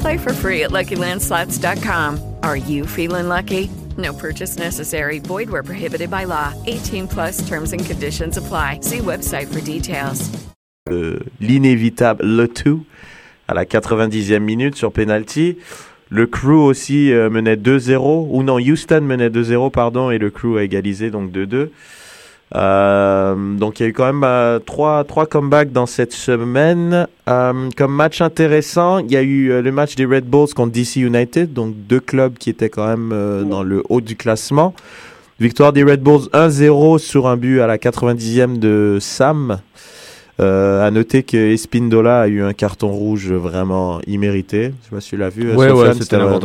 Play 0.00 0.18
for 0.18 0.32
free 0.32 0.62
at 0.64 0.70
LuckyLandSlots.com. 0.70 2.36
Are 2.42 2.56
you 2.56 2.86
feeling 2.86 3.28
lucky? 3.28 3.70
No 3.96 4.12
purchase 4.12 4.58
necessary. 4.58 5.18
Void 5.18 5.50
where 5.50 5.62
prohibited 5.62 6.10
by 6.10 6.24
law. 6.24 6.52
18 6.66 7.08
plus 7.08 7.46
terms 7.48 7.72
and 7.72 7.84
conditions 7.84 8.36
apply. 8.36 8.80
See 8.82 8.98
website 8.98 9.48
for 9.48 9.60
details. 9.60 10.30
l'inévitable 11.40 12.24
Le 12.24 12.48
Tout 12.48 12.84
à 13.46 13.54
la 13.54 13.64
90e 13.64 14.40
minute 14.40 14.76
sur 14.76 14.92
penalty. 14.92 15.58
Le 16.08 16.26
Crew 16.26 16.64
aussi 16.64 17.12
euh, 17.12 17.30
menait 17.30 17.56
2-0, 17.56 18.28
ou 18.30 18.42
non, 18.42 18.56
Houston 18.56 19.00
menait 19.02 19.28
2-0, 19.28 19.70
pardon, 19.70 20.10
et 20.10 20.18
le 20.18 20.30
Crew 20.30 20.56
a 20.56 20.64
égalisé, 20.64 21.10
donc 21.10 21.30
2-2. 21.30 21.70
Euh, 22.56 23.36
donc 23.56 23.78
il 23.78 23.84
y 23.84 23.86
a 23.86 23.88
eu 23.88 23.92
quand 23.92 24.06
même 24.06 24.24
euh, 24.24 24.58
trois, 24.58 25.04
trois 25.04 25.26
comebacks 25.26 25.72
dans 25.72 25.86
cette 25.86 26.12
semaine. 26.12 27.06
Euh, 27.28 27.68
comme 27.76 27.94
match 27.94 28.20
intéressant, 28.20 28.98
il 28.98 29.12
y 29.12 29.16
a 29.16 29.22
eu 29.22 29.50
euh, 29.50 29.62
le 29.62 29.70
match 29.70 29.94
des 29.94 30.04
Red 30.04 30.24
Bulls 30.24 30.52
contre 30.54 30.72
DC 30.72 30.96
United, 30.96 31.52
donc 31.52 31.74
deux 31.76 32.00
clubs 32.00 32.36
qui 32.38 32.50
étaient 32.50 32.70
quand 32.70 32.86
même 32.86 33.10
euh, 33.12 33.44
dans 33.44 33.62
le 33.62 33.82
haut 33.88 34.00
du 34.00 34.16
classement. 34.16 34.74
Victoire 35.38 35.72
des 35.72 35.84
Red 35.84 36.02
Bulls 36.02 36.28
1-0 36.32 36.98
sur 36.98 37.28
un 37.28 37.36
but 37.36 37.60
à 37.60 37.66
la 37.66 37.78
90e 37.78 38.58
de 38.58 38.98
Sam. 39.00 39.60
Euh, 40.40 40.86
à 40.86 40.90
noter 40.90 41.22
que 41.22 41.36
Espindola 41.52 42.22
a 42.22 42.26
eu 42.28 42.42
un 42.42 42.54
carton 42.54 42.88
rouge 42.88 43.30
vraiment 43.30 44.00
immérité. 44.06 44.72
Je 44.82 44.88
sais 44.88 44.94
pas 44.94 45.00
si 45.00 45.10
tu 45.10 45.16
l'as 45.18 45.28
vu. 45.28 45.50
euh, 45.50 45.56
Ouais, 45.56 45.66
ouais, 45.72 45.88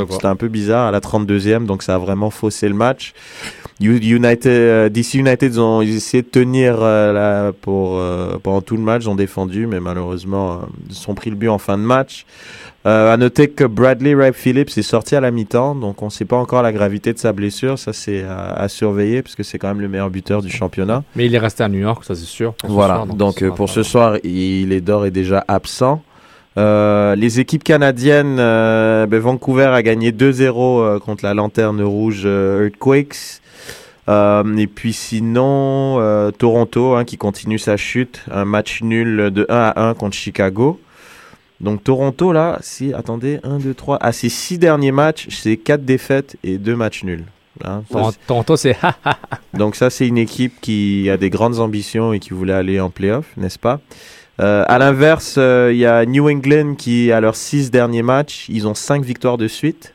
c'était 0.09 0.27
un 0.27 0.35
peu 0.35 0.47
bizarre 0.49 0.87
à 0.87 0.91
la 0.91 0.99
32e, 0.99 1.65
donc 1.65 1.81
ça 1.81 1.95
a 1.95 1.97
vraiment 1.97 2.29
faussé 2.29 2.67
le 2.67 2.75
match. 2.75 3.13
United, 3.79 4.47
euh, 4.51 4.89
DC 4.89 5.15
United, 5.15 5.53
ils 5.53 5.59
ont 5.59 5.81
ils 5.81 5.93
ont 5.93 5.97
essayé 5.97 6.23
de 6.23 6.27
tenir 6.27 6.77
euh, 6.81 7.11
là, 7.13 7.51
pour, 7.51 7.97
euh, 7.97 8.37
pendant 8.41 8.61
tout 8.61 8.77
le 8.77 8.81
match, 8.83 9.03
ils 9.03 9.09
ont 9.09 9.15
défendu, 9.15 9.67
mais 9.67 9.79
malheureusement, 9.79 10.61
ils 10.89 10.95
se 10.95 11.01
sont 11.03 11.13
pris 11.13 11.29
le 11.29 11.35
but 11.35 11.49
en 11.49 11.57
fin 11.57 11.77
de 11.77 11.83
match. 11.83 12.25
Euh, 12.85 13.11
à 13.11 13.17
noter 13.17 13.49
que 13.49 13.63
Bradley 13.63 14.13
Wright 14.13 14.35
Phillips 14.35 14.77
est 14.77 14.83
sorti 14.83 15.15
à 15.15 15.19
la 15.21 15.31
mi-temps, 15.31 15.73
donc 15.73 16.03
on 16.03 16.05
ne 16.05 16.11
sait 16.11 16.25
pas 16.25 16.35
encore 16.35 16.61
la 16.61 16.71
gravité 16.71 17.13
de 17.13 17.17
sa 17.17 17.33
blessure. 17.33 17.79
Ça, 17.79 17.93
c'est 17.93 18.23
à, 18.23 18.51
à 18.53 18.67
surveiller, 18.67 19.23
parce 19.23 19.35
que 19.35 19.41
c'est 19.41 19.57
quand 19.57 19.69
même 19.69 19.81
le 19.81 19.87
meilleur 19.87 20.11
buteur 20.11 20.43
du 20.43 20.51
championnat. 20.51 21.03
Mais 21.15 21.25
il 21.25 21.33
est 21.33 21.39
resté 21.39 21.63
à 21.63 21.67
New 21.69 21.79
York, 21.79 22.03
ça 22.03 22.13
c'est 22.13 22.25
sûr. 22.25 22.53
Voilà, 22.63 22.95
soir, 22.95 23.05
donc, 23.07 23.41
euh, 23.41 23.49
pour 23.49 23.69
ce 23.69 23.81
soir, 23.81 24.17
il 24.23 24.71
est 24.71 24.81
d'or 24.81 25.07
et 25.07 25.11
déjà 25.11 25.43
absent. 25.47 26.03
Euh, 26.57 27.15
les 27.15 27.39
équipes 27.39 27.63
canadiennes, 27.63 28.37
euh, 28.39 29.07
ben, 29.07 29.19
Vancouver 29.19 29.65
a 29.65 29.81
gagné 29.81 30.11
2-0 30.11 30.79
euh, 30.79 30.99
contre 30.99 31.25
la 31.25 31.33
Lanterne 31.33 31.81
Rouge 31.81 32.21
euh, 32.25 32.65
Earthquakes. 32.65 33.41
Euh, 34.07 34.55
et 34.57 34.67
puis 34.67 34.93
sinon, 34.93 35.97
euh, 35.99 36.29
Toronto 36.31 36.93
hein, 36.93 37.03
qui 37.03 37.17
continue 37.17 37.57
sa 37.57 37.75
chute, 37.75 38.23
un 38.31 38.45
match 38.45 38.83
nul 38.83 39.31
de 39.31 39.45
1 39.49 39.55
à 39.55 39.89
1 39.89 39.93
contre 39.95 40.15
Chicago. 40.15 40.79
Donc 41.61 41.83
Toronto 41.83 42.33
là, 42.33 42.57
si 42.61 42.93
attendez, 42.93 43.39
1, 43.43 43.59
2, 43.59 43.73
3, 43.73 43.97
à 44.03 44.11
ses 44.11 44.29
6 44.29 44.59
derniers 44.59 44.91
matchs, 44.91 45.27
c'est 45.29 45.57
4 45.57 45.85
défaites 45.85 46.35
et 46.43 46.57
2 46.57 46.75
matchs 46.75 47.03
nuls. 47.03 47.23
Hein, 47.63 47.83
ça, 47.89 48.09
c'est- 48.11 48.27
Toronto, 48.27 48.57
c'est 48.57 48.75
donc 49.53 49.75
ça, 49.75 49.89
c'est 49.89 50.07
une 50.07 50.17
équipe 50.17 50.59
qui 50.59 51.09
a 51.09 51.15
des 51.17 51.29
grandes 51.29 51.59
ambitions 51.59 52.11
et 52.11 52.19
qui 52.19 52.31
voulait 52.31 52.53
aller 52.53 52.79
en 52.81 52.89
playoff, 52.89 53.25
n'est-ce 53.37 53.57
pas? 53.59 53.79
Euh, 54.41 54.65
À 54.67 54.77
l'inverse, 54.79 55.35
euh, 55.37 55.69
il 55.71 55.77
y 55.77 55.85
a 55.85 56.05
New 56.05 56.29
England 56.29 56.75
qui, 56.75 57.13
à 57.13 57.21
leurs 57.21 57.37
six 57.37 57.71
derniers 57.71 58.01
matchs, 58.03 58.47
ils 58.49 58.67
ont 58.67 58.73
cinq 58.73 59.05
victoires 59.05 59.37
de 59.37 59.47
suite, 59.47 59.93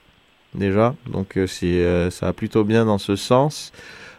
déjà. 0.54 0.94
Donc 1.12 1.36
euh, 1.36 1.46
c'est, 1.46 1.66
euh, 1.66 2.08
ça 2.10 2.24
va 2.26 2.32
plutôt 2.32 2.64
bien 2.64 2.86
dans 2.86 2.96
ce 2.98 3.16
sens. 3.16 3.70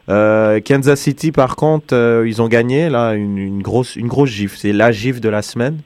Kansas 0.07 0.99
City, 0.99 1.31
par 1.31 1.55
contre, 1.55 2.23
ils 2.27 2.41
ont 2.41 2.47
gagné, 2.49 2.89
là, 2.89 3.13
une, 3.13 3.37
une 3.37 3.61
grosse, 3.61 3.95
une 3.95 4.07
grosse 4.07 4.29
gifle. 4.29 4.57
C'est 4.57 4.73
la 4.73 4.91
gifle 4.91 5.21
de 5.21 5.29
la 5.29 5.41
semaine 5.41 5.77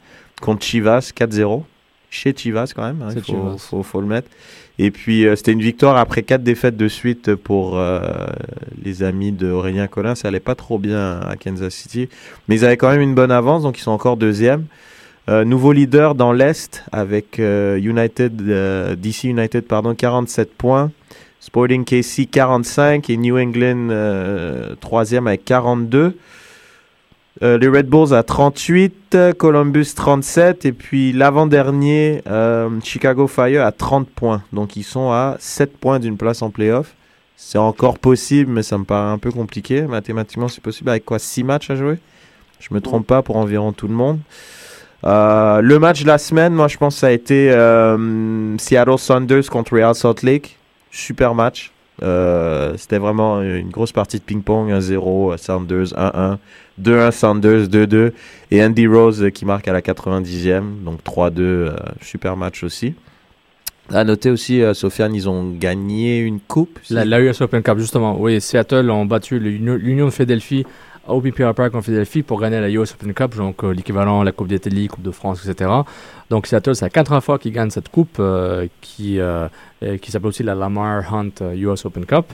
contre 0.41 0.63
Chivas, 0.63 1.11
4-0. 1.15 1.63
Chez 2.09 2.33
Chivas, 2.35 2.71
quand 2.75 2.83
même, 2.83 3.01
hein, 3.01 3.09
il 3.15 3.21
faut, 3.21 3.25
Chivas. 3.25 3.57
faut, 3.57 3.83
faut 3.83 4.01
le 4.01 4.07
mettre. 4.07 4.29
Et 4.77 4.91
puis, 4.91 5.25
euh, 5.25 5.35
c'était 5.35 5.53
une 5.53 5.61
victoire 5.61 5.95
après 5.95 6.23
quatre 6.23 6.43
défaites 6.43 6.75
de 6.75 6.87
suite 6.87 7.35
pour 7.35 7.77
euh, 7.77 7.99
les 8.83 9.03
amis 9.03 9.31
de 9.31 9.49
Aurélien 9.49 9.87
Collin. 9.87 10.15
Ça 10.15 10.27
allait 10.27 10.41
pas 10.41 10.55
trop 10.55 10.79
bien 10.79 11.19
à 11.21 11.35
Kansas 11.37 11.73
City. 11.73 12.09
Mais 12.47 12.55
ils 12.55 12.65
avaient 12.65 12.77
quand 12.77 12.89
même 12.89 13.01
une 13.01 13.15
bonne 13.15 13.31
avance, 13.31 13.63
donc 13.63 13.77
ils 13.77 13.81
sont 13.81 13.91
encore 13.91 14.17
deuxième. 14.17 14.65
Euh, 15.27 15.43
nouveau 15.43 15.71
leader 15.71 16.13
dans 16.13 16.33
l'Est 16.33 16.83
avec 16.91 17.39
United, 17.39 18.35
DC 18.99 19.23
United, 19.23 19.65
pardon, 19.65 19.95
47 19.95 20.53
points. 20.53 20.91
Sporting 21.39 21.85
KC 21.85 22.25
45 22.29 23.09
et 23.09 23.17
New 23.17 23.37
England 23.37 23.89
troisième 24.81 25.27
avec 25.27 25.45
42. 25.45 26.17
Euh, 27.43 27.57
les 27.57 27.67
Red 27.67 27.87
Bulls 27.87 28.13
à 28.13 28.23
38, 28.23 29.15
euh, 29.15 29.33
Columbus 29.33 29.87
37 29.93 30.65
et 30.65 30.71
puis 30.71 31.11
l'avant-dernier 31.11 32.21
euh, 32.27 32.69
Chicago 32.81 33.27
Fire 33.27 33.65
à 33.65 33.73
30 33.73 34.07
points. 34.09 34.41
Donc 34.53 34.77
ils 34.77 34.83
sont 34.83 35.11
à 35.11 35.35
7 35.39 35.77
points 35.77 35.99
d'une 35.99 36.15
place 36.15 36.41
en 36.41 36.49
playoff. 36.49 36.95
C'est 37.35 37.57
encore 37.57 37.99
possible, 37.99 38.49
mais 38.51 38.63
ça 38.63 38.77
me 38.77 38.85
paraît 38.85 39.11
un 39.11 39.17
peu 39.17 39.31
compliqué. 39.31 39.81
Mathématiquement, 39.81 40.47
c'est 40.47 40.63
possible 40.63 40.89
avec 40.89 41.03
quoi 41.03 41.19
6 41.19 41.43
matchs 41.43 41.69
à 41.69 41.75
jouer? 41.75 41.99
Je 42.61 42.73
me 42.73 42.79
trompe 42.79 43.05
pas 43.05 43.21
pour 43.21 43.35
environ 43.35 43.73
tout 43.73 43.89
le 43.89 43.93
monde. 43.93 44.19
Euh, 45.03 45.59
le 45.59 45.77
match 45.77 46.03
de 46.03 46.07
la 46.07 46.17
semaine, 46.17 46.53
moi 46.53 46.69
je 46.69 46.77
pense 46.77 46.95
que 46.95 46.99
ça 47.01 47.07
a 47.07 47.11
été 47.11 47.49
Seattle 48.57 48.97
Saunders 48.97 49.49
contre 49.49 49.73
Real 49.73 49.93
Salt 49.93 50.23
Lake. 50.23 50.57
Super 50.89 51.35
match. 51.35 51.74
Euh, 52.03 52.73
C'était 52.77 52.97
vraiment 52.97 53.41
une 53.41 53.69
grosse 53.69 53.91
partie 53.91 54.17
de 54.17 54.23
ping-pong. 54.23 54.69
1-0 54.71 55.37
Saunders, 55.37 55.93
1-1. 55.95 56.37
2-1 56.81 57.11
Sanders, 57.11 57.67
2-2. 57.67 58.11
Et 58.51 58.63
Andy 58.63 58.87
Rose 58.87 59.29
qui 59.33 59.45
marque 59.45 59.67
à 59.67 59.73
la 59.73 59.81
90e. 59.81 60.83
Donc 60.83 60.99
3-2. 61.03 61.39
euh, 61.39 61.75
super 62.01 62.35
match 62.37 62.63
aussi. 62.63 62.93
À 63.93 64.03
noter 64.03 64.31
aussi, 64.31 64.63
euh, 64.63 64.73
Sofiane, 64.73 65.13
ils 65.13 65.29
ont 65.29 65.51
gagné 65.51 66.17
une 66.19 66.39
coupe. 66.39 66.79
La, 66.89 67.05
la 67.05 67.21
US 67.21 67.39
Open 67.41 67.61
Cup, 67.61 67.77
justement. 67.77 68.19
Oui, 68.19 68.41
Seattle 68.41 68.89
ont 68.89 69.05
battu 69.05 69.37
l'Union 69.39 69.75
l'Union 69.75 70.05
de 70.07 70.11
Philadelphie 70.11 70.65
au 71.07 71.21
BPR 71.21 71.53
Park 71.53 71.75
en 71.75 71.81
Philadelphie 71.81 72.23
pour 72.23 72.39
gagner 72.39 72.59
la 72.59 72.69
US 72.69 72.93
Open 72.93 73.13
Cup, 73.13 73.35
donc 73.35 73.63
euh, 73.63 73.71
l'équivalent 73.73 74.23
la 74.23 74.31
Coupe 74.31 74.47
d'Italie, 74.47 74.87
Coupe 74.87 75.03
de 75.03 75.11
France, 75.11 75.45
etc. 75.47 75.69
Donc 76.29 76.47
Seattle, 76.47 76.75
c'est 76.75 76.85
la 76.85 76.89
quatrième 76.89 77.21
fois 77.21 77.37
qu'ils 77.39 77.51
gagnent 77.53 77.69
cette 77.69 77.89
coupe 77.89 78.17
euh, 78.19 78.67
qui, 78.81 79.19
euh, 79.19 79.47
euh, 79.83 79.97
qui 79.97 80.11
s'appelle 80.11 80.27
aussi 80.29 80.43
la 80.43 80.55
Lamar 80.55 81.13
Hunt 81.13 81.29
euh, 81.41 81.53
US 81.55 81.85
Open 81.85 82.05
Cup. 82.05 82.25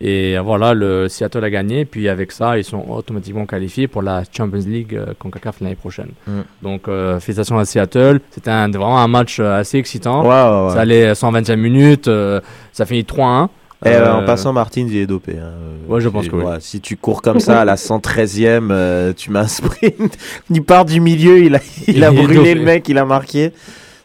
Et 0.00 0.36
euh, 0.36 0.42
voilà, 0.42 0.74
le 0.74 1.08
Seattle 1.08 1.44
a 1.44 1.50
gagné. 1.50 1.84
Puis 1.84 2.08
avec 2.08 2.32
ça, 2.32 2.58
ils 2.58 2.64
sont 2.64 2.84
automatiquement 2.90 3.46
qualifiés 3.46 3.86
pour 3.86 4.02
la 4.02 4.22
Champions 4.36 4.64
League 4.66 4.94
euh, 4.96 5.14
CONCACAF 5.18 5.60
l'année 5.60 5.76
prochaine. 5.76 6.10
Mm. 6.26 6.40
Donc, 6.62 6.88
euh, 6.88 7.20
félicitations 7.20 7.58
à 7.58 7.64
Seattle. 7.64 8.20
C'était 8.30 8.50
un- 8.50 8.68
vraiment 8.70 8.98
un 8.98 9.06
match 9.08 9.38
euh, 9.38 9.60
assez 9.60 9.78
excitant. 9.78 10.22
Ouais. 10.22 10.74
Ça 10.74 10.80
allait 10.80 11.14
125 11.14 11.56
minutes. 11.56 12.08
euh, 12.08 12.40
ça 12.72 12.86
finit 12.86 13.02
3-1. 13.04 13.48
Euh, 13.86 13.90
Euh, 14.06 14.12
en 14.12 14.24
passant, 14.24 14.52
Martin, 14.52 14.86
il 14.88 14.96
est 14.96 15.06
dopé. 15.06 15.32
hein. 15.38 15.52
Ouais, 15.88 16.00
je 16.00 16.08
pense 16.08 16.28
que 16.28 16.36
oui. 16.36 16.44
ouais, 16.44 16.56
si 16.60 16.80
tu 16.80 16.96
cours 16.96 17.20
comme 17.22 17.40
ça 17.40 17.60
à 17.60 17.64
la 17.64 17.74
113e, 17.76 18.68
euh, 18.70 19.12
tu 19.14 19.30
mets 19.30 19.40
un 19.40 19.48
sprint. 19.48 20.16
il 20.50 20.62
part 20.62 20.84
du 20.84 21.00
milieu, 21.00 21.38
il 21.44 21.54
a, 21.56 21.60
il 21.88 22.00
brûlé 22.00 22.54
le 22.54 22.62
mec, 22.62 22.88
il 22.88 22.98
a 22.98 23.04
marqué. 23.04 23.52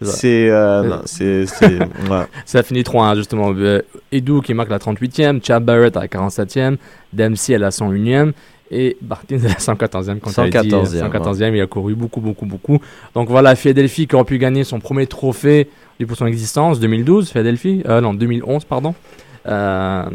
C'est 0.01 0.49
euh, 0.49 0.97
c'est. 1.05 1.43
ouais. 1.63 2.25
Ça 2.45 2.63
finit 2.63 2.81
3-1 2.83 3.17
justement. 3.17 3.53
Euh, 3.57 3.81
Edu 4.13 4.41
qui 4.41 4.53
marque 4.53 4.69
la 4.69 4.77
38e, 4.79 5.43
Chad 5.45 5.63
Barrett 5.63 5.95
à 5.97 6.01
la 6.01 6.07
47e, 6.07 6.77
Dempsey 7.11 7.55
à 7.55 7.57
la 7.57 7.69
101e 7.69 8.31
et 8.71 8.95
Martin 9.05 9.37
à 9.43 9.47
la 9.49 9.53
114e. 9.55 10.19
Quand 10.19 10.31
tu 10.31 10.39
as 10.57 10.63
dit, 10.63 10.69
114e, 10.69 11.09
114e, 11.11 11.53
il 11.53 11.59
a 11.61 11.67
couru 11.67 11.95
beaucoup, 11.95 12.21
beaucoup, 12.21 12.45
beaucoup. 12.45 12.79
Donc 13.13 13.27
voilà, 13.29 13.55
Philadelphie 13.55 14.07
qui 14.07 14.15
aurait 14.15 14.23
pu 14.23 14.37
gagner 14.37 14.63
son 14.63 14.79
premier 14.79 15.05
trophée 15.05 15.67
pour 16.07 16.15
son 16.15 16.27
existence, 16.27 16.79
2012, 16.79 17.29
Philadelphie, 17.31 17.83
euh, 17.89 17.99
non, 17.99 18.13
2011, 18.13 18.63
pardon. 18.63 18.95
Euh, 19.49 20.05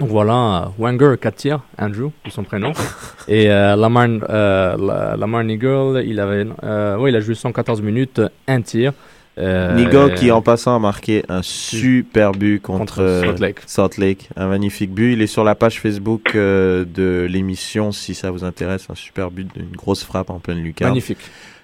donc 0.00 0.08
voilà, 0.08 0.72
Wenger, 0.78 1.14
4 1.20 1.34
tirs, 1.36 1.60
Andrew, 1.78 2.10
c'est 2.24 2.32
son 2.32 2.44
prénom. 2.44 2.72
et 3.28 3.50
euh, 3.50 3.76
Lamar, 3.76 4.08
euh, 4.30 5.16
Lamar 5.16 5.44
Nigel, 5.44 6.02
il, 6.06 6.18
avait, 6.18 6.46
euh, 6.64 6.96
ouais, 6.96 7.10
il 7.10 7.16
a 7.16 7.20
joué 7.20 7.34
114 7.34 7.82
minutes, 7.82 8.20
un 8.48 8.62
tir. 8.62 8.92
Euh, 9.38 9.74
Nigo 9.76 10.10
qui 10.10 10.30
en 10.30 10.42
passant 10.42 10.76
a 10.76 10.78
marqué 10.78 11.24
un 11.28 11.40
super 11.40 12.32
but 12.32 12.60
contre, 12.60 12.78
Contre 12.78 13.00
euh, 13.00 13.22
Salt 13.22 13.40
Lake. 13.40 13.60
Salt 13.66 13.90
Lake. 13.98 14.28
Un 14.36 14.48
magnifique 14.48 14.92
but. 14.92 15.14
Il 15.14 15.22
est 15.22 15.26
sur 15.26 15.42
la 15.42 15.54
page 15.54 15.80
Facebook 15.80 16.34
euh, 16.34 16.84
de 16.84 17.26
l'émission 17.30 17.92
si 17.92 18.14
ça 18.14 18.30
vous 18.30 18.44
intéresse. 18.44 18.88
Un 18.90 18.94
super 18.94 19.30
but 19.30 19.48
d'une 19.54 19.74
grosse 19.74 20.04
frappe 20.04 20.28
en 20.28 20.38
pleine 20.38 20.58
lucarne. 20.62 20.90
Magnifique. 20.90 21.18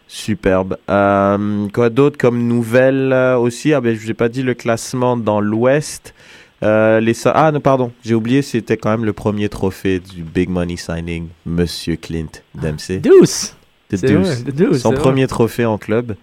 Superbe. 0.07 0.79
Euh, 0.89 1.69
quoi 1.75 1.91
d'autre 1.91 2.17
comme 2.17 2.47
nouvelle 2.47 3.13
aussi? 3.39 3.75
Ah 3.75 3.83
ben 3.83 3.95
je 3.95 4.01
vous 4.01 4.11
ai 4.11 4.15
pas 4.15 4.31
dit 4.31 4.43
le 4.43 4.55
classement 4.55 5.19
dans 5.19 5.41
l'Ouest. 5.41 6.15
Euh, 6.65 6.99
les 6.99 7.15
ah 7.27 7.53
non 7.53 7.61
pardon 7.61 7.93
j'ai 8.05 8.17
oublié 8.17 8.43
c'était 8.43 8.77
quand 8.77 8.91
même 8.91 9.05
le 9.05 9.13
premier 9.13 9.49
trophée 9.49 10.01
du 10.01 10.23
Big 10.23 10.49
Money 10.49 10.77
Signing 10.77 11.29
Monsieur 11.47 11.97
Clint 11.97 12.43
Dempsey. 12.55 12.99
Deuce. 12.99 13.55
C'est 13.91 14.03
Deuce. 14.03 14.45
Deuce, 14.45 14.83
Son 14.83 14.93
premier 14.93 15.27
trophée 15.27 15.65
en 15.65 15.79
club. 15.79 16.17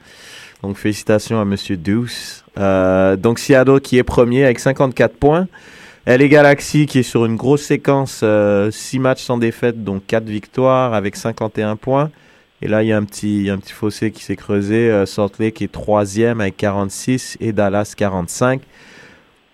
Donc 0.61 0.77
félicitations 0.77 1.39
à 1.39 1.45
Monsieur 1.45 1.77
Deuce. 1.77 2.43
Euh, 2.57 3.15
donc 3.15 3.39
Seattle 3.39 3.79
qui 3.79 3.97
est 3.97 4.03
premier 4.03 4.43
avec 4.43 4.59
54 4.59 5.15
points. 5.15 5.47
LA 6.05 6.27
Galaxy 6.27 6.85
qui 6.85 6.99
est 6.99 7.03
sur 7.03 7.25
une 7.25 7.35
grosse 7.35 7.63
séquence, 7.63 8.23
6 8.71 8.99
matchs 8.99 9.23
sans 9.23 9.39
défaite, 9.39 9.83
donc 9.83 10.05
4 10.05 10.25
victoires 10.25 10.93
avec 10.93 11.15
51 11.15 11.77
points. 11.77 12.11
Et 12.61 12.67
là, 12.67 12.83
il 12.83 12.87
y 12.87 12.93
a 12.93 12.97
un 12.97 13.03
petit, 13.03 13.49
un 13.49 13.57
petit 13.57 13.73
fossé 13.73 14.11
qui 14.11 14.23
s'est 14.23 14.35
creusé. 14.35 14.89
Euh, 14.89 15.05
Salt 15.05 15.33
Lake 15.39 15.61
est 15.61 15.71
troisième 15.71 16.41
avec 16.41 16.57
46 16.57 17.37
et 17.41 17.51
Dallas 17.51 17.93
45. 17.95 18.61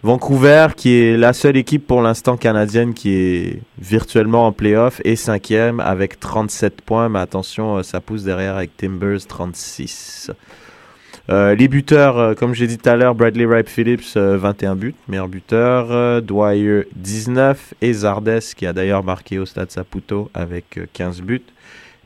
Vancouver, 0.03 0.69
qui 0.75 0.93
est 0.95 1.17
la 1.17 1.31
seule 1.33 1.57
équipe 1.57 1.85
pour 1.85 2.01
l'instant 2.01 2.35
canadienne 2.35 2.93
qui 2.93 3.13
est 3.13 3.61
virtuellement 3.79 4.47
en 4.47 4.51
playoff, 4.51 4.99
est 5.03 5.15
cinquième 5.15 5.79
avec 5.79 6.19
37 6.19 6.81
points. 6.81 7.07
Mais 7.07 7.19
attention, 7.19 7.77
euh, 7.77 7.83
ça 7.83 8.01
pousse 8.01 8.23
derrière 8.23 8.55
avec 8.55 8.75
Timbers 8.77 9.25
36. 9.27 10.31
Euh, 11.29 11.55
les 11.55 11.67
buteurs, 11.67 12.17
euh, 12.17 12.33
comme 12.33 12.53
j'ai 12.53 12.67
dit 12.67 12.77
tout 12.77 12.89
à 12.89 12.95
l'heure, 12.95 13.15
Bradley 13.15 13.45
Ripe 13.45 13.69
Phillips, 13.69 14.17
euh, 14.17 14.37
21 14.37 14.75
buts, 14.75 14.95
meilleur 15.07 15.27
buteur. 15.27 16.21
Dwyer, 16.21 16.87
19. 16.95 17.73
Et 17.81 17.93
Zardes, 17.93 18.39
qui 18.55 18.65
a 18.65 18.73
d'ailleurs 18.73 19.03
marqué 19.03 19.39
au 19.39 19.45
Stade 19.45 19.71
Saputo 19.71 20.29
avec 20.33 20.77
euh, 20.77 20.87
15 20.91 21.21
buts. 21.21 21.43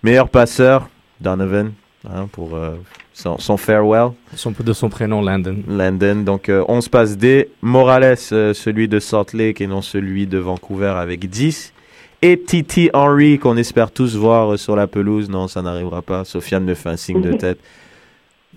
Meilleur 0.04 0.30
passeur, 0.30 0.90
Donovan, 1.22 1.72
hein, 2.14 2.28
pour 2.32 2.56
euh, 2.56 2.76
son, 3.14 3.38
son 3.38 3.58
farewell. 3.58 4.10
Son, 4.36 4.52
de 4.60 4.74
son 4.74 4.90
prénom, 4.90 5.22
Landon. 5.22 5.58
Landon, 5.68 6.18
donc 6.24 6.50
euh, 6.50 6.64
11 6.68 6.88
passes 6.90 7.18
D. 7.18 7.50
Morales, 7.62 8.18
euh, 8.32 8.54
celui 8.54 8.88
de 8.88 9.00
Salt 9.00 9.34
Lake 9.34 9.62
et 9.62 9.68
non 9.68 9.82
celui 9.82 10.28
de 10.28 10.38
Vancouver 10.38 10.94
avec 10.98 11.30
10. 11.30 11.74
Et 12.22 12.40
Titi 12.42 12.90
Henry, 12.94 13.38
qu'on 13.40 13.58
espère 13.58 13.92
tous 13.92 14.16
voir 14.16 14.54
euh, 14.54 14.58
sur 14.58 14.76
la 14.76 14.88
pelouse. 14.88 15.30
Non, 15.30 15.48
ça 15.48 15.62
n'arrivera 15.62 16.02
pas. 16.02 16.24
Sofiane 16.26 16.64
me 16.64 16.74
fait 16.74 16.90
un 16.90 16.98
signe 16.98 17.22
de 17.22 17.34
tête. 17.38 17.60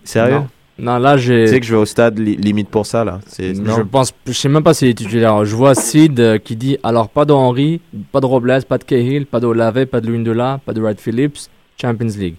Sérieux? 0.05 0.37
Non. 0.37 0.49
Non, 0.81 0.97
là, 0.99 1.17
j'ai. 1.17 1.45
Tu 1.47 1.51
sais 1.51 1.59
que 1.61 1.67
je 1.67 1.75
vais 1.75 1.81
au 1.81 1.85
stade 1.85 2.21
li- 2.21 2.37
limite 2.37 2.69
pour 2.69 2.87
ça, 2.87 3.05
là. 3.05 3.19
Je 3.37 3.83
pense, 3.83 4.13
je 4.25 4.33
sais 4.33 4.49
même 4.49 4.63
pas 4.63 4.75
s'il 4.75 4.87
est 4.87 4.95
titulaire. 4.95 5.45
Je 5.45 5.57
vois 5.57 5.75
Sid 5.75 6.21
euh, 6.21 6.39
qui 6.39 6.55
dit 6.55 6.79
alors 6.85 7.09
pas 7.09 7.25
de 7.25 7.33
Henry, 7.33 7.81
pas 8.13 8.21
de 8.21 8.27
Robles, 8.27 8.61
pas 8.69 8.79
de 8.79 8.85
Cahill, 8.85 9.27
pas 9.27 9.41
d'Olave, 9.41 9.87
pas 9.87 10.01
de 10.01 10.09
Lundela, 10.09 10.61
pas 10.65 10.73
de 10.73 10.81
Wright 10.81 11.01
Phillips, 11.01 11.37
Champions 11.83 12.13
League. 12.17 12.37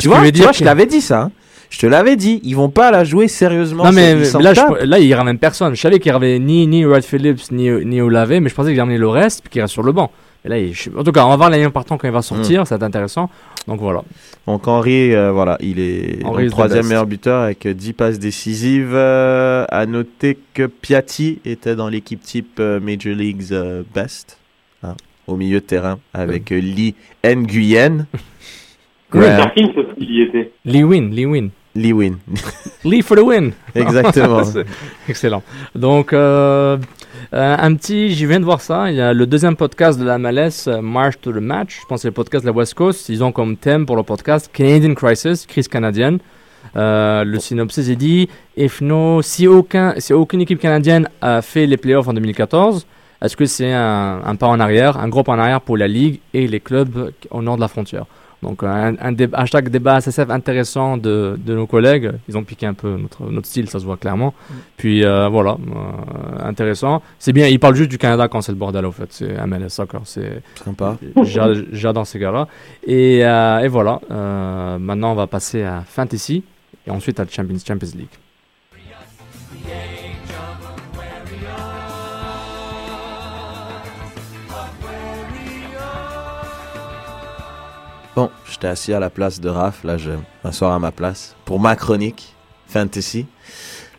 Tu 0.00 0.08
vois, 0.08 0.30
tu 0.30 0.42
vois, 0.42 0.52
je 0.52 0.58
que- 0.60 0.64
t'avais 0.64 0.86
dit 0.86 1.00
ça. 1.00 1.22
hein. 1.22 1.32
Je 1.68 1.78
te 1.80 1.86
l'avais 1.86 2.14
dit. 2.16 2.40
Ils 2.44 2.54
vont 2.54 2.68
pas 2.68 2.90
la 2.92 3.02
jouer 3.02 3.26
sérieusement. 3.26 3.84
Non, 3.84 3.92
mais, 3.92 4.12
Ils 4.12 4.18
mais 4.18 4.24
s'en 4.24 4.38
là, 4.38 4.54
je- 4.54 4.84
là, 4.86 4.98
il 5.00 5.12
ramène 5.14 5.36
personne. 5.38 5.74
Je 5.74 5.80
savais 5.80 5.98
qu'il 5.98 6.12
ramène 6.12 6.44
ni, 6.44 6.64
ni 6.68 6.84
Wright 6.84 7.04
Phillips, 7.04 7.50
ni, 7.50 7.68
ni 7.84 8.00
Olave, 8.00 8.38
mais 8.40 8.48
je 8.48 8.54
pensais 8.54 8.70
qu'il 8.70 8.78
ramenait 8.80 8.98
le 8.98 9.08
reste, 9.08 9.40
puis 9.42 9.50
qu'il 9.50 9.60
reste 9.62 9.72
sur 9.72 9.82
le 9.82 9.90
banc. 9.90 10.12
Mais 10.44 10.50
là, 10.60 10.72
je- 10.72 10.90
en 10.96 11.02
tout 11.02 11.10
cas, 11.10 11.24
on 11.26 11.30
va 11.30 11.36
voir 11.36 11.50
l'année 11.50 11.68
partant 11.70 11.98
quand 11.98 12.06
il 12.06 12.12
va 12.12 12.22
sortir, 12.22 12.62
Mm. 12.62 12.66
ça 12.66 12.76
va 12.76 12.86
être 12.86 12.88
intéressant. 12.88 13.28
Donc 13.66 13.80
voilà. 13.80 14.02
Donc 14.46 14.68
Henry, 14.68 15.12
euh, 15.12 15.32
voilà, 15.32 15.56
il 15.60 15.80
est 15.80 16.20
the 16.22 16.50
troisième 16.50 16.86
meilleur 16.86 17.04
buteur 17.06 17.42
avec 17.42 17.66
euh, 17.66 17.74
10 17.74 17.92
passes 17.94 18.20
décisives. 18.20 18.92
Euh, 18.94 19.64
à 19.68 19.86
noter 19.86 20.38
que 20.54 20.66
Piatti 20.66 21.40
était 21.44 21.74
dans 21.74 21.88
l'équipe 21.88 22.20
type 22.22 22.58
euh, 22.60 22.78
Major 22.78 23.12
Leagues 23.12 23.46
euh, 23.50 23.82
Best, 23.92 24.38
hein, 24.84 24.94
au 25.26 25.34
milieu 25.34 25.58
de 25.58 25.64
terrain, 25.64 25.98
avec 26.14 26.52
euh, 26.52 26.60
Lee 26.60 26.94
Nguyen. 27.24 28.06
Graham- 29.10 29.50
aussi, 29.56 29.86
il 29.98 30.10
y 30.10 30.22
était. 30.22 30.52
Lee 30.64 30.84
Win, 30.84 31.10
Lee 31.14 31.26
Win. 31.26 31.50
Lee 31.74 31.92
Win. 31.92 32.16
Lee 32.84 33.02
for 33.02 33.16
the 33.16 33.20
win. 33.22 33.52
Exactement. 33.74 34.42
Excellent. 35.08 35.42
Donc, 35.74 36.12
euh, 36.14 36.78
euh, 37.34 37.56
un 37.58 37.74
petit, 37.74 38.14
je 38.14 38.26
viens 38.26 38.40
de 38.40 38.44
voir 38.46 38.60
ça. 38.62 38.90
Il 38.90 38.96
y 38.96 39.00
a 39.00 39.12
le 39.12 39.26
deuxième 39.26 39.56
podcast 39.56 39.98
de 40.00 40.04
la 40.04 40.16
MLS, 40.18 40.68
euh, 40.68 40.80
March 40.80 41.14
to 41.20 41.32
the 41.32 41.36
Match. 41.40 41.80
Je 41.82 41.86
pense 41.86 41.98
que 41.98 42.02
c'est 42.02 42.08
le 42.08 42.14
podcast 42.14 42.44
de 42.44 42.50
la 42.50 42.56
West 42.56 42.74
Coast. 42.74 43.08
Ils 43.10 43.22
ont 43.22 43.30
comme 43.30 43.56
thème 43.56 43.84
pour 43.84 43.96
le 43.96 44.02
podcast 44.02 44.50
Canadian 44.52 44.94
Crisis, 44.94 45.44
crise 45.46 45.68
canadienne. 45.68 46.18
Euh, 46.76 47.24
le 47.24 47.38
synopsis 47.38 47.88
est 47.90 47.96
dit 47.96 48.28
if 48.56 48.80
no, 48.80 49.20
si, 49.22 49.46
aucun, 49.46 49.94
si 49.98 50.12
aucune 50.14 50.40
équipe 50.40 50.58
canadienne 50.58 51.08
a 51.20 51.42
fait 51.42 51.66
les 51.66 51.76
playoffs 51.76 52.08
en 52.08 52.12
2014, 52.14 52.86
est-ce 53.22 53.36
que 53.36 53.44
c'est 53.46 53.72
un, 53.72 54.20
un 54.24 54.36
pas 54.36 54.46
en 54.46 54.58
arrière, 54.60 54.96
un 54.98 55.08
gros 55.08 55.22
pas 55.22 55.32
en 55.32 55.38
arrière 55.38 55.60
pour 55.60 55.76
la 55.76 55.88
Ligue 55.88 56.20
et 56.34 56.46
les 56.46 56.60
clubs 56.60 57.12
au 57.30 57.42
nord 57.42 57.56
de 57.56 57.60
la 57.60 57.68
frontière? 57.68 58.04
Donc 58.46 58.62
un, 58.62 58.94
un 59.00 59.12
dé- 59.12 59.28
hashtag 59.32 59.68
débat 59.70 60.00
SSF 60.00 60.30
intéressant 60.30 60.96
de, 60.96 61.36
de 61.44 61.54
nos 61.54 61.66
collègues. 61.66 62.12
Ils 62.28 62.36
ont 62.38 62.44
piqué 62.44 62.64
un 62.66 62.74
peu 62.74 62.96
notre, 62.96 63.24
notre 63.30 63.46
style, 63.48 63.68
ça 63.68 63.78
se 63.80 63.84
voit 63.84 63.96
clairement. 63.96 64.32
Puis 64.76 65.04
euh, 65.04 65.28
voilà, 65.28 65.56
euh, 65.60 66.48
intéressant. 66.48 67.02
C'est 67.18 67.32
bien, 67.32 67.46
ils 67.48 67.58
parlent 67.58 67.74
juste 67.74 67.90
du 67.90 67.98
Canada 67.98 68.28
quand 68.28 68.40
c'est 68.42 68.52
le 68.52 68.58
bordel 68.58 68.86
au 68.86 68.92
fait. 68.92 69.08
C'est 69.10 69.32
MLS 69.46 69.70
Soccer, 69.70 70.00
c'est 70.04 70.42
Sympa. 70.64 70.96
j'a- 71.24 71.48
J'adore 71.72 72.06
ces 72.06 72.18
gars-là. 72.20 72.46
Et, 72.86 73.24
euh, 73.24 73.58
et 73.60 73.68
voilà, 73.68 74.00
euh, 74.10 74.78
maintenant 74.78 75.12
on 75.12 75.16
va 75.16 75.26
passer 75.26 75.62
à 75.64 75.82
Fantasy 75.86 76.44
et 76.86 76.90
ensuite 76.90 77.18
à 77.20 77.24
la 77.24 77.30
Champions, 77.30 77.56
Champions 77.66 77.88
League. 77.96 78.08
Bon, 88.16 88.30
j'étais 88.50 88.68
assis 88.68 88.94
à 88.94 88.98
la 89.00 89.10
place 89.10 89.40
de 89.40 89.48
Raph. 89.50 89.84
Là, 89.84 89.98
je 89.98 90.12
m'assois 90.42 90.74
à 90.74 90.78
ma 90.78 90.90
place 90.90 91.36
pour 91.44 91.60
ma 91.60 91.76
chronique 91.76 92.34
Fantasy. 92.66 93.26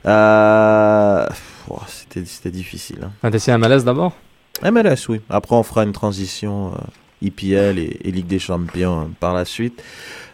Euh, 0.08 1.28
oh, 1.70 1.80
C'était 1.88 2.50
difficile. 2.50 3.00
hein. 3.04 3.12
Fantasy 3.22 3.52
MLS 3.52 3.84
d'abord? 3.84 4.14
MLS, 4.64 5.08
oui. 5.10 5.22
Après, 5.30 5.56
on 5.56 5.62
fera 5.62 5.84
une 5.84 5.92
transition 5.92 6.72
euh, 6.74 6.78
IPL 7.22 7.78
et, 7.78 8.00
et 8.04 8.12
Ligue 8.12 8.26
des 8.26 8.40
Champions 8.40 9.02
euh, 9.02 9.06
par 9.20 9.36
la 9.36 9.46
suite. 9.46 9.84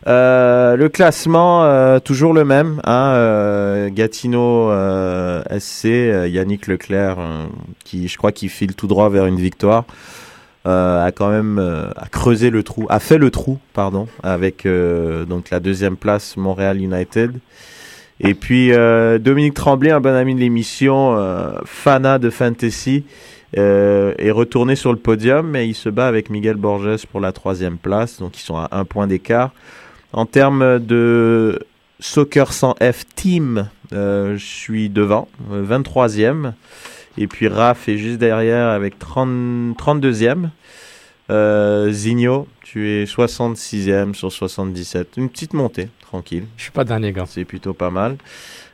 Euh, 0.07 0.77
le 0.77 0.87
classement, 0.87 1.65
euh, 1.65 1.99
toujours 1.99 2.33
le 2.33 2.45
même. 2.45 2.79
Hein, 2.85 3.89
Gatineau 3.89 4.71
SC, 5.59 5.85
Yannick 6.29 6.67
Leclerc, 6.67 7.17
qui 7.83 8.07
je 8.07 8.17
crois 8.17 8.31
qu'il 8.31 8.49
file 8.49 8.75
tout 8.75 8.87
droit 8.87 9.09
vers 9.09 9.25
une 9.25 9.37
victoire, 9.39 9.83
a 10.65 11.11
quand 11.13 11.29
même 11.29 11.59
euh, 11.59 11.89
creusé 12.11 12.49
le 12.49 12.63
trou, 12.63 12.85
a 12.89 12.99
fait 12.99 13.17
le 13.17 13.31
trou, 13.31 13.59
pardon, 13.73 14.07
avec 14.21 14.65
euh, 14.65 15.25
donc 15.25 15.49
la 15.49 15.59
deuxième 15.59 15.97
place 15.97 16.37
Montréal 16.37 16.81
United. 16.81 17.33
Et 18.19 18.33
puis 18.33 18.71
euh, 18.71 19.19
Dominique 19.19 19.55
Tremblay, 19.55 19.91
un 19.91 19.99
bon 19.99 20.15
ami 20.15 20.35
de 20.35 20.39
l'émission, 20.39 21.17
euh, 21.17 21.59
Fana 21.65 22.19
de 22.19 22.29
Fantasy, 22.29 23.03
euh, 23.57 24.13
est 24.17 24.31
retourné 24.31 24.75
sur 24.75 24.91
le 24.91 24.97
podium, 24.97 25.49
mais 25.49 25.67
il 25.67 25.73
se 25.73 25.89
bat 25.89 26.07
avec 26.07 26.29
Miguel 26.29 26.55
Borges 26.55 27.05
pour 27.07 27.19
la 27.19 27.31
troisième 27.31 27.77
place, 27.77 28.19
donc 28.19 28.37
ils 28.37 28.43
sont 28.43 28.57
à 28.57 28.69
un 28.71 28.85
point 28.85 29.07
d'écart. 29.07 29.51
En 30.13 30.25
termes 30.25 30.79
de 30.79 31.59
Soccer 31.99 32.53
sans 32.53 32.75
F 32.81 33.05
Team, 33.15 33.69
euh, 33.93 34.37
je 34.37 34.45
suis 34.45 34.89
devant, 34.89 35.27
euh, 35.51 35.63
23e. 35.63 36.53
Et 37.17 37.27
puis 37.27 37.47
Raph 37.47 37.87
est 37.89 37.97
juste 37.97 38.17
derrière 38.17 38.69
avec 38.69 38.99
30, 38.99 39.77
32e. 39.77 40.49
Euh, 41.29 41.91
Zigno, 41.91 42.47
tu 42.63 42.89
es 42.89 43.05
66e 43.05 44.13
sur 44.13 44.31
77. 44.31 45.17
Une 45.17 45.29
petite 45.29 45.53
montée, 45.53 45.89
tranquille. 46.01 46.45
Je 46.57 46.63
suis 46.63 46.71
pas 46.71 46.83
dernier, 46.83 47.13
gars. 47.13 47.25
C'est 47.27 47.45
plutôt 47.45 47.73
pas 47.73 47.89
mal. 47.89 48.17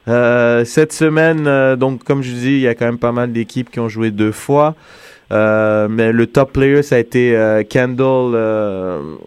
Euh, 0.07 0.65
cette 0.65 0.93
semaine, 0.93 1.45
euh, 1.47 1.75
donc 1.75 2.03
comme 2.03 2.23
je 2.23 2.31
dis, 2.31 2.53
il 2.53 2.61
y 2.61 2.67
a 2.67 2.73
quand 2.73 2.85
même 2.85 2.97
pas 2.97 3.11
mal 3.11 3.31
d'équipes 3.31 3.69
qui 3.69 3.79
ont 3.79 3.89
joué 3.89 4.11
deux 4.11 4.31
fois. 4.31 4.75
Euh, 5.31 5.87
mais 5.89 6.11
le 6.11 6.25
top 6.25 6.53
player, 6.53 6.81
ça 6.81 6.95
a 6.95 6.99
été 6.99 7.37
Kendall, 7.69 9.17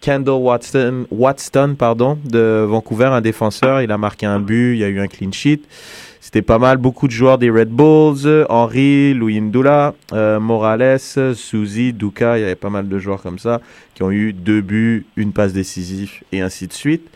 Kendall 0.00 0.42
Watson, 0.42 1.06
Watson 1.10 1.74
pardon, 1.78 2.18
de 2.24 2.64
Vancouver, 2.68 3.06
un 3.06 3.22
défenseur. 3.22 3.80
Il 3.80 3.90
a 3.90 3.98
marqué 3.98 4.26
un 4.26 4.40
but, 4.40 4.74
il 4.74 4.78
y 4.78 4.84
a 4.84 4.88
eu 4.88 5.00
un 5.00 5.06
clean 5.06 5.32
sheet. 5.32 5.62
C'était 6.28 6.42
pas 6.42 6.58
mal, 6.58 6.76
beaucoup 6.76 7.06
de 7.06 7.12
joueurs 7.12 7.38
des 7.38 7.48
Red 7.48 7.70
Bulls, 7.70 8.44
Henry, 8.50 9.14
Louis 9.14 9.40
Ndula, 9.40 9.94
euh, 10.12 10.38
Morales, 10.38 10.98
Suzy, 10.98 11.94
Duka, 11.94 12.36
il 12.36 12.42
y 12.42 12.44
avait 12.44 12.54
pas 12.54 12.68
mal 12.68 12.86
de 12.86 12.98
joueurs 12.98 13.22
comme 13.22 13.38
ça 13.38 13.62
qui 13.94 14.02
ont 14.02 14.10
eu 14.10 14.34
deux 14.34 14.60
buts, 14.60 15.06
une 15.16 15.32
passe 15.32 15.54
décisive 15.54 16.20
et 16.32 16.42
ainsi 16.42 16.66
de 16.66 16.74
suite. 16.74 17.08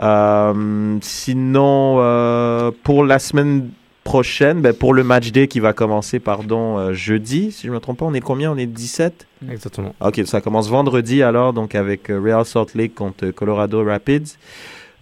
Euh, 0.00 0.98
sinon, 1.02 1.96
euh, 1.98 2.70
pour 2.84 3.04
la 3.04 3.18
semaine 3.18 3.70
prochaine, 4.04 4.60
ben, 4.60 4.72
pour 4.72 4.94
le 4.94 5.02
match 5.02 5.32
day 5.32 5.48
qui 5.48 5.58
va 5.58 5.72
commencer 5.72 6.20
pardon, 6.20 6.78
euh, 6.78 6.92
jeudi, 6.92 7.50
si 7.50 7.62
je 7.62 7.70
ne 7.70 7.74
me 7.74 7.80
trompe 7.80 7.98
pas, 7.98 8.04
on 8.04 8.14
est 8.14 8.20
combien? 8.20 8.52
On 8.52 8.56
est 8.56 8.66
17 8.66 9.26
Exactement. 9.50 9.96
Ok, 10.00 10.22
ça 10.26 10.40
commence 10.40 10.68
vendredi 10.68 11.24
alors, 11.24 11.54
donc 11.54 11.74
avec 11.74 12.06
Real 12.06 12.44
Salt 12.44 12.76
Lake 12.76 12.94
contre 12.94 13.30
Colorado 13.32 13.84
Rapids. 13.84 14.36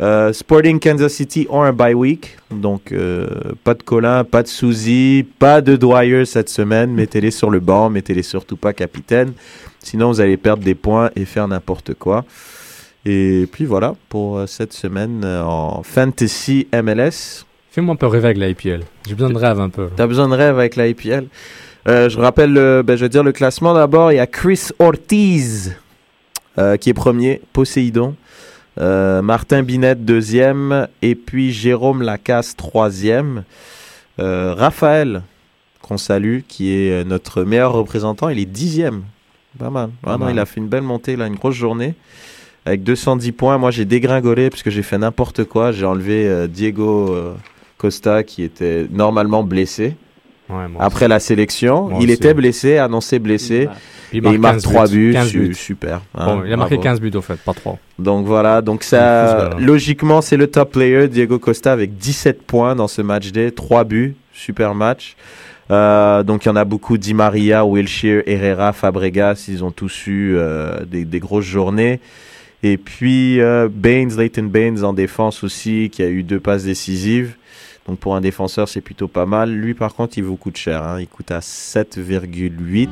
Euh, 0.02 0.32
Sporting 0.32 0.80
Kansas 0.80 1.12
City 1.12 1.46
ont 1.48 1.62
un 1.62 1.72
bye 1.72 1.94
week, 1.94 2.36
donc 2.50 2.92
euh, 2.92 3.26
pas 3.64 3.74
de 3.74 3.82
Colin, 3.82 4.24
pas 4.24 4.42
de 4.42 4.48
Suzy, 4.48 5.24
pas 5.38 5.60
de 5.60 5.76
Dwyer 5.76 6.24
cette 6.24 6.48
semaine. 6.48 6.92
Mettez-les 6.92 7.30
sur 7.30 7.48
le 7.48 7.60
banc, 7.60 7.88
mettez-les 7.88 8.22
surtout 8.22 8.56
pas 8.56 8.72
capitaine. 8.72 9.32
Sinon, 9.78 10.08
vous 10.08 10.20
allez 10.20 10.36
perdre 10.36 10.62
des 10.62 10.74
points 10.74 11.10
et 11.16 11.24
faire 11.24 11.46
n'importe 11.48 11.94
quoi. 11.94 12.24
Et 13.04 13.48
puis 13.50 13.64
voilà 13.64 13.94
pour 14.08 14.38
euh, 14.38 14.46
cette 14.46 14.72
semaine 14.72 15.24
en 15.24 15.82
Fantasy 15.82 16.66
MLS. 16.72 17.44
Fais-moi 17.72 17.94
un 17.94 17.96
peu 17.96 18.06
rêver 18.06 18.26
avec 18.26 18.36
la 18.36 18.50
IPL. 18.50 18.80
J'ai 19.08 19.14
besoin 19.14 19.30
de 19.30 19.38
rêve 19.38 19.58
un 19.58 19.70
peu. 19.70 19.88
T'as 19.96 20.06
besoin 20.06 20.28
de 20.28 20.34
rêve 20.34 20.58
avec 20.58 20.76
la 20.76 20.88
IPL. 20.88 21.28
Euh, 21.88 22.08
je 22.08 22.18
rappelle, 22.18 22.52
le, 22.52 22.82
ben, 22.82 22.96
je 22.96 23.04
vais 23.04 23.08
dire 23.08 23.24
le 23.24 23.32
classement 23.32 23.72
d'abord. 23.72 24.12
Il 24.12 24.16
y 24.16 24.20
a 24.20 24.26
Chris 24.26 24.68
Ortiz 24.78 25.74
euh, 26.58 26.76
qui 26.76 26.90
est 26.90 26.94
premier, 26.94 27.40
Poséidon. 27.52 28.14
Euh, 28.78 29.20
Martin 29.20 29.62
Binet 29.62 29.96
deuxième 29.96 30.88
et 31.02 31.14
puis 31.14 31.52
Jérôme 31.52 32.02
Lacasse 32.02 32.56
troisième. 32.56 33.44
Euh, 34.18 34.54
Raphaël 34.54 35.22
qu'on 35.82 35.98
salue 35.98 36.40
qui 36.46 36.72
est 36.72 36.90
euh, 36.90 37.04
notre 37.04 37.42
meilleur 37.42 37.72
représentant, 37.72 38.28
il 38.28 38.38
est 38.38 38.46
dixième. 38.46 39.04
Pas 39.58 39.70
mal. 39.70 39.90
Ah 40.06 40.16
non, 40.16 40.30
il 40.30 40.38
a 40.38 40.46
fait 40.46 40.60
une 40.60 40.68
belle 40.68 40.82
montée 40.82 41.16
là, 41.16 41.26
une 41.26 41.34
grosse 41.34 41.54
journée 41.54 41.94
avec 42.64 42.82
210 42.82 43.32
points. 43.32 43.58
Moi 43.58 43.70
j'ai 43.70 43.84
dégringolé 43.84 44.48
parce 44.48 44.62
que 44.62 44.70
j'ai 44.70 44.82
fait 44.82 44.98
n'importe 44.98 45.44
quoi. 45.44 45.72
J'ai 45.72 45.84
enlevé 45.84 46.26
euh, 46.26 46.46
Diego 46.46 47.14
Costa 47.76 48.22
qui 48.22 48.42
était 48.42 48.86
normalement 48.90 49.42
blessé. 49.42 49.96
Ouais, 50.52 50.64
Après 50.78 51.08
la 51.08 51.20
sélection, 51.20 51.88
Moi 51.88 51.98
il 52.00 52.04
aussi. 52.06 52.12
était 52.14 52.34
blessé, 52.34 52.78
annoncé 52.78 53.18
blessé. 53.18 53.68
Puis 54.10 54.18
et 54.18 54.22
il 54.30 54.38
marque 54.38 54.56
15 54.56 54.62
3 54.64 54.88
buts, 54.88 55.12
15 55.14 55.28
su- 55.28 55.38
buts. 55.40 55.54
super. 55.54 56.02
hein, 56.14 56.26
Bon, 56.26 56.42
il 56.44 56.52
a 56.52 56.56
marqué 56.58 56.74
bravo. 56.74 56.82
15 56.90 57.00
buts 57.00 57.10
au 57.14 57.22
fait, 57.22 57.36
pas 57.40 57.54
3. 57.54 57.78
Donc 57.98 58.26
voilà, 58.26 58.60
donc 58.60 58.82
Il 58.84 58.88
ça, 58.88 58.98
gars-là. 58.98 59.56
logiquement, 59.58 60.20
c'est 60.20 60.36
le 60.36 60.48
top 60.48 60.72
player, 60.72 61.08
Diego 61.08 61.38
Costa, 61.38 61.72
avec 61.72 61.96
17 61.96 62.42
points 62.42 62.74
dans 62.76 62.88
ce 62.88 63.00
match 63.00 63.32
day, 63.32 63.50
3 63.50 63.84
buts, 63.84 64.14
super 64.34 64.74
match. 64.74 65.16
Euh, 65.70 66.22
donc 66.24 66.44
il 66.44 66.48
y 66.48 66.50
en 66.50 66.56
a 66.56 66.64
beaucoup, 66.66 66.98
Di 66.98 67.14
Maria, 67.14 67.64
Wilshire, 67.64 68.22
Herrera, 68.26 68.74
Fabregas, 68.74 69.46
ils 69.48 69.64
ont 69.64 69.70
tous 69.70 70.06
eu 70.06 70.34
euh, 70.36 70.84
des, 70.84 71.06
des 71.06 71.18
grosses 71.20 71.46
journées. 71.46 71.98
Et 72.62 72.76
puis 72.76 73.40
euh, 73.40 73.68
Baines, 73.72 74.14
Leighton 74.18 74.44
Baines 74.44 74.84
en 74.84 74.92
défense 74.92 75.42
aussi, 75.42 75.88
qui 75.90 76.02
a 76.02 76.08
eu 76.08 76.22
deux 76.22 76.38
passes 76.40 76.64
décisives. 76.64 77.34
Donc 77.88 77.98
pour 77.98 78.14
un 78.14 78.20
défenseur, 78.20 78.68
c'est 78.68 78.80
plutôt 78.80 79.08
pas 79.08 79.26
mal. 79.26 79.50
Lui, 79.50 79.74
par 79.74 79.94
contre, 79.94 80.16
il 80.18 80.24
vous 80.24 80.36
coûte 80.36 80.56
cher. 80.56 80.82
hein. 80.82 81.00
Il 81.00 81.08
coûte 81.08 81.30
à 81.30 81.40
7,8. 81.40 82.88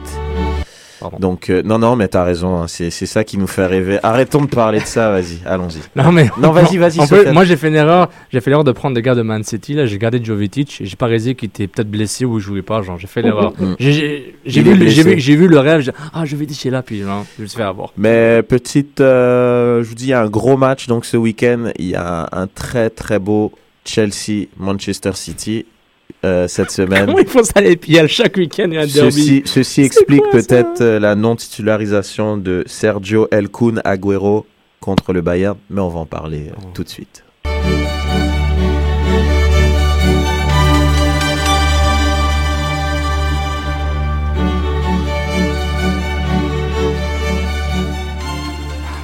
Donc, 1.19 1.49
euh, 1.49 1.63
non, 1.65 1.79
non, 1.79 1.97
mais 1.97 2.09
t'as 2.09 2.25
raison. 2.25 2.61
hein. 2.61 2.67
C'est 2.69 2.91
c'est 2.91 3.07
ça 3.07 3.25
qui 3.25 3.39
nous 3.39 3.47
fait 3.47 3.65
rêver. 3.65 3.99
Arrêtons 4.03 4.43
de 4.43 4.49
parler 4.49 4.81
de 4.81 4.85
ça, 4.85 5.11
vas-y, 5.11 5.39
allons-y. 5.47 5.79
Non 5.97 6.13
mais 6.13 6.29
Non, 6.39 6.51
vas-y, 6.53 6.77
vas-y. 6.77 6.99
Moi 7.33 7.45
j'ai 7.45 7.57
fait 7.57 7.69
une 7.69 7.77
erreur, 7.77 8.11
j'ai 8.31 8.43
fait 8.43 8.51
l'erreur 8.51 8.65
de 8.65 8.73
prendre 8.73 8.95
des 8.95 9.01
gars 9.01 9.15
de 9.15 9.23
Man 9.23 9.43
City 9.43 9.73
là, 9.73 9.87
j'ai 9.87 9.97
gardé 9.97 10.23
Jovetic 10.23 10.83
et 10.83 10.85
j'ai 10.85 10.97
pas 10.97 11.07
réalisé 11.07 11.35
qu'il 11.35 11.49
était 11.49 11.69
peut-être 11.69 11.91
blessé 11.91 12.27
ou 12.27 12.37
il 12.37 12.43
jouait 12.43 12.61
pas, 12.61 12.83
genre 12.83 12.99
j'ai 12.99 13.07
fait 13.07 13.23
l'erreur. 13.23 13.55
Mm. 13.59 13.75
J'ai- 13.79 14.35
J'ai 14.45 14.63
vu, 14.63 14.91
j'ai 14.91 15.03
vu, 15.03 15.19
j'ai 15.19 15.37
vu 15.37 15.49
le 15.49 15.59
rêve, 15.59 15.81
j'ai 15.81 15.93
ah 16.13 16.27
Jovetic 16.27 16.67
est 16.67 16.71
là 16.71 16.83
puis 16.83 17.01
non, 17.01 17.25
je 17.39 17.43
me 17.45 17.47
suis 17.47 17.57
fait 17.57 17.63
avoir. 17.63 17.93
Mais 17.97 18.43
petite, 18.43 19.01
euh, 19.01 19.83
je 19.83 19.89
vous 19.89 19.95
dis, 19.95 20.05
il 20.07 20.11
y 20.11 20.13
a 20.13 20.21
un 20.21 20.29
gros 20.29 20.59
match 20.59 20.87
donc 20.87 21.07
ce 21.07 21.17
week-end. 21.17 21.71
Il 21.79 21.87
y 21.89 21.95
a 21.95 22.25
un, 22.31 22.43
un 22.43 22.47
très 22.47 22.91
très 22.91 23.19
beau 23.19 23.53
Chelsea 23.91 24.47
Manchester 24.57 25.11
City 25.15 25.67
euh, 26.25 26.47
cette 26.47 26.71
semaine. 26.71 27.07
Comment 27.07 27.19
ils 27.19 27.27
font 27.27 27.43
ça 27.43 27.61
les 27.61 27.79
chaque 28.07 28.37
week-end 28.37 28.67
il 28.69 28.75
y 28.75 28.79
a 28.79 28.83
un 28.83 28.87
derby. 28.87 29.43
Ceci, 29.45 29.83
explique 29.83 30.23
peut-être 30.31 30.81
euh, 30.81 31.01
la 31.01 31.15
non-titularisation 31.17 32.37
de 32.37 32.63
Sergio 32.67 33.27
El 33.33 33.49
Kun 33.49 33.81
Agüero 33.85 34.47
contre 34.81 35.13
le 35.13 35.23
Bayern, 35.23 35.59
mais 35.69 35.81
on 35.81 35.89
va 35.89 36.01
en 36.01 36.07
parler 36.07 36.49
euh, 36.51 36.55
Oh. 36.63 36.67
tout 36.73 36.85
de 36.85 36.89
suite. 36.89 37.25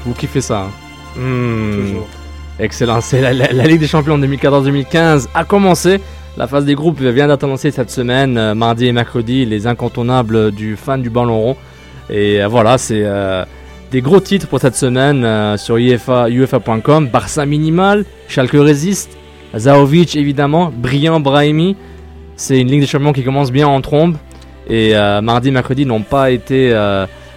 Vous 0.04 0.14
kiffez 0.14 0.40
ça 0.40 0.66
hein? 0.66 0.70
Hmm. 1.20 1.96
Excellent, 2.58 3.02
c'est 3.02 3.20
la, 3.20 3.32
Ligue 3.66 3.80
des 3.80 3.86
Champions 3.86 4.18
2014-2015 4.18 5.28
a 5.34 5.44
commencé. 5.44 6.00
La 6.38 6.46
phase 6.46 6.64
des 6.64 6.74
groupes 6.74 7.00
vient 7.00 7.28
d'être 7.28 7.44
annoncée 7.44 7.70
cette 7.70 7.90
semaine, 7.90 8.38
euh, 8.38 8.54
mardi 8.54 8.86
et 8.86 8.92
mercredi, 8.92 9.44
les 9.44 9.66
incontournables 9.66 10.52
du 10.52 10.74
fan 10.76 11.02
du 11.02 11.10
ballon 11.10 11.38
rond. 11.38 11.56
Et 12.08 12.42
euh, 12.42 12.48
voilà, 12.48 12.78
c'est 12.78 13.02
euh, 13.04 13.44
des 13.90 14.00
gros 14.00 14.20
titres 14.20 14.46
pour 14.46 14.58
cette 14.58 14.74
semaine 14.74 15.56
sur 15.58 15.76
UEFA, 15.76 16.30
UEFA.com. 16.30 17.08
Barça 17.08 17.44
minimal, 17.44 18.06
Schalke 18.26 18.52
résiste, 18.52 19.18
Zaovic 19.54 20.16
évidemment, 20.16 20.72
brillant 20.74 21.20
Brahimi. 21.20 21.76
C'est 22.36 22.58
une 22.58 22.68
Ligue 22.68 22.80
des 22.80 22.86
Champions 22.86 23.12
qui 23.12 23.22
commence 23.22 23.52
bien 23.52 23.68
en 23.68 23.82
trombe. 23.82 24.16
Et 24.68 24.94
mardi 25.22 25.48
et 25.48 25.52
mercredi 25.52 25.84
n'ont 25.84 26.02
pas 26.02 26.30
été, 26.30 26.74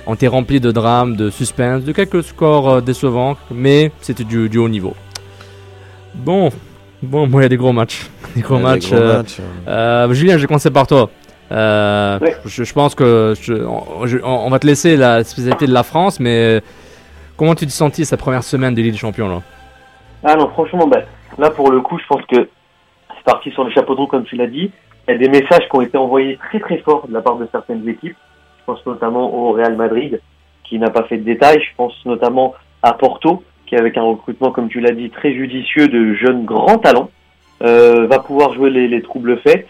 ont 0.07 0.17
remplis 0.29 0.59
de 0.61 0.71
drames, 0.71 1.15
de 1.15 1.29
suspense, 1.29 1.83
de 1.83 1.91
quelques 1.91 2.23
scores 2.23 2.81
décevants, 2.81 3.37
mais 3.51 3.91
c'était 4.01 4.23
du 4.23 4.57
haut 4.57 4.69
niveau. 4.69 4.95
Bon, 6.15 6.49
bon, 7.01 7.27
moi 7.27 7.41
il 7.41 7.43
y 7.43 7.45
a 7.45 7.49
des 7.49 7.57
gros 7.57 7.71
matchs. 7.73 8.07
Des 8.35 8.41
gros 8.41 8.57
des 8.57 8.63
matchs. 8.63 8.89
gros 8.91 8.99
euh, 8.99 9.17
matchs, 9.17 9.37
euh, 9.67 10.13
Julien, 10.13 10.37
je 10.37 10.41
vais 10.41 10.47
commencer 10.47 10.71
par 10.71 10.87
toi. 10.87 11.09
Euh, 11.51 12.19
je, 12.45 12.63
je 12.63 12.73
pense 12.73 12.93
que 12.93 13.33
je- 13.41 13.53
on, 13.53 14.05
je- 14.05 14.19
on- 14.23 14.45
on 14.45 14.49
va 14.49 14.59
te 14.59 14.67
laisser 14.67 14.95
la 14.97 15.23
spécialité 15.23 15.65
de 15.65 15.73
la 15.73 15.83
France, 15.83 16.19
mais 16.19 16.61
comment 17.37 17.55
tu 17.55 17.65
te 17.65 17.71
sentis 17.71 18.05
cette 18.05 18.19
première 18.19 18.43
semaine 18.43 18.75
de 18.75 18.81
Ligue 18.81 18.91
des 18.91 18.97
Champions 18.97 19.29
là? 19.29 19.41
Ah 20.23 20.35
non, 20.35 20.49
franchement, 20.49 20.85
bah, 20.87 20.99
là 21.37 21.49
pour 21.49 21.71
le 21.71 21.81
coup, 21.81 21.97
je 21.97 22.05
pense 22.07 22.21
que 22.25 22.49
c'est 23.15 23.23
parti 23.23 23.49
sur 23.51 23.63
les 23.63 23.71
chapeaux 23.73 23.95
de 23.95 23.99
roue, 24.01 24.07
comme 24.07 24.25
tu 24.25 24.35
l'as 24.35 24.47
dit. 24.47 24.71
Il 25.07 25.11
y 25.13 25.15
a 25.15 25.17
des 25.17 25.29
messages 25.29 25.67
qui 25.69 25.75
ont 25.75 25.81
été 25.81 25.97
envoyés 25.97 26.37
très 26.49 26.59
très 26.59 26.77
forts 26.79 27.07
de 27.07 27.13
la 27.13 27.21
part 27.21 27.37
de 27.37 27.47
certaines 27.51 27.87
équipes. 27.89 28.15
Je 28.59 28.65
pense 28.73 28.85
notamment 28.85 29.33
au 29.33 29.53
Real 29.53 29.75
Madrid, 29.75 30.21
qui 30.63 30.77
n'a 30.77 30.91
pas 30.91 31.03
fait 31.05 31.17
de 31.17 31.23
détails. 31.23 31.59
Je 31.61 31.75
pense 31.75 31.93
notamment 32.05 32.53
à 32.83 32.93
Porto, 32.93 33.43
qui 33.69 33.75
avec 33.75 33.97
un 33.97 34.01
recrutement, 34.01 34.51
comme 34.51 34.67
tu 34.67 34.81
l'as 34.81 34.91
dit, 34.91 35.11
très 35.11 35.33
judicieux 35.33 35.87
de 35.87 36.15
jeunes 36.15 36.43
grands 36.43 36.79
talents, 36.79 37.11
euh, 37.61 38.07
va 38.07 38.19
pouvoir 38.19 38.53
jouer 38.53 38.71
les, 38.71 38.87
les 38.87 39.01
troubles 39.01 39.37
faits. 39.37 39.67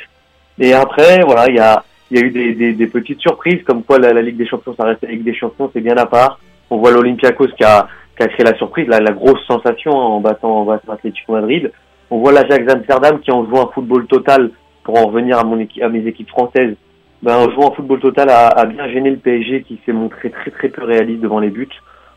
Et 0.60 0.74
après, 0.74 1.22
voilà, 1.26 1.47
il 1.50 1.56
y 1.56 1.60
a, 1.60 1.84
eu 2.12 2.32
des, 2.74 2.88
petites 2.88 3.20
surprises, 3.22 3.64
comme 3.66 3.84
quoi 3.84 4.00
la, 4.00 4.22
Ligue 4.22 4.38
des 4.38 4.47
Champions, 4.47 4.76
ça 4.76 4.86
reste 4.86 5.02
la 5.04 5.10
Ligue 5.10 5.24
des 5.24 5.34
Champions, 5.34 5.70
c'est 5.74 5.82
bien 5.82 5.97
à 5.97 6.06
part. 6.06 6.39
On 6.70 6.78
voit 6.78 6.91
l'Olympiakos 6.91 7.47
qui 7.58 7.64
a, 7.64 7.88
créé 8.18 8.45
la 8.45 8.56
surprise, 8.56 8.88
la, 8.88 9.00
grosse 9.00 9.45
sensation 9.47 9.91
hein, 9.91 10.04
en 10.04 10.20
battant, 10.20 10.62
en 10.62 10.66
battant 10.66 10.93
Atlético 10.93 11.34
Madrid. 11.34 11.72
On 12.10 12.20
voit 12.20 12.32
l'Ajax 12.32 12.72
Amsterdam 12.72 13.20
qui 13.20 13.32
en 13.32 13.45
jouant 13.45 13.70
un 13.70 13.72
football 13.72 14.08
total, 14.08 14.52
pour 14.84 14.97
en 14.97 15.08
revenir 15.08 15.38
à, 15.39 15.43
mes 15.43 16.08
équipes 16.08 16.30
françaises, 16.30 16.76
ben, 17.22 17.36
en 17.36 17.50
jouant 17.52 17.72
un 17.72 17.76
football 17.76 18.00
total 18.00 18.30
a, 18.30 18.47
a 18.47 18.66
bien 18.66 18.88
gêné 18.89 19.12
le 19.12 19.18
PSG 19.18 19.64
qui 19.64 19.80
s'est 19.86 19.93
montré 19.93 20.30
très 20.30 20.52
très 20.52 20.70
peu 20.70 20.84
réaliste 20.84 21.22
devant 21.22 21.39
les 21.39 21.50
buts, 21.50 21.70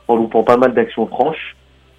en 0.09 0.17
loupant 0.17 0.43
pas 0.43 0.57
mal 0.57 0.75
d'actions 0.75 1.07
franches. 1.07 1.57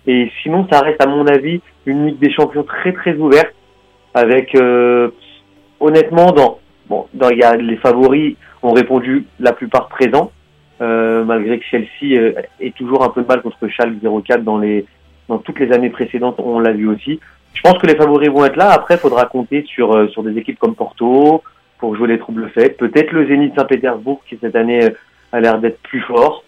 Et 0.08 0.32
sinon, 0.42 0.68
ça 0.72 0.82
reste 0.82 1.04
à 1.04 1.08
mon 1.08 1.26
avis 1.28 1.62
une 1.86 2.08
Ligue 2.08 2.20
des 2.20 2.32
Champions 2.32 2.64
très 2.64 2.94
très 2.94 3.16
ouverte, 3.16 3.54
avec 4.14 4.56
euh, 4.56 5.10
honnêtement 5.80 6.32
dans 6.32 6.60
bon 6.88 7.08
dans 7.14 7.30
il 7.30 7.40
y 7.40 7.44
a 7.44 7.56
les 7.56 7.78
favoris 7.78 8.36
ont 8.62 8.74
répondu 8.74 9.26
la 9.40 9.54
plupart 9.54 9.88
présents, 9.88 10.32
euh, 10.82 11.24
malgré 11.24 11.60
que 11.60 11.66
Chelsea 11.66 12.18
euh, 12.18 12.34
ait 12.60 12.72
toujours 12.72 13.04
un 13.04 13.10
peu 13.10 13.22
de 13.22 13.28
mal 13.28 13.42
contre 13.42 13.68
Schalke 13.68 14.02
04 14.02 14.44
dans 14.44 14.58
les 14.58 14.86
dans 15.30 15.38
toutes 15.38 15.60
les 15.60 15.72
années 15.72 15.90
précédentes, 15.90 16.36
on 16.40 16.60
l'a 16.60 16.74
vu 16.74 16.88
aussi. 16.88 17.20
Je 17.54 17.62
pense 17.62 17.78
que 17.78 17.88
les 17.88 17.96
favoris 17.96 18.30
vont 18.30 18.46
être 18.46 18.58
là. 18.58 18.72
Après, 18.72 18.98
faudra 18.98 19.26
compter 19.26 19.64
sur 19.64 19.94
euh, 19.96 20.08
sur 20.08 20.24
des 20.24 20.38
équipes 20.38 20.60
comme 20.60 20.76
Porto, 20.76 21.44
pour 21.84 21.98
jouer 21.98 22.08
les 22.08 22.18
troubles 22.18 22.50
faits. 22.52 22.78
Peut-être 22.78 23.12
le 23.12 23.28
Zénith 23.28 23.54
Saint-Pétersbourg 23.58 24.22
qui 24.28 24.38
cette 24.40 24.56
année 24.56 24.86
euh, 24.86 24.90
a 25.34 25.42
l'air 25.42 25.60
d'être 25.60 25.80
plus 25.82 26.00
fort. 26.00 26.46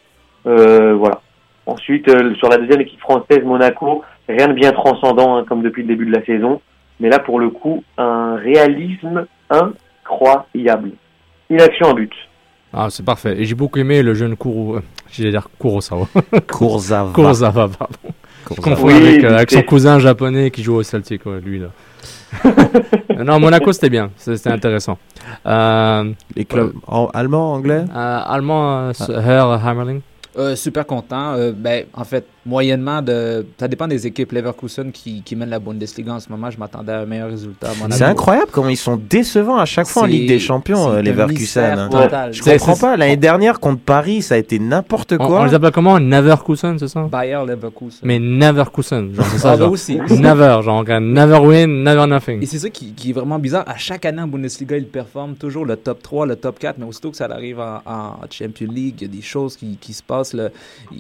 Euh, 0.48 0.94
voilà. 0.96 1.22
Ensuite, 1.66 2.08
euh, 2.10 2.34
sur 2.36 2.48
la 2.50 2.58
deuxième 2.58 2.82
équipe 2.82 3.00
française, 3.00 3.42
Monaco, 3.44 4.04
rien 4.30 4.48
de 4.48 4.54
bien 4.54 4.72
transcendant 4.72 5.38
hein, 5.38 5.46
comme 5.48 5.62
depuis 5.64 5.82
le 5.84 5.88
début 5.90 6.06
de 6.06 6.12
la 6.16 6.24
saison. 6.26 6.62
Mais 7.00 7.10
là, 7.10 7.20
pour 7.20 7.40
le 7.40 7.50
coup, 7.50 7.84
un 7.98 8.36
réalisme 8.36 9.26
incroyable. 9.50 10.92
Une 11.50 11.62
action, 11.62 11.90
un 11.90 11.94
but. 11.94 12.12
Ah, 12.74 12.88
c'est 12.90 13.06
parfait. 13.06 13.36
Et 13.40 13.46
j'ai 13.46 13.56
beaucoup 13.56 13.80
aimé 13.80 14.04
le 14.04 14.14
jeune 14.14 14.36
Kuro... 14.36 14.76
euh, 14.78 14.82
J'allais 15.12 15.32
dire 15.32 15.48
Kurosawa. 15.60 16.08
Kurzawa. 16.48 17.12
Kurosawa, 17.14 17.52
pardon. 17.70 17.88
Je 18.04 18.48
Kurzawa. 18.56 18.76
confonds 18.76 18.88
Oui, 18.88 18.94
avec, 19.08 19.24
euh, 19.24 19.36
avec 19.36 19.52
son 19.52 19.62
cousin 19.62 20.00
japonais 20.00 20.52
qui 20.52 20.62
joue 20.62 20.76
au 20.76 20.84
Celtic, 20.84 21.26
ouais, 21.26 21.40
lui 21.42 21.60
là. 21.60 21.68
Euh, 22.46 23.24
non, 23.24 23.40
Monaco 23.40 23.72
c'était 23.72 23.90
bien, 23.90 24.10
c'était 24.18 24.50
intéressant. 24.50 24.98
Euh, 25.46 26.12
Les 26.36 26.44
clubs 26.46 26.74
en- 26.88 27.08
allemand, 27.14 27.54
anglais? 27.54 27.86
euh, 27.96 28.20
allemand, 28.26 28.90
euh, 28.90 28.92
Herr 29.26 29.48
Hammerling. 29.66 30.02
Euh, 30.38 30.56
super 30.56 30.86
content. 30.86 31.34
Euh, 31.36 31.52
ben, 31.56 31.86
en 31.94 32.04
fait, 32.04 32.26
moyennement, 32.46 33.02
de... 33.02 33.46
ça 33.60 33.68
dépend 33.68 33.88
des 33.88 34.06
équipes. 34.08 34.32
Leverkusen 34.32 34.92
qui, 34.92 35.22
qui 35.24 35.36
mène 35.36 35.50
la 35.50 35.60
Bundesliga 35.60 36.14
en 36.14 36.20
ce 36.20 36.30
moment, 36.30 36.50
je 36.52 36.58
m'attendais 36.58 36.92
à 36.92 37.00
un 37.02 37.06
meilleur 37.06 37.30
résultat. 37.30 37.70
C'est 37.92 38.04
incroyable 38.04 38.50
comment 38.52 38.70
ils 38.70 38.78
sont 38.78 38.98
décevants 38.98 39.58
à 39.58 39.66
chaque 39.66 39.88
fois 39.88 40.04
en 40.04 40.06
Ligue 40.06 40.28
des 40.28 40.40
Champions, 40.40 40.92
euh, 40.92 41.02
Leverkusen. 41.02 41.80
hein. 41.80 42.30
Je 42.32 42.42
C'est- 42.44 42.58
comprends 42.58 42.76
pas. 42.78 42.98
L'année 42.98 43.18
dernière 43.18 43.60
contre 43.60 43.82
Paris, 43.82 44.22
ça 44.22 44.36
a 44.36 44.38
été 44.38 44.60
n'importe 44.60 45.14
On, 45.14 45.18
quoi. 45.28 45.42
on 45.42 45.44
les 45.46 45.54
appelle 45.54 45.72
comment? 45.72 46.00
Neverkusen, 46.00 46.78
c'est 46.80 46.88
ça? 46.88 47.04
Bayer 47.12 47.40
Leverkusen. 47.48 48.00
Mais 48.04 48.20
Neverkusen, 48.20 49.14
genre 49.14 49.26
c'est 49.26 49.38
ça. 49.40 49.52
Ah, 49.52 49.54
bah 49.58 49.64
genre. 49.64 49.72
aussi. 49.72 49.98
Never, 50.10 50.60
genre 50.64 50.84
never 51.00 51.38
win, 51.40 51.84
never 51.84 52.06
nothing. 52.08 52.42
Et 52.42 52.46
c'est 52.46 52.60
ça 52.60 52.70
qui, 52.70 52.92
qui 52.94 53.10
est 53.10 53.14
vraiment 53.14 53.40
bizarre. 53.40 53.64
À 53.68 53.78
chaque 53.78 54.06
année 54.06 54.22
en 54.22 54.28
Bundesliga, 54.28 54.78
ils 54.78 54.88
performent 54.88 55.36
toujours 55.36 55.66
le 55.66 55.76
top 55.76 56.02
3, 56.04 56.26
le 56.26 56.36
top 56.36 56.60
4, 56.60 56.78
mais 56.78 56.86
aussitôt 56.86 57.12
que 57.12 57.18
ça 57.18 57.26
arrive 57.26 57.60
en, 57.60 57.82
en 57.86 58.14
Champions 58.30 58.72
League, 58.72 58.96
il 59.00 59.08
y 59.08 59.10
a 59.10 59.14
des 59.14 59.22
choses 59.22 59.56
qui, 59.56 59.78
qui 59.80 59.94
se 59.94 60.04
passent. 60.04 60.34
là. 60.34 60.50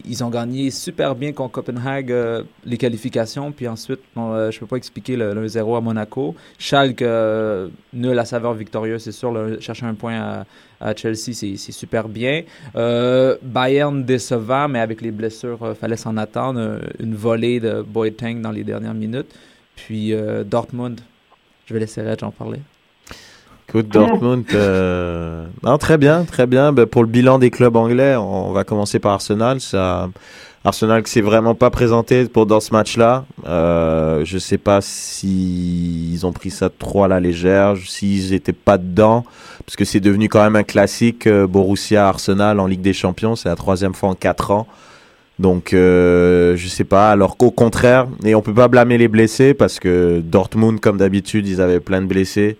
Ils 0.07 0.23
ont 0.23 0.29
gagné 0.29 0.71
super 0.71 1.15
bien 1.15 1.31
contre 1.35 1.51
Copenhague 1.51 2.11
euh, 2.11 2.43
les 2.65 2.77
qualifications, 2.77 3.51
puis 3.51 3.67
ensuite, 3.67 3.99
euh, 4.17 4.49
je 4.51 4.59
peux 4.59 4.65
pas 4.65 4.77
expliquer 4.77 5.15
le, 5.15 5.33
le 5.33 5.47
0 5.47 5.75
à 5.75 5.81
Monaco. 5.81 6.35
Schalke, 6.57 7.01
euh, 7.01 7.67
nul 7.93 8.17
à 8.17 8.25
saveur 8.25 8.53
victorieuse, 8.53 9.03
c'est 9.03 9.11
sûr. 9.11 9.33
chercher 9.59 9.85
un 9.85 9.93
point 9.93 10.45
à, 10.79 10.95
Chelsea, 10.95 11.33
c'est 11.33 11.71
super 11.71 12.07
bien. 12.07 12.43
Euh, 12.75 13.37
Bayern 13.41 14.03
décevant, 14.03 14.67
mais 14.67 14.79
avec 14.79 15.01
les 15.01 15.11
blessures, 15.11 15.59
il 15.61 15.75
fallait 15.75 15.97
s'en 15.97 16.17
attendre. 16.17 16.79
Une 16.99 17.15
volée 17.15 17.59
de 17.59 17.81
Boateng 17.81 18.41
dans 18.41 18.51
les 18.51 18.63
dernières 18.63 18.93
minutes. 18.93 19.33
Puis 19.75 20.13
Dortmund, 20.45 20.99
je 21.65 21.73
vais 21.73 21.79
laisser 21.79 22.01
Reg 22.01 22.23
en 22.23 22.31
parler. 22.31 22.59
Écoute, 23.67 23.87
Dortmund, 23.87 24.45
non, 25.63 25.77
très 25.77 25.97
bien, 25.97 26.23
très 26.23 26.45
bien. 26.45 26.71
Ben, 26.71 26.85
pour 26.85 27.03
le 27.03 27.09
bilan 27.09 27.39
des 27.39 27.49
clubs 27.49 27.75
anglais, 27.75 28.15
on 28.15 28.51
va 28.51 28.63
commencer 28.63 28.99
par 28.99 29.13
Arsenal. 29.13 29.59
Ça, 29.61 30.09
Arsenal 30.65 31.03
qui 31.03 31.11
s'est 31.11 31.21
vraiment 31.21 31.53
pas 31.53 31.69
présenté 31.69 32.25
pour 32.25 32.47
dans 32.47 32.59
ce 32.59 32.73
match-là. 32.73 33.25
Euh, 33.47 34.25
je 34.25 34.39
sais 34.39 34.57
pas 34.57 34.81
si 34.81 36.11
ils 36.11 36.25
ont 36.25 36.33
pris 36.33 36.49
ça 36.49 36.69
trop 36.69 37.03
à 37.03 37.07
la 37.07 37.19
légère, 37.19 37.75
s'ils 37.77 38.33
étaient 38.33 38.51
pas 38.51 38.79
dedans, 38.79 39.23
parce 39.65 39.75
que 39.75 39.85
c'est 39.85 39.99
devenu 39.99 40.27
quand 40.27 40.43
même 40.43 40.55
un 40.55 40.63
classique. 40.63 41.27
euh, 41.27 41.45
Borussia 41.45 42.07
Arsenal 42.07 42.59
en 42.59 42.65
Ligue 42.65 42.81
des 42.81 42.93
Champions, 42.93 43.35
c'est 43.35 43.47
la 43.47 43.55
troisième 43.55 43.93
fois 43.93 44.09
en 44.09 44.15
quatre 44.15 44.49
ans. 44.49 44.65
Donc, 45.37 45.73
euh, 45.73 46.55
je 46.55 46.67
sais 46.67 46.83
pas. 46.83 47.11
Alors 47.11 47.37
qu'au 47.37 47.51
contraire, 47.51 48.07
et 48.23 48.33
on 48.33 48.41
peut 48.41 48.53
pas 48.53 48.67
blâmer 48.67 48.97
les 48.97 49.07
blessés 49.07 49.53
parce 49.53 49.79
que 49.79 50.21
Dortmund, 50.23 50.79
comme 50.79 50.97
d'habitude, 50.97 51.47
ils 51.47 51.61
avaient 51.61 51.79
plein 51.79 52.01
de 52.01 52.07
blessés. 52.07 52.57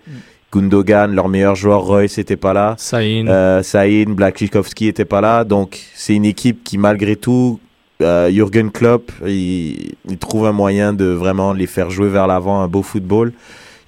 Gundogan, 0.52 1.12
leur 1.12 1.28
meilleur 1.28 1.54
joueur, 1.56 1.82
Royce, 1.82 2.18
n'était 2.18 2.36
pas 2.36 2.52
là. 2.52 2.76
Saïn. 2.78 3.26
Euh, 3.28 3.62
Saïn, 3.62 4.14
Blakikowski 4.14 4.84
n'était 4.84 5.04
pas 5.04 5.20
là. 5.20 5.42
Donc, 5.42 5.80
c'est 5.94 6.14
une 6.14 6.24
équipe 6.24 6.62
qui, 6.62 6.78
malgré 6.78 7.16
tout, 7.16 7.58
euh, 8.02 8.30
Jürgen 8.30 8.70
Klopp, 8.70 9.10
il, 9.26 9.94
il 10.08 10.18
trouve 10.18 10.46
un 10.46 10.52
moyen 10.52 10.92
de 10.92 11.06
vraiment 11.06 11.52
les 11.52 11.66
faire 11.66 11.90
jouer 11.90 12.08
vers 12.08 12.26
l'avant, 12.26 12.60
un 12.60 12.68
beau 12.68 12.82
football. 12.82 13.32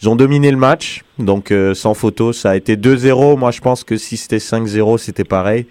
Ils 0.01 0.09
ont 0.09 0.17
dominé 0.17 0.51
le 0.51 0.57
match, 0.57 1.03
donc 1.19 1.51
euh, 1.51 1.75
sans 1.75 1.93
photo. 1.95 2.33
Ça 2.33 2.51
a 2.51 2.57
été 2.57 2.77
2-0. 2.77 3.37
Moi, 3.37 3.51
je 3.51 3.61
pense 3.61 3.83
que 3.83 3.97
si 3.97 4.17
c'était 4.17 4.39
5-0, 4.39 4.99
c'était 4.99 5.25
pareil. 5.25 5.67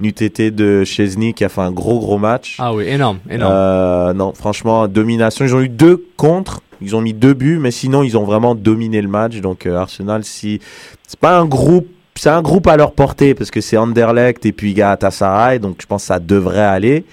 N'eût 0.00 0.10
été 0.10 0.50
de 0.50 0.84
Chesney 0.84 1.34
qui 1.34 1.44
a 1.44 1.48
fait 1.48 1.60
un 1.60 1.72
gros, 1.72 1.98
gros 1.98 2.18
match. 2.18 2.56
Ah 2.58 2.72
oui, 2.72 2.86
énorme, 2.86 3.18
énorme. 3.28 3.52
Euh, 3.52 4.12
non, 4.12 4.32
franchement, 4.32 4.86
domination. 4.86 5.44
Ils 5.44 5.54
ont 5.54 5.60
eu 5.60 5.68
deux 5.68 6.04
contre. 6.16 6.62
Ils 6.80 6.94
ont 6.94 7.00
mis 7.00 7.14
deux 7.14 7.34
buts, 7.34 7.58
mais 7.60 7.70
sinon, 7.70 8.02
ils 8.02 8.16
ont 8.16 8.24
vraiment 8.24 8.54
dominé 8.54 9.00
le 9.00 9.08
match. 9.08 9.40
Donc, 9.40 9.66
euh, 9.66 9.76
Arsenal, 9.76 10.24
si. 10.24 10.60
C'est 11.06 11.18
pas 11.18 11.38
un 11.38 11.46
groupe. 11.46 11.88
C'est 12.16 12.30
un 12.30 12.42
groupe 12.42 12.68
à 12.68 12.76
leur 12.76 12.92
portée 12.92 13.34
parce 13.34 13.50
que 13.50 13.60
c'est 13.60 13.76
Anderlecht 13.76 14.46
et 14.46 14.52
puis 14.52 14.72
Galatasaray. 14.72 15.58
Donc, 15.58 15.78
je 15.80 15.86
pense 15.86 16.02
que 16.02 16.06
ça 16.08 16.20
devrait 16.20 16.60
aller. 16.60 17.04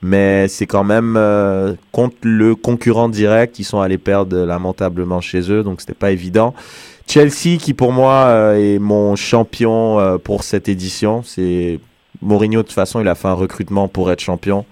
Mais 0.00 0.46
c'est 0.48 0.66
quand 0.66 0.84
même 0.84 1.16
euh, 1.16 1.74
contre 1.90 2.16
le 2.22 2.54
concurrent 2.54 3.08
direct. 3.08 3.58
Ils 3.58 3.64
sont 3.64 3.80
allés 3.80 3.98
perdre 3.98 4.36
lamentablement 4.44 5.20
chez 5.20 5.50
eux. 5.50 5.62
Donc, 5.62 5.80
c'était 5.80 5.94
pas 5.94 6.12
évident. 6.12 6.54
Chelsea, 7.08 7.58
qui 7.58 7.74
pour 7.74 7.92
moi 7.92 8.26
euh, 8.26 8.74
est 8.74 8.78
mon 8.78 9.16
champion 9.16 9.98
euh, 9.98 10.18
pour 10.18 10.44
cette 10.44 10.68
édition. 10.68 11.22
C'est 11.24 11.80
Mourinho, 12.20 12.62
de 12.62 12.66
toute 12.66 12.74
façon, 12.74 13.00
il 13.00 13.08
a 13.08 13.14
fait 13.14 13.28
un 13.28 13.34
recrutement 13.34 13.88
pour 13.88 14.10
être 14.10 14.20
champion. 14.20 14.64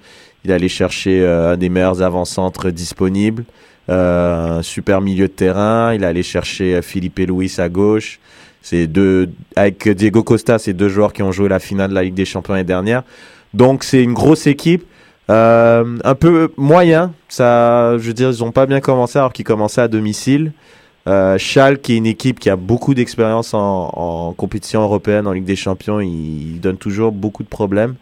Il 0.45 0.51
est 0.51 0.55
allé 0.55 0.69
chercher 0.69 1.23
euh, 1.23 1.55
un 1.55 1.57
des 1.57 1.69
meilleurs 1.69 2.03
avant-centres 2.03 2.71
disponibles, 2.71 3.45
euh, 3.89 4.59
un 4.59 4.63
super 4.63 5.01
milieu 5.01 5.29
de 5.29 5.33
terrain. 5.33 5.95
Il 5.95 6.03
est 6.03 6.07
allé 6.07 6.23
chercher 6.23 6.77
euh, 6.77 6.83
Philippe 6.83 7.19
Luis 7.19 7.55
à 7.59 7.69
gauche. 7.69 8.21
C'est 8.63 8.87
deux, 8.87 9.31
avec 9.55 9.89
Diego 9.89 10.23
Costa, 10.25 10.59
c'est 10.59 10.73
deux 10.73 10.89
joueurs 10.89 11.13
qui 11.13 11.23
ont 11.23 11.31
joué 11.31 11.49
la 11.49 11.61
finale 11.61 11.91
de 11.91 11.95
la 11.95 12.03
Ligue 12.03 12.15
des 12.15 12.25
Champions 12.25 12.55
l'année 12.55 12.65
dernière. 12.65 13.05
Donc 13.55 13.85
c'est 13.85 14.03
une 14.03 14.13
grosse 14.13 14.47
équipe. 14.47 14.85
Euh, 15.29 15.99
un 16.05 16.15
peu 16.15 16.53
moyen. 16.57 17.13
Ça, 17.29 17.99
je 17.99 18.07
veux 18.07 18.15
dire, 18.15 18.31
ils 18.31 18.45
n'ont 18.45 18.53
pas 18.53 18.67
bien 18.67 18.81
commencé 18.81 19.19
alors 19.19 19.33
qu'ils 19.33 19.45
commençaient 19.45 19.81
à 19.81 19.89
domicile. 19.89 20.53
Euh, 21.09 21.39
Schalke, 21.39 21.83
qui 21.83 21.95
est 21.95 21.97
une 21.97 22.07
équipe 22.07 22.41
qui 22.41 22.51
a 22.51 22.57
beaucoup 22.57 22.95
d'expérience 22.95 23.55
en, 23.55 23.91
en 23.93 24.33
compétition 24.33 24.83
européenne, 24.83 25.27
en 25.27 25.33
Ligue 25.33 25.45
des 25.45 25.57
Champions, 25.57 26.01
ils, 26.01 26.55
ils 26.55 26.61
donnent 26.61 26.79
toujours 26.79 27.13
beaucoup 27.13 27.45
de 27.45 27.49
problèmes. 27.49 27.95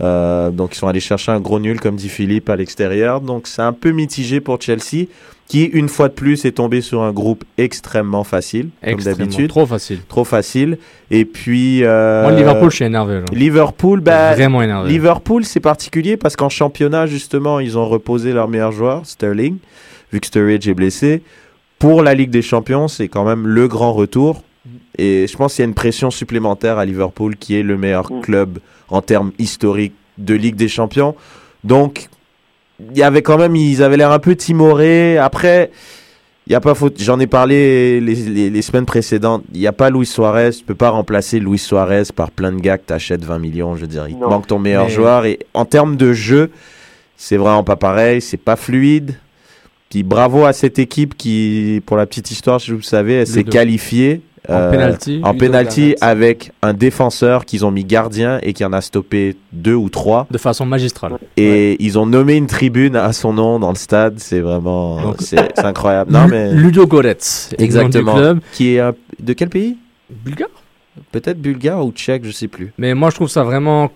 Euh, 0.00 0.50
donc 0.50 0.74
ils 0.74 0.78
sont 0.78 0.88
allés 0.88 1.00
chercher 1.00 1.32
un 1.32 1.40
gros 1.40 1.60
nul, 1.60 1.80
comme 1.80 1.96
dit 1.96 2.08
Philippe, 2.08 2.48
à 2.48 2.56
l'extérieur. 2.56 3.20
Donc 3.20 3.46
c'est 3.46 3.62
un 3.62 3.72
peu 3.72 3.90
mitigé 3.90 4.40
pour 4.40 4.60
Chelsea, 4.60 5.06
qui 5.46 5.64
une 5.64 5.88
fois 5.88 6.08
de 6.08 6.14
plus 6.14 6.44
est 6.44 6.52
tombé 6.52 6.80
sur 6.80 7.02
un 7.02 7.12
groupe 7.12 7.44
extrêmement 7.58 8.24
facile, 8.24 8.68
comme 8.82 8.92
Extrêmement, 8.94 9.18
d'habitude. 9.18 9.48
trop 9.48 9.66
facile. 9.66 9.98
Trop 10.08 10.24
facile. 10.24 10.78
Et 11.10 11.24
puis... 11.24 11.84
Euh, 11.84 12.22
Moi, 12.22 12.32
Liverpool, 12.32 12.70
je 12.70 12.76
suis 12.76 12.84
énervé. 12.84 13.14
là. 13.14 13.24
Liverpool, 13.32 14.00
bah, 14.00 14.32
Vraiment 14.34 14.62
énervé. 14.62 14.88
Liverpool, 14.88 15.44
c'est 15.44 15.60
particulier 15.60 16.16
parce 16.16 16.36
qu'en 16.36 16.48
championnat, 16.48 17.06
justement, 17.06 17.58
ils 17.60 17.76
ont 17.76 17.88
reposé 17.88 18.32
leur 18.32 18.48
meilleur 18.48 18.72
joueur, 18.72 19.04
Sterling, 19.04 19.56
vu 20.12 20.20
que 20.20 20.26
Sturridge 20.26 20.68
est 20.68 20.74
blessé. 20.74 21.22
Pour 21.78 22.02
la 22.02 22.14
Ligue 22.14 22.30
des 22.30 22.42
Champions, 22.42 22.88
c'est 22.88 23.08
quand 23.08 23.24
même 23.24 23.46
le 23.46 23.66
grand 23.66 23.92
retour. 23.92 24.42
Et 24.98 25.26
je 25.26 25.36
pense 25.36 25.54
qu'il 25.54 25.62
y 25.62 25.66
a 25.66 25.68
une 25.68 25.74
pression 25.74 26.10
supplémentaire 26.10 26.78
à 26.78 26.84
Liverpool, 26.84 27.36
qui 27.36 27.56
est 27.58 27.62
le 27.62 27.76
meilleur 27.76 28.10
club 28.22 28.58
en 28.90 29.02
termes 29.02 29.32
historiques 29.38 29.94
de 30.18 30.34
Ligue 30.34 30.56
des 30.56 30.68
Champions. 30.68 31.14
Donc, 31.64 32.08
il 32.92 32.96
y 32.98 33.02
avait 33.02 33.22
quand 33.22 33.38
même, 33.38 33.56
ils 33.56 33.82
avaient 33.82 33.96
l'air 33.96 34.10
un 34.12 34.18
peu 34.18 34.34
timorés. 34.36 35.18
Après, 35.18 35.70
il 36.46 36.52
y 36.52 36.56
a 36.56 36.60
pas 36.60 36.74
faute. 36.74 37.00
J'en 37.00 37.20
ai 37.20 37.26
parlé 37.26 38.00
les, 38.00 38.14
les- 38.14 38.50
les 38.50 38.62
semaines 38.62 38.86
précédentes. 38.86 39.44
Il 39.52 39.60
n'y 39.60 39.66
a 39.66 39.72
pas 39.72 39.90
Luis 39.90 40.06
Suarez. 40.06 40.50
Tu 40.52 40.64
peux 40.64 40.74
pas 40.74 40.90
remplacer 40.90 41.38
Luis 41.40 41.58
Suarez 41.58 42.04
par 42.14 42.30
plein 42.30 42.52
de 42.52 42.60
gars 42.60 42.78
que 42.78 42.84
t'achètes 42.86 43.24
20 43.24 43.38
millions. 43.38 43.76
Je 43.76 43.82
veux 43.82 43.86
dire, 43.86 44.06
il 44.08 44.14
te 44.16 44.20
manque 44.24 44.46
ton 44.46 44.58
meilleur 44.58 44.86
Mais- 44.86 44.90
joueur. 44.92 45.26
Et 45.26 45.38
en 45.54 45.64
termes 45.66 45.96
de 45.96 46.12
jeu, 46.12 46.50
c'est 47.16 47.36
vraiment 47.36 47.64
pas 47.64 47.76
pareil. 47.76 48.20
C'est 48.22 48.36
pas 48.38 48.56
fluide. 48.56 49.14
Puis 49.90 50.02
bravo 50.04 50.44
à 50.44 50.52
cette 50.52 50.78
équipe 50.78 51.16
qui, 51.16 51.82
pour 51.84 51.96
la 51.96 52.06
petite 52.06 52.30
histoire, 52.30 52.60
si 52.60 52.70
vous 52.70 52.76
le 52.78 52.82
savez, 52.82 53.14
elle 53.14 53.26
s'est 53.26 53.42
qualifiée. 53.50 54.20
En 54.48 54.70
penalty. 54.70 55.20
En 55.22 55.32
Ludo 55.32 55.44
penalty 55.46 55.80
Garrett. 55.80 55.98
avec 56.02 56.52
un 56.62 56.72
défenseur 56.72 57.44
qu'ils 57.44 57.64
ont 57.66 57.70
mis 57.70 57.84
gardien 57.84 58.38
et 58.42 58.52
qui 58.52 58.64
en 58.64 58.72
a 58.72 58.80
stoppé 58.80 59.36
deux 59.52 59.74
ou 59.74 59.88
trois. 59.90 60.26
De 60.30 60.38
façon 60.38 60.64
magistrale. 60.66 61.12
Et 61.36 61.76
ils 61.84 61.98
ont 61.98 62.06
nommé 62.06 62.36
une 62.36 62.46
tribune 62.46 62.96
à 62.96 63.12
son 63.12 63.32
nom 63.32 63.58
dans 63.58 63.70
le 63.70 63.76
stade. 63.76 64.14
C'est 64.18 64.40
vraiment, 64.40 65.14
c'est 65.18 65.58
incroyable. 65.58 66.12
Non 66.12 66.26
mais 66.28 66.52
Ludo 66.52 66.86
Goretz, 66.86 67.50
exactement. 67.58 68.12
nom 68.12 68.16
du 68.16 68.20
club. 68.22 68.40
Qui 68.52 68.74
est 68.76 68.80
un- 68.80 68.94
de 69.22 69.32
quel 69.34 69.48
pays? 69.50 69.76
Bulgare. 70.08 70.48
Peut-être 71.12 71.40
bulgare 71.40 71.84
ou 71.86 71.92
tchèque, 71.92 72.24
je 72.24 72.30
sais 72.32 72.48
plus. 72.48 72.72
Mais 72.76 72.94
moi, 72.94 73.10
je 73.10 73.14
trouve 73.14 73.28
ça 73.28 73.42
vraiment. 73.44 73.90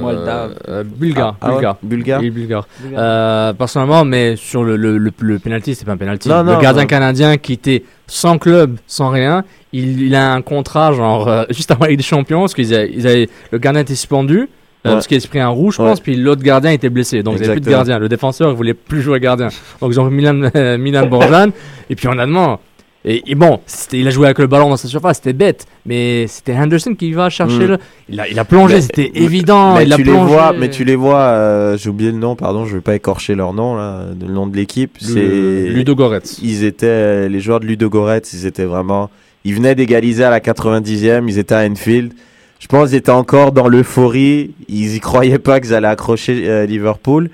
Moldave. 0.00 0.54
euh, 0.68 0.84
bulgare. 0.84 1.36
Ah, 1.40 1.46
ah 1.46 1.48
ouais, 1.48 1.54
bulgare. 1.54 1.76
bulgare. 1.82 2.20
Bulgare. 2.20 2.66
Bulgare. 2.82 2.98
Euh, 2.98 3.52
personnellement, 3.52 4.04
mais 4.04 4.36
sur 4.36 4.62
le, 4.64 4.76
le, 4.76 4.96
le, 4.96 5.10
le 5.18 5.38
penalty, 5.38 5.74
c'est 5.74 5.84
pas 5.84 5.92
un 5.92 5.96
penalty. 5.96 6.28
Non, 6.28 6.42
le 6.42 6.60
gardien 6.60 6.82
non. 6.82 6.88
canadien 6.88 7.36
qui 7.36 7.52
était 7.54 7.82
sans 8.10 8.38
club, 8.38 8.76
sans 8.86 9.08
rien, 9.10 9.44
il, 9.72 10.02
il 10.02 10.14
a 10.14 10.32
un 10.32 10.42
contrat, 10.42 10.92
genre, 10.92 11.28
euh, 11.28 11.44
juste 11.50 11.70
avant 11.70 11.84
la 11.84 11.90
Ligue 11.90 11.98
des 12.00 12.04
Champions, 12.04 12.40
parce 12.40 12.54
qu'ils 12.54 12.74
avaient, 12.74 12.90
ils 12.92 13.06
avaient- 13.06 13.28
le 13.52 13.58
gardien 13.58 13.82
était 13.82 13.94
suspendu. 13.94 14.40
euh, 14.40 14.88
Ouais. 14.88 14.94
Parce 14.94 15.06
qu'il 15.06 15.22
a 15.22 15.28
pris 15.28 15.38
un 15.40 15.48
rouge, 15.48 15.76
je 15.76 15.82
Ouais. 15.82 15.88
pense, 15.90 16.00
puis 16.00 16.16
l'autre 16.16 16.42
gardien 16.42 16.70
était 16.72 16.88
blessé. 16.88 17.22
Donc, 17.22 17.34
ils 17.36 17.42
n'avaient 17.42 17.52
plus 17.52 17.60
de 17.60 17.66
Exactement. 17.66 17.76
gardien. 17.78 17.98
Le 17.98 18.08
défenseur, 18.08 18.50
il 18.50 18.56
voulait 18.56 18.72
plus 18.72 19.02
jouer 19.02 19.20
gardien. 19.20 19.48
Donc, 19.80 19.92
ils 19.92 20.00
ont 20.00 20.04
mis 20.06 20.16
Milan, 20.16 20.50
euh, 20.56 20.78
Milan 20.78 21.06
Borjan. 21.06 21.50
Et 21.90 21.94
puis, 21.94 22.08
honnêtement, 22.08 22.60
Et, 23.04 23.22
et 23.30 23.34
bon, 23.34 23.60
il 23.92 24.06
a 24.06 24.10
joué 24.10 24.26
avec 24.26 24.38
le 24.40 24.46
ballon 24.46 24.68
dans 24.68 24.76
sa 24.76 24.86
surface, 24.86 25.16
c'était 25.16 25.32
bête. 25.32 25.66
Mais 25.86 26.26
c'était 26.26 26.54
Henderson 26.54 26.94
qui 26.94 27.12
va 27.12 27.30
chercher 27.30 27.64
Mm. 27.64 27.66
le. 27.68 27.78
Il 28.10 28.20
a, 28.20 28.28
il 28.28 28.38
a 28.38 28.44
plongé, 28.44 28.80
c'était 28.82 29.10
évident. 29.14 29.74
mais 29.76 29.84
il 29.84 29.92
a 29.92 29.96
tu 29.96 30.02
les 30.02 30.12
vois, 30.12 30.52
mais 30.52 30.68
tu 30.68 30.84
les 30.84 30.96
vois. 30.96 31.20
euh, 31.20 31.76
J'ai 31.78 31.88
oublié 31.88 32.10
le 32.12 32.18
nom, 32.18 32.36
pardon. 32.36 32.66
Je 32.66 32.74
vais 32.74 32.82
pas 32.82 32.94
écorcher 32.94 33.34
leur 33.34 33.54
nom 33.54 33.74
là, 33.76 34.04
le 34.20 34.26
nom 34.32 34.46
de 34.46 34.54
l'équipe. 34.54 34.98
C'est 35.00 35.68
Ludogorets. 35.68 36.20
Ils 36.42 36.64
étaient 36.64 37.28
les 37.30 37.40
joueurs 37.40 37.60
de 37.60 37.66
Ludogorets. 37.66 38.22
Ils 38.34 38.44
étaient 38.44 38.64
vraiment. 38.66 39.08
Ils 39.44 39.54
venaient 39.54 39.74
d'égaliser 39.74 40.24
à 40.24 40.30
la 40.30 40.40
90e. 40.40 41.24
Ils 41.26 41.38
étaient 41.38 41.54
à 41.54 41.64
Enfield. 41.66 42.12
Je 42.58 42.66
pense 42.66 42.90
qu'ils 42.90 42.98
étaient 42.98 43.10
encore 43.10 43.52
dans 43.52 43.68
l'euphorie. 43.68 44.50
Ils 44.68 44.94
y 44.96 45.00
croyaient 45.00 45.38
pas 45.38 45.60
qu'ils 45.60 45.72
allaient 45.72 45.88
accrocher 45.88 46.46
euh, 46.46 46.66
Liverpool. 46.66 47.30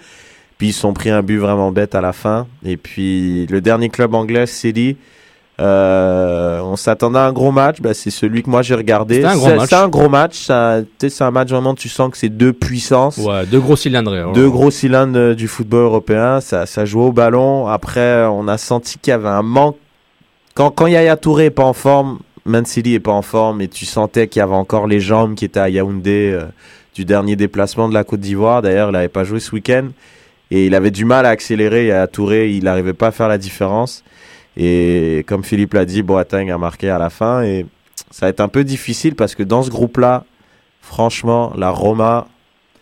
Puis 0.59 0.69
ils 0.69 0.73
se 0.73 0.81
sont 0.81 0.93
pris 0.93 1.11
un 1.11 1.23
but 1.23 1.39
vraiment 1.39 1.73
bête 1.73 1.97
à 1.97 2.01
la 2.01 2.13
fin. 2.13 2.47
Et 2.65 2.77
puis 2.77 3.47
le 3.47 3.61
dernier 3.61 3.89
club 3.89 4.15
anglais, 4.15 4.47
City. 4.47 4.97
Euh, 5.59 6.61
on 6.63 6.77
s'attendait 6.77 7.19
à 7.19 7.25
un 7.27 7.33
gros 7.33 7.51
match, 7.51 7.81
bah, 7.81 7.95
c'est 7.95 8.11
celui 8.11 8.43
que 8.43 8.51
moi 8.51 8.61
j'ai 8.63 8.75
regardé. 8.75 9.17
C'était 9.17 9.27
un 9.29 9.37
gros 9.37 9.67
C'est- 9.67 9.75
un 9.75 9.89
gros 9.89 10.09
match, 10.09 10.35
c'est 11.09 11.23
un 11.23 11.31
match 11.31 11.49
vraiment, 11.49 11.75
tu 11.75 11.89
sens 11.89 12.11
que 12.11 12.19
c'est 12.19 12.29
deux 12.29 12.53
puissances. 12.53 13.17
Ouais, 13.19 13.47
deux 13.47 13.61
gros 13.61 13.77
cylindres. 13.77 14.13
hein. 14.13 14.33
Deux 14.35 14.51
gros 14.51 14.71
cylindres 14.71 15.19
euh, 15.19 15.35
du 15.35 15.49
football 15.49 15.85
européen, 15.85 16.41
ça, 16.41 16.67
ça 16.67 16.85
joue 16.85 17.01
au 17.01 17.13
ballon. 17.13 17.67
Après, 17.69 18.25
on 18.27 18.49
a 18.49 18.59
senti 18.59 18.99
qu'il 18.99 19.13
y 19.13 19.15
avait 19.15 19.29
un 19.29 19.43
manque. 19.43 19.77
Quand, 20.55 20.71
quand 20.71 20.87
Yaya 20.87 21.17
Touré 21.17 21.47
est 21.47 21.51
pas 21.51 21.65
en 21.65 21.73
forme, 21.73 22.19
Man 22.45 22.65
City 22.67 22.95
est 22.95 23.01
pas 23.01 23.13
en 23.13 23.23
forme, 23.23 23.61
et 23.63 23.69
tu 23.69 23.87
sentais 23.87 24.29
qu'il 24.29 24.41
y 24.41 24.43
avait 24.43 24.55
encore 24.55 24.87
les 24.87 25.01
jambes 25.01 25.35
qui 25.35 25.45
étaient 25.47 25.61
à 25.61 25.69
Yaoundé 25.71 26.33
euh, 26.35 26.45
du 26.95 27.05
dernier 27.05 27.35
déplacement 27.35 27.89
de 27.89 27.95
la 27.95 28.05
Côte 28.05 28.21
d'Ivoire. 28.21 28.61
D'ailleurs, 28.63 28.91
il 28.91 28.93
n'avait 28.93 29.09
pas 29.09 29.25
joué 29.25 29.41
ce 29.41 29.53
week-end. 29.53 29.89
Et 30.51 30.67
il 30.67 30.75
avait 30.77 30.93
du 30.93 31.05
mal 31.05 31.27
à 31.27 31.31
accélérer. 31.31 31.87
Yaya 31.87 32.07
Touré, 32.07 32.51
il 32.53 32.65
n'arrivait 32.65 32.93
pas 32.93 33.09
à 33.09 33.11
faire 33.11 33.27
la 33.29 33.37
différence. 33.39 34.05
Et 34.57 35.25
comme 35.27 35.45
Philippe 35.45 35.75
l'a 35.75 35.85
dit, 35.85 36.03
Boateng 36.03 36.51
a 36.51 36.59
marqué 36.59 36.89
à 36.91 36.99
la 36.99 37.11
fin. 37.11 37.43
Et 37.43 37.67
ça 38.11 38.27
va 38.27 38.31
être 38.31 38.41
un 38.41 38.49
peu 38.49 38.65
difficile 38.65 39.15
parce 39.15 39.35
que 39.35 39.43
dans 39.43 39.63
ce 39.63 39.71
groupe-là, 39.71 40.25
franchement, 40.81 41.53
la 41.57 41.71
Roma. 41.71 42.27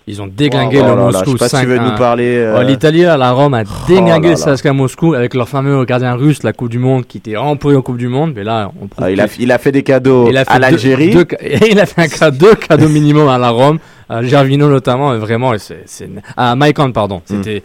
Ils 0.07 0.21
ont 0.21 0.27
déglingué 0.27 0.81
Oh 0.81 0.83
le 0.83 0.89
là 0.91 0.97
là, 0.97 1.03
Moscou. 1.05 1.25
Je 1.25 1.31
sais 1.33 1.39
pas 1.39 1.49
si 1.49 1.57
tu 1.61 1.67
veux 1.67 1.79
5-1. 1.79 1.91
nous 1.93 1.97
parler. 1.97 2.37
euh, 2.37 2.59
Oh, 2.61 2.63
L'Italie, 2.63 3.01
la 3.05 3.33
Rome 3.33 3.55
a 3.55 3.65
déglingué 3.89 4.35
là 4.35 4.35
le 4.47 4.55
CSKA 4.55 4.75
Moscou 4.75 5.15
avec 5.15 5.33
leur 5.33 5.49
fameux 5.49 5.83
gardien 5.87 6.13
russe, 6.15 6.43
la 6.43 6.53
Coupe 6.53 6.69
du 6.69 6.79
Monde, 6.79 7.07
qui 7.07 7.17
était 7.19 7.37
rempli 7.39 7.75
en 7.75 7.81
Coupe 7.81 7.97
du 7.97 8.09
Monde. 8.09 8.35
Mais 8.37 8.45
là, 8.45 8.71
on 8.83 8.87
Ah, 9.03 9.11
il, 9.11 9.19
a, 9.19 9.27
que- 9.29 9.33
il 9.41 9.51
a 9.51 9.57
fait 9.57 9.73
des 9.73 9.83
cadeaux 9.83 10.29
Il 10.29 10.37
a 10.37 10.45
fait 10.45 10.51
à 10.53 10.59
l'Algérie. 10.59 11.17
il 11.71 11.81
a 11.81 11.87
fait 11.87 12.03
un 12.03 12.09
cadeau, 12.09 12.49
deux 12.49 12.55
cadeaux 12.55 12.91
minimum 12.91 13.29
à 13.29 13.39
la 13.39 13.49
Rome, 13.49 13.79
à 14.11 14.23
Gervino 14.23 14.69
notamment, 14.69 15.15
et 15.15 15.19
vraiment, 15.19 15.55
c'est, 15.57 16.11
à 16.37 16.55
Maïkan, 16.55 16.93
pardon. 16.93 17.23
C'était, 17.25 17.63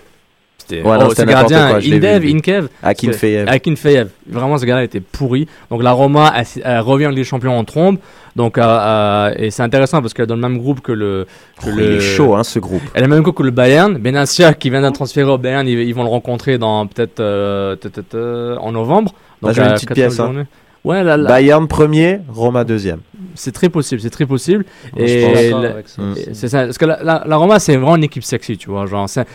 c'était. 0.70 0.82
Ouais, 0.88 0.98
oh, 1.02 1.14
ce 1.16 1.22
gardien, 1.24 1.70
quoi, 1.70 1.78
Indev. 1.80 2.26
Inkev. 2.26 2.68
Akinfeyev. 2.84 3.48
Akinfeyev. 3.50 4.10
Vraiment, 4.30 4.58
ce 4.58 4.66
gars-là 4.66 4.84
était 4.84 5.00
pourri. 5.00 5.48
Donc, 5.70 5.84
la 5.84 5.92
Roma, 5.92 6.34
elle, 6.64 6.80
revient 6.80 7.06
avec 7.06 7.18
les 7.18 7.24
champions 7.24 7.58
en 7.58 7.64
trombe. 7.64 7.98
Donc, 8.36 8.58
euh, 8.58 8.62
euh, 8.64 9.34
et 9.38 9.52
c'est 9.52 9.64
intéressant 9.64 10.02
parce 10.02 10.14
qu'elle 10.14 10.24
est 10.24 10.28
dans 10.28 10.36
le 10.36 10.42
même 10.42 10.60
groupe 10.60 10.82
que 10.82 10.92
le, 10.92 11.26
que 11.64 11.70
Oh, 11.70 11.76
le- 11.76 11.84
il 11.84 11.92
est 11.98 12.00
chaud, 12.00 12.36
hein, 12.36 12.44
ce 12.44 12.60
groupe. 12.60 12.82
Elle 12.94 13.04
est 13.04 13.08
même 13.08 13.22
groupe 13.22 13.36
que 13.36 13.44
le 13.44 13.52
Bayern. 13.52 13.98
Benassia, 13.98 14.54
qui 14.54 14.70
vient 14.70 14.82
d'être 14.82 14.94
transféré 14.94 15.30
au 15.30 15.38
Bayern, 15.38 15.68
ils, 15.68 15.80
ils 15.80 15.94
vont 15.96 16.04
le 16.04 16.10
rencontrer 16.10 16.58
dans, 16.58 16.86
peut-être, 16.88 17.20
euh, 17.20 17.76
peut-être, 17.76 18.16
euh, 18.16 18.56
en 18.58 18.72
novembre. 18.72 19.14
Là, 19.42 19.52
j'ai 19.54 19.62
une 19.62 19.74
petite 19.74 19.94
pièce, 19.94 20.20
hein. 20.20 20.26
journée. 20.26 20.44
Ouais, 20.86 21.04
là, 21.04 21.18
là. 21.18 21.28
Bayern 21.28 21.68
premier, 21.68 22.20
Roma 22.30 22.64
deuxième. 22.64 23.00
C'est 23.36 23.52
très 23.52 23.68
possible, 23.68 24.00
c'est 24.00 24.10
très 24.10 24.26
possible. 24.26 24.64
Et 24.96 25.26
aussi. 25.26 26.30
c'est 26.34 26.48
ça, 26.48 26.64
parce 26.66 26.78
que 26.78 26.86
la, 26.86 27.04
la, 27.04 27.24
la 27.28 27.36
Roma, 27.36 27.60
c'est 27.60 27.76
vraiment 27.76 27.98
une 27.98 28.04
équipe 28.06 28.24
sexy, 28.24 28.58
tu 28.58 28.70
vois. 28.70 28.86
Genre, 28.86 29.10
c'est- 29.10 29.26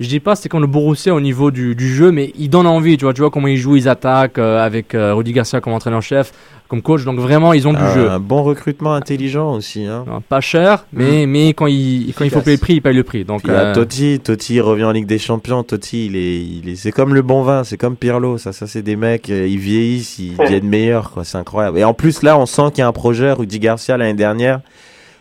je 0.00 0.08
dis 0.08 0.20
pas 0.20 0.34
c'est 0.34 0.48
comme 0.48 0.60
le 0.60 0.66
Borussia 0.66 1.14
au 1.14 1.20
niveau 1.20 1.50
du, 1.50 1.74
du 1.74 1.94
jeu, 1.94 2.10
mais 2.12 2.32
ils 2.38 2.48
donnent 2.48 2.66
envie, 2.66 2.96
tu 2.96 3.04
vois. 3.04 3.14
Tu 3.14 3.20
vois 3.20 3.30
comment 3.30 3.48
ils 3.48 3.56
jouent, 3.56 3.76
ils 3.76 3.88
attaquent 3.88 4.38
euh, 4.38 4.64
avec 4.64 4.94
euh, 4.94 5.14
Rudy 5.14 5.32
Garcia 5.32 5.60
comme 5.60 5.72
entraîneur-chef, 5.72 6.32
comme 6.68 6.82
coach. 6.82 7.04
Donc 7.04 7.18
vraiment, 7.18 7.52
ils 7.52 7.68
ont 7.68 7.72
du 7.72 7.78
Un 7.78 7.94
jeu. 7.94 8.08
bon 8.18 8.42
recrutement 8.42 8.94
intelligent 8.94 9.52
aussi. 9.54 9.84
Hein. 9.84 10.04
Pas 10.28 10.40
cher, 10.40 10.86
mais, 10.92 11.26
mais 11.26 11.48
quand, 11.50 11.66
il, 11.66 12.12
quand 12.16 12.24
il 12.24 12.30
faut 12.30 12.40
payer 12.40 12.56
le 12.56 12.60
prix, 12.60 12.74
il 12.74 12.82
paye 12.82 12.94
le 12.96 13.02
prix. 13.04 13.24
Donc, 13.24 13.46
là, 13.46 13.66
euh, 13.66 13.74
Totti, 13.74 14.18
Totti 14.20 14.60
revient 14.60 14.84
en 14.84 14.92
Ligue 14.92 15.06
des 15.06 15.18
Champions. 15.18 15.62
Totti, 15.62 16.06
il 16.06 16.16
est, 16.16 16.40
il 16.42 16.68
est, 16.70 16.76
c'est 16.76 16.92
comme 16.92 17.14
le 17.14 17.22
bon 17.22 17.42
vin, 17.42 17.62
c'est 17.64 17.76
comme 17.76 17.96
Pirlo. 17.96 18.38
Ça, 18.38 18.52
ça, 18.52 18.66
c'est 18.66 18.82
des 18.82 18.96
mecs, 18.96 19.30
euh, 19.30 19.46
ils 19.46 19.58
vieillissent, 19.58 20.18
ils 20.18 20.36
deviennent 20.36 20.68
meilleurs, 20.68 21.10
quoi. 21.10 21.24
C'est 21.24 21.38
incroyable. 21.38 21.78
Et 21.78 21.84
en 21.84 21.94
plus, 21.94 22.22
là, 22.22 22.38
on 22.38 22.46
sent 22.46 22.70
qu'il 22.70 22.78
y 22.78 22.82
a 22.82 22.88
un 22.88 22.92
projet. 22.92 23.32
Rudy 23.32 23.58
Garcia 23.58 23.96
l'année 23.96 24.14
dernière, 24.14 24.60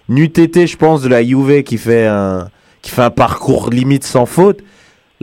NUTT, 0.09 0.65
je 0.65 0.77
pense, 0.77 1.01
de 1.01 1.09
la 1.09 1.23
Juve 1.23 1.63
qui 1.63 1.77
fait 1.77 2.07
un, 2.07 2.47
qui 2.81 2.91
fait 2.91 3.01
un 3.03 3.09
parcours 3.09 3.69
limite 3.69 4.03
sans 4.03 4.25
faute. 4.25 4.59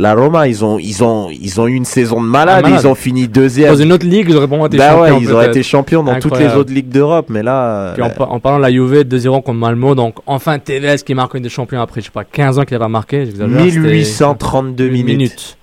La 0.00 0.14
Roma, 0.14 0.46
ils 0.46 0.64
ont, 0.64 0.78
ils 0.78 1.02
ont, 1.02 1.28
ils 1.28 1.60
ont 1.60 1.66
eu 1.66 1.74
une 1.74 1.84
saison 1.84 2.22
de 2.22 2.26
malade. 2.28 2.60
Ah, 2.64 2.68
malade. 2.68 2.80
Ils 2.84 2.86
ont 2.86 2.94
fini 2.94 3.26
deuxième. 3.26 3.72
dans 3.72 3.76
une 3.82 3.92
autre 3.92 4.06
ligue, 4.06 4.26
ils 4.28 4.36
auraient 4.36 4.46
pas 4.46 4.64
été 4.66 4.76
Bah 4.76 4.90
champions. 4.90 5.02
ouais, 5.16 5.20
ils 5.22 5.32
auraient 5.32 5.48
été 5.48 5.62
champions 5.64 6.04
dans 6.04 6.20
toutes 6.20 6.38
les 6.38 6.54
autres 6.54 6.72
ligues 6.72 6.88
d'Europe, 6.88 7.26
mais 7.30 7.42
là. 7.42 7.94
Puis 7.94 8.02
euh, 8.02 8.06
en, 8.06 8.10
par- 8.10 8.30
en 8.32 8.38
parlant 8.38 8.58
de 8.58 8.62
la 8.62 8.70
Juve, 8.70 8.94
2-0 9.02 9.42
contre 9.42 9.54
Malmo, 9.54 9.96
donc 9.96 10.14
enfin 10.26 10.60
Tevez 10.60 10.98
qui 11.04 11.14
marque 11.14 11.34
une 11.34 11.42
des 11.42 11.48
champions 11.48 11.80
après, 11.80 12.00
je 12.00 12.06
sais 12.06 12.12
pas, 12.12 12.22
15 12.22 12.60
ans 12.60 12.64
qu'il 12.64 12.76
avait 12.76 12.86
marqué. 12.86 13.26
j'exagère, 13.26 13.58
c'était 13.58 13.80
1832 13.80 14.86
une 14.86 14.92
minutes. 15.04 15.56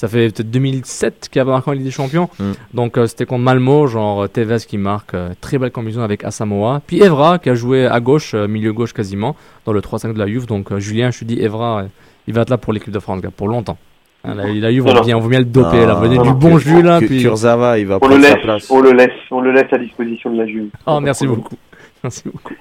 Ça 0.00 0.08
fait 0.08 0.30
peut-être 0.34 0.50
2007 0.50 1.28
qu'il 1.30 1.42
avait 1.42 1.50
marqué 1.50 1.68
en 1.68 1.74
Ligue 1.74 1.84
des 1.84 1.90
Champions. 1.90 2.30
Mm. 2.38 2.52
Donc 2.72 2.96
euh, 2.96 3.06
c'était 3.06 3.26
contre 3.26 3.42
Malmo, 3.42 3.86
genre 3.86 4.22
euh, 4.22 4.28
Tevez 4.28 4.56
qui 4.66 4.78
marque, 4.78 5.12
euh, 5.12 5.34
très 5.42 5.58
belle 5.58 5.72
combinaison 5.72 6.00
avec 6.00 6.24
Asamoah. 6.24 6.80
Puis 6.86 7.02
Evra 7.02 7.38
qui 7.38 7.50
a 7.50 7.54
joué 7.54 7.84
à 7.84 8.00
gauche, 8.00 8.32
euh, 8.32 8.48
milieu 8.48 8.72
gauche 8.72 8.94
quasiment, 8.94 9.36
dans 9.66 9.74
le 9.74 9.82
3-5 9.82 10.14
de 10.14 10.18
la 10.18 10.26
Juve. 10.26 10.46
Donc 10.46 10.72
euh, 10.72 10.78
Julien, 10.80 11.10
je 11.10 11.18
te 11.18 11.24
dis, 11.26 11.38
Evra, 11.38 11.80
euh, 11.80 11.86
il 12.26 12.32
va 12.32 12.40
être 12.40 12.48
là 12.48 12.56
pour 12.56 12.72
l'équipe 12.72 12.90
de 12.90 12.98
France, 12.98 13.20
gars, 13.20 13.28
pour 13.30 13.48
longtemps. 13.48 13.76
Hein, 14.24 14.36
la, 14.36 14.46
la 14.46 14.72
Juve, 14.72 14.86
on 14.86 15.02
vient, 15.02 15.18
on 15.18 15.28
vient 15.28 15.38
le 15.38 15.44
doper, 15.44 15.80
Ah, 15.82 15.86
là, 15.88 15.94
venez 15.96 16.16
du 16.16 16.32
bon 16.32 16.56
jus 16.56 16.80
là. 16.80 16.98
Puis... 17.00 17.20
Kurzawa, 17.22 17.78
il 17.78 17.86
va 17.86 17.98
On 18.00 18.08
le 18.08 18.14
prendre 18.14 18.22
sa 18.24 18.34
laisse, 18.36 18.42
place. 18.42 18.70
on 18.70 18.80
le 18.80 18.92
laisse, 18.92 19.10
on 19.30 19.40
le 19.42 19.52
laisse 19.52 19.70
à 19.70 19.76
disposition 19.76 20.32
de 20.32 20.38
la 20.38 20.46
Juve. 20.46 20.70
Oh, 20.86 20.98
merci 21.00 21.26
beaucoup. 21.26 21.56
Merci 22.02 22.22
beaucoup. 22.24 22.54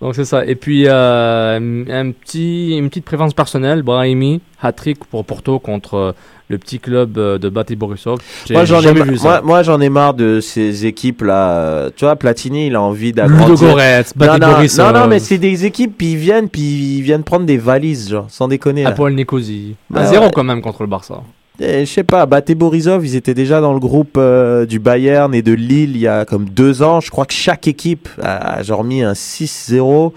Donc 0.00 0.14
c'est 0.14 0.24
ça. 0.24 0.46
Et 0.46 0.54
puis 0.54 0.84
euh, 0.86 1.56
un 1.90 2.12
petit, 2.12 2.76
une 2.78 2.88
petite 2.88 3.04
préférence 3.04 3.34
personnelle, 3.34 3.82
Brahimi, 3.82 4.40
hat-trick 4.62 5.04
pour 5.06 5.24
Porto 5.24 5.58
contre 5.58 5.94
euh, 5.94 6.12
le 6.48 6.58
petit 6.58 6.78
club 6.78 7.18
euh, 7.18 7.38
de 7.38 7.48
Bate 7.48 7.72
Borisov. 7.74 8.18
J'ai 8.46 8.54
Moi 8.54 8.64
j'en 8.64 8.78
ai, 8.78 8.82
jamais 8.82 9.00
ma- 9.00 9.06
vu 9.12 9.18
ça. 9.18 9.22
moi, 9.28 9.40
moi, 9.44 9.62
j'en 9.62 9.80
ai 9.80 9.88
marre 9.90 10.14
de 10.14 10.40
ces 10.40 10.86
équipes 10.86 11.22
là. 11.22 11.90
Tu 11.94 12.04
vois, 12.04 12.16
Platini, 12.16 12.68
il 12.68 12.74
a 12.76 12.80
envie 12.82 13.12
d'agrandir. 13.12 13.68
Non, 13.68 14.38
non, 14.38 14.38
Borisov. 14.54 14.92
non, 14.94 15.00
non, 15.00 15.06
mais 15.08 15.18
c'est 15.18 15.38
des 15.38 15.64
équipes, 15.66 15.94
puis 15.98 16.12
ils 16.12 16.16
viennent, 16.18 16.48
puis 16.48 16.96
ils 16.98 17.02
viennent 17.02 17.22
prendre 17.24 17.44
des 17.46 17.58
valises, 17.58 18.08
genre, 18.10 18.26
sans 18.28 18.48
déconner. 18.48 18.82
là. 18.84 18.90
Apoel 18.90 19.14
Nicosie. 19.14 19.76
Bah 19.90 20.00
Un 20.00 20.06
zéro 20.06 20.24
ouais. 20.26 20.30
quand 20.34 20.44
même 20.44 20.62
contre 20.62 20.82
le 20.82 20.88
Barça. 20.88 21.20
Eh, 21.60 21.84
je 21.84 21.90
sais 21.92 22.04
pas, 22.04 22.24
Bate 22.24 22.52
Borisov, 22.52 23.04
ils 23.04 23.16
étaient 23.16 23.34
déjà 23.34 23.60
dans 23.60 23.72
le 23.72 23.80
groupe 23.80 24.14
euh, 24.16 24.64
du 24.64 24.78
Bayern 24.78 25.34
et 25.34 25.42
de 25.42 25.52
Lille 25.52 25.96
il 25.96 26.00
y 26.02 26.06
a 26.06 26.24
comme 26.24 26.48
deux 26.48 26.82
ans. 26.82 27.00
Je 27.00 27.10
crois 27.10 27.26
que 27.26 27.32
chaque 27.34 27.66
équipe 27.66 28.08
a 28.22 28.62
genre 28.62 28.84
mis 28.84 29.02
un 29.02 29.12
6-0. 29.14 30.12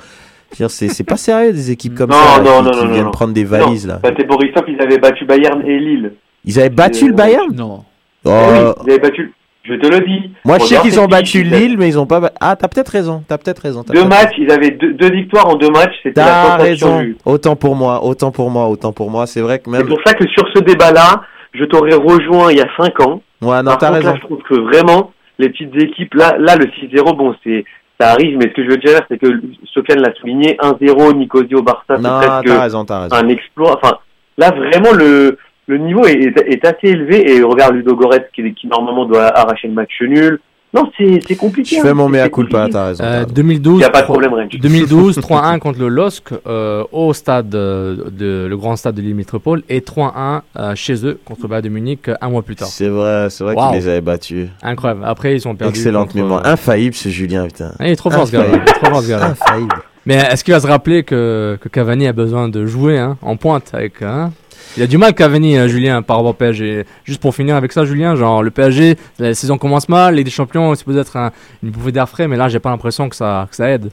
C'est 0.53 0.89
c'est 0.89 1.03
pas 1.03 1.17
sérieux 1.17 1.53
des 1.53 1.71
équipes 1.71 1.95
comme 1.95 2.09
Non, 2.09 2.15
ça 2.17 2.41
là, 2.41 2.43
non, 2.43 2.59
qui, 2.59 2.65
non, 2.65 2.71
qui 2.71 2.85
non, 2.87 2.91
viennent 2.93 3.03
non. 3.05 3.11
prendre 3.11 3.33
des 3.33 3.43
valises 3.45 3.87
non, 3.87 3.93
là. 3.93 3.99
Bate 4.03 4.27
Borisov, 4.27 4.63
ils 4.67 4.81
avaient 4.81 4.97
battu 4.99 5.25
Bayern 5.25 5.61
et 5.65 5.79
Lille. 5.79 6.13
Ils 6.45 6.59
avaient 6.59 6.69
battu 6.69 7.05
Euh, 7.05 7.07
le 7.09 7.13
Bayern? 7.13 7.55
Non. 7.55 7.83
Oh, 8.25 8.29
Eh 8.29 8.31
oui, 8.31 8.71
ils 8.85 8.91
avaient 8.91 8.99
battu. 8.99 9.33
Je 9.63 9.75
te 9.75 9.87
le 9.87 9.99
dis. 10.01 10.31
Moi 10.43 10.57
je 10.59 10.65
sais 10.65 10.77
qu'ils 10.79 10.99
ont 10.99 11.05
battu 11.07 11.43
Lille, 11.43 11.77
mais 11.77 11.87
ils 11.87 11.97
ont 11.99 12.07
pas. 12.07 12.31
Ah, 12.39 12.55
t'as 12.55 12.67
peut-être 12.67 12.89
raison. 12.89 13.23
T'as 13.27 13.37
peut-être 13.37 13.59
raison. 13.59 13.83
Deux 13.93 14.05
matchs, 14.05 14.33
ils 14.39 14.51
avaient 14.51 14.71
deux, 14.71 14.93
deux 14.93 15.11
victoires 15.11 15.47
en 15.47 15.55
deux 15.55 15.69
matchs. 15.69 15.93
C'était 16.03 16.19
la 16.21 16.55
raison. 16.57 17.01
du- 17.01 17.15
Autant 17.25 17.55
pour 17.55 17.75
moi, 17.75 18.03
autant 18.03 18.31
pour 18.31 18.49
moi, 18.49 18.67
autant 18.67 18.91
pour 18.91 19.11
moi. 19.11 19.27
C'est 19.27 19.41
vrai 19.41 19.59
que 19.59 19.65
C'est 19.65 19.77
même. 19.77 19.87
pour 19.87 19.99
ça 20.05 20.13
que 20.15 20.27
sur 20.29 20.45
ce 20.55 20.61
débat-là, 20.63 21.21
je 21.53 21.63
t'aurais 21.65 21.93
rejoint 21.93 22.51
il 22.51 22.57
y 22.57 22.61
a 22.61 22.67
cinq 22.75 22.99
ans. 23.01 23.21
Ouais, 23.41 23.57
non, 23.57 23.63
Par 23.71 23.77
t'as 23.77 23.87
contre, 23.87 23.99
raison. 23.99 24.09
là, 24.13 24.15
je 24.21 24.25
trouve 24.25 24.41
que 24.49 24.55
vraiment, 24.59 25.11
les 25.37 25.49
petites 25.49 25.75
équipes, 25.75 26.13
là, 26.15 26.35
là 26.39 26.55
le 26.55 26.65
6-0, 26.79 27.13
bon, 27.15 27.35
c'est, 27.43 27.63
ça 28.01 28.11
arrive, 28.11 28.37
mais 28.37 28.49
ce 28.49 28.53
que 28.53 28.63
je 28.63 28.69
veux 28.69 28.77
dire, 28.77 28.99
c'est 29.09 29.17
que 29.17 29.27
Sofiane 29.73 30.01
l'a 30.01 30.13
souligné, 30.15 30.57
1-0, 30.59 31.15
Nicosie 31.15 31.55
au 31.55 31.61
Barça, 31.61 31.95
c'est 31.97 32.01
presque 32.01 32.61
raison, 32.61 32.85
un 32.89 33.27
exploit. 33.29 33.79
Enfin, 33.81 33.97
là, 34.37 34.51
vraiment, 34.51 34.91
le, 34.93 35.37
le 35.67 35.77
niveau 35.77 36.05
est, 36.05 36.13
est, 36.13 36.53
est 36.53 36.65
assez 36.65 36.87
élevé, 36.87 37.31
et 37.31 37.43
regarde 37.43 37.75
Ludo 37.75 37.95
Goretz, 37.95 38.25
qui, 38.33 38.53
qui 38.53 38.67
normalement 38.67 39.05
doit 39.05 39.27
arracher 39.37 39.67
le 39.67 39.73
match 39.73 40.01
nul. 40.01 40.39
Non, 40.73 40.89
c'est, 40.97 41.35
compliqué. 41.35 41.75
Je 41.75 41.81
hein. 41.81 41.83
fais 41.83 41.93
mon 41.93 42.05
C'est- 42.09 42.17
mea 42.23 42.29
culpa, 42.29 42.69
t'as 42.71 42.85
raison. 42.87 43.03
Euh, 43.03 43.07
t'as 43.07 43.17
raison. 43.19 43.33
2012, 43.33 43.81
Y 43.81 43.83
a 43.83 43.89
pas 43.89 43.99
de 44.01 44.05
problème, 44.05 44.33
Range. 44.33 44.49
2012, 44.57 45.17
3-1 45.19 45.59
contre 45.59 45.79
le 45.79 45.89
LOSC 45.89 46.29
euh, 46.47 46.83
au 46.93 47.13
stade 47.13 47.53
euh, 47.55 48.09
de 48.09 48.47
le 48.49 48.57
grand 48.57 48.77
stade 48.77 48.95
de 48.95 49.01
l'île 49.01 49.15
Métropole 49.15 49.63
et 49.67 49.81
3-1 49.81 50.41
euh, 50.57 50.73
chez 50.75 51.05
eux 51.05 51.19
contre 51.25 51.41
le 51.43 51.47
Bayern 51.49 51.65
de 51.65 51.69
Munich 51.69 52.07
euh, 52.07 52.15
un 52.21 52.29
mois 52.29 52.41
plus 52.41 52.55
tard. 52.55 52.69
C'est 52.69 52.87
vrai, 52.87 53.27
c'est 53.29 53.43
vrai 53.43 53.53
Wow. 53.55 53.71
qu'ils 53.71 53.79
les 53.79 53.87
avaient 53.89 53.99
battus. 54.01 54.47
Incroyable. 54.63 55.01
Après 55.05 55.35
ils 55.35 55.45
ont 55.47 55.55
perdu. 55.55 55.77
Excellente 55.77 56.07
contre, 56.07 56.15
mémoire. 56.15 56.45
euh, 56.45 56.53
Infaillible 56.53 56.95
ce 56.95 57.09
Julien, 57.09 57.47
putain. 57.47 57.71
Ah, 57.77 57.87
il 57.87 57.91
est 57.91 57.95
trop 57.97 58.09
fort 58.09 58.25
ce 58.27 58.31
gars. 58.31 58.45
Trop 58.81 58.91
fort 58.91 59.01
ce 59.01 59.09
gars. 59.09 59.25
Infaillible. 59.25 59.75
Mais 60.05 60.15
est-ce 60.15 60.43
qu'il 60.43 60.53
va 60.53 60.59
se 60.61 60.67
rappeler 60.67 61.03
que, 61.03 61.57
que 61.61 61.67
Cavani 61.69 62.07
a 62.07 62.13
besoin 62.13 62.47
de 62.49 62.65
jouer 62.65 62.97
hein, 62.97 63.17
en 63.21 63.35
pointe 63.35 63.71
avec 63.73 64.01
hein? 64.01 64.31
Il 64.77 64.83
a 64.83 64.87
du 64.87 64.97
mal 64.97 65.13
Cavani, 65.13 65.57
euh, 65.57 65.67
Julien, 65.67 66.01
par 66.01 66.17
rapport 66.17 66.31
au 66.31 66.33
PSG. 66.33 66.85
Juste 67.03 67.21
pour 67.21 67.35
finir 67.35 67.55
avec 67.55 67.73
ça, 67.73 67.83
Julien, 67.83 68.15
genre 68.15 68.41
le 68.41 68.51
PSG, 68.51 68.95
la 69.19 69.33
saison 69.33 69.57
commence 69.57 69.89
mal, 69.89 70.15
les 70.15 70.29
champions, 70.29 70.73
c'est 70.75 70.85
peut-être 70.85 71.17
un, 71.17 71.31
une 71.61 71.71
bouffée 71.71 71.91
d'air 71.91 72.07
frais, 72.07 72.27
mais 72.27 72.37
là 72.37 72.47
j'ai 72.47 72.59
pas 72.59 72.69
l'impression 72.69 73.09
que 73.09 73.15
ça, 73.15 73.47
que 73.49 73.55
ça 73.55 73.69
aide. 73.69 73.89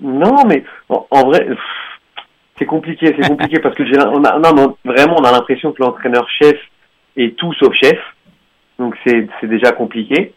Non, 0.00 0.44
mais 0.48 0.64
en, 0.88 1.24
vrai, 1.24 1.46
c'est 2.58 2.64
compliqué, 2.64 3.14
c'est 3.16 3.28
compliqué 3.28 3.60
parce 3.60 3.76
que 3.76 3.84
on 4.08 4.24
a, 4.24 4.38
non, 4.40 4.76
vraiment, 4.84 5.16
on 5.20 5.24
a 5.24 5.30
l'impression 5.30 5.70
que 5.70 5.80
l'entraîneur 5.80 6.28
chef 6.40 6.56
est 7.16 7.36
tout 7.36 7.52
sauf 7.54 7.72
chef. 7.80 7.98
Donc 8.80 8.96
c'est, 9.06 9.28
déjà 9.44 9.70
compliqué. 9.70 10.34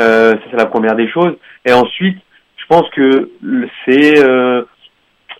Euh, 0.00 0.32
ça 0.32 0.40
c'est 0.50 0.56
la 0.56 0.66
première 0.66 0.96
des 0.96 1.08
choses. 1.08 1.36
Et 1.64 1.72
ensuite, 1.72 2.18
je 2.56 2.66
pense 2.66 2.90
que 2.90 3.30
c'est, 3.84 4.18
euh, 4.18 4.64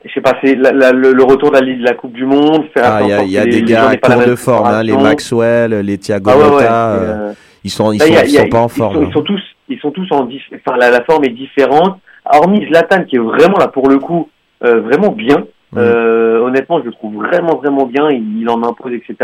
je 0.05 0.13
sais 0.13 0.21
pas, 0.21 0.35
c'est 0.43 0.55
la- 0.55 0.73
la- 0.73 0.93
le, 0.93 1.13
le 1.13 1.23
retour 1.25 1.51
de 1.51 1.55
la, 1.57 1.61
de 1.63 1.83
la 1.83 1.95
Coupe 1.95 2.13
du 2.13 2.25
Monde. 2.27 2.65
Faire 2.75 2.85
Ah, 2.85 3.01
il 3.03 3.09
y 3.09 3.13
a, 3.13 3.23
y 3.25 3.39
a 3.39 3.45
des 3.45 3.63
gars 3.63 3.89
à 3.89 3.97
court 3.97 4.25
de 4.27 4.35
forme, 4.35 4.67
hein, 4.67 4.83
les. 4.83 4.97
Maxwell, 4.97 5.81
les 5.81 5.99
Thiago 5.99 6.31
Ah 6.33 6.39
ouais, 6.39 6.51
Motta, 6.51 6.89
euh, 6.93 6.99
euh, 7.31 7.33
ils 7.65 7.71
sont, 7.71 7.93
ils 7.93 7.99
Là, 7.99 8.07
sont, 8.07 8.13
a- 8.17 8.25
ils 8.25 8.37
a- 8.39 8.41
sont 8.43 8.49
pas 8.49 8.61
en 8.61 8.69
forme. 8.69 8.95
sont- 8.95 9.01
hein. 9.03 9.07
Ils 9.09 9.13
sont 9.13 9.23
tous, 9.23 9.43
ils 9.69 9.79
sont 9.81 9.91
tous 9.91 10.07
en, 10.13 10.27
enfin 10.29 10.77
la, 10.79 10.91
la 10.91 11.03
forme 11.05 11.25
est 11.25 11.31
différente. 11.31 11.99
Hormis 12.31 12.67
Zlatan 12.69 13.05
qui 13.05 13.17
est 13.17 13.21
vraiment 13.21 13.59
là 13.59 13.69
pour 13.69 13.89
le 13.89 13.99
coup, 13.99 14.29
euh, 14.65 14.81
vraiment 14.81 15.11
bien. 15.11 15.45
Euh, 15.77 16.39
honnêtement, 16.41 16.79
je 16.81 16.85
le 16.87 16.93
trouve 16.93 17.17
vraiment 17.17 17.57
vraiment 17.57 17.85
bien. 17.87 18.09
Il, 18.11 18.41
il 18.43 18.49
en 18.49 18.63
impose, 18.63 18.93
etc. 18.93 19.17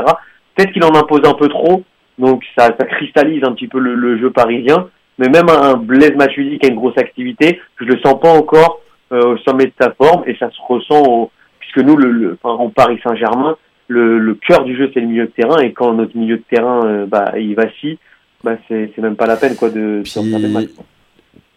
Peut-être 0.57 0.73
qu'il 0.73 0.83
en 0.85 0.95
impose 0.97 1.21
un 1.25 1.35
peu 1.35 1.47
trop, 1.49 1.83
donc 2.19 2.43
ça, 2.59 2.67
ça 2.79 2.87
cristallise 2.87 3.45
un 3.45 3.53
petit 3.53 3.69
peu 3.69 3.79
le, 3.79 3.95
le 3.95 4.19
jeu 4.19 4.31
parisien. 4.31 4.89
Mais 5.19 5.29
même 5.29 5.49
un, 5.49 5.71
un 5.71 5.75
Blaise 5.77 6.15
Matuidi 6.17 6.59
qui 6.59 6.67
a 6.67 6.71
une 6.71 6.77
grosse 6.77 6.99
activité, 6.99 7.61
je 7.79 7.85
le 7.85 7.99
sens 8.05 8.19
pas 8.21 8.31
encore 8.33 8.81
euh, 8.81 8.90
au 9.11 9.37
sommet 9.39 9.67
de 9.67 9.73
sa 9.81 9.93
forme 9.93 10.23
et 10.27 10.37
ça 10.37 10.51
se 10.51 10.59
ressent 10.69 11.03
au, 11.03 11.31
puisque 11.59 11.79
nous, 11.79 11.97
le, 11.97 12.11
le, 12.11 12.39
enfin, 12.43 12.63
en 12.63 12.71
Paris 12.71 13.01
Saint-Germain, 13.03 13.57
le, 13.89 14.19
le 14.19 14.35
cœur 14.35 14.65
du 14.65 14.77
jeu 14.77 14.91
c'est 14.95 15.01
le 15.01 15.07
milieu 15.07 15.27
de 15.27 15.33
terrain 15.33 15.59
et 15.59 15.73
quand 15.73 15.93
notre 15.95 16.17
milieu 16.17 16.37
de 16.37 16.45
terrain 16.49 16.85
euh, 16.85 17.07
bah, 17.07 17.33
il 17.37 17.55
vacille, 17.55 17.99
bah, 18.45 18.57
c'est 18.69 18.93
c'est 18.95 19.03
même 19.03 19.17
pas 19.17 19.27
la 19.27 19.37
peine 19.37 19.57
quoi 19.57 19.71
de, 19.71 20.03
match. 20.49 20.69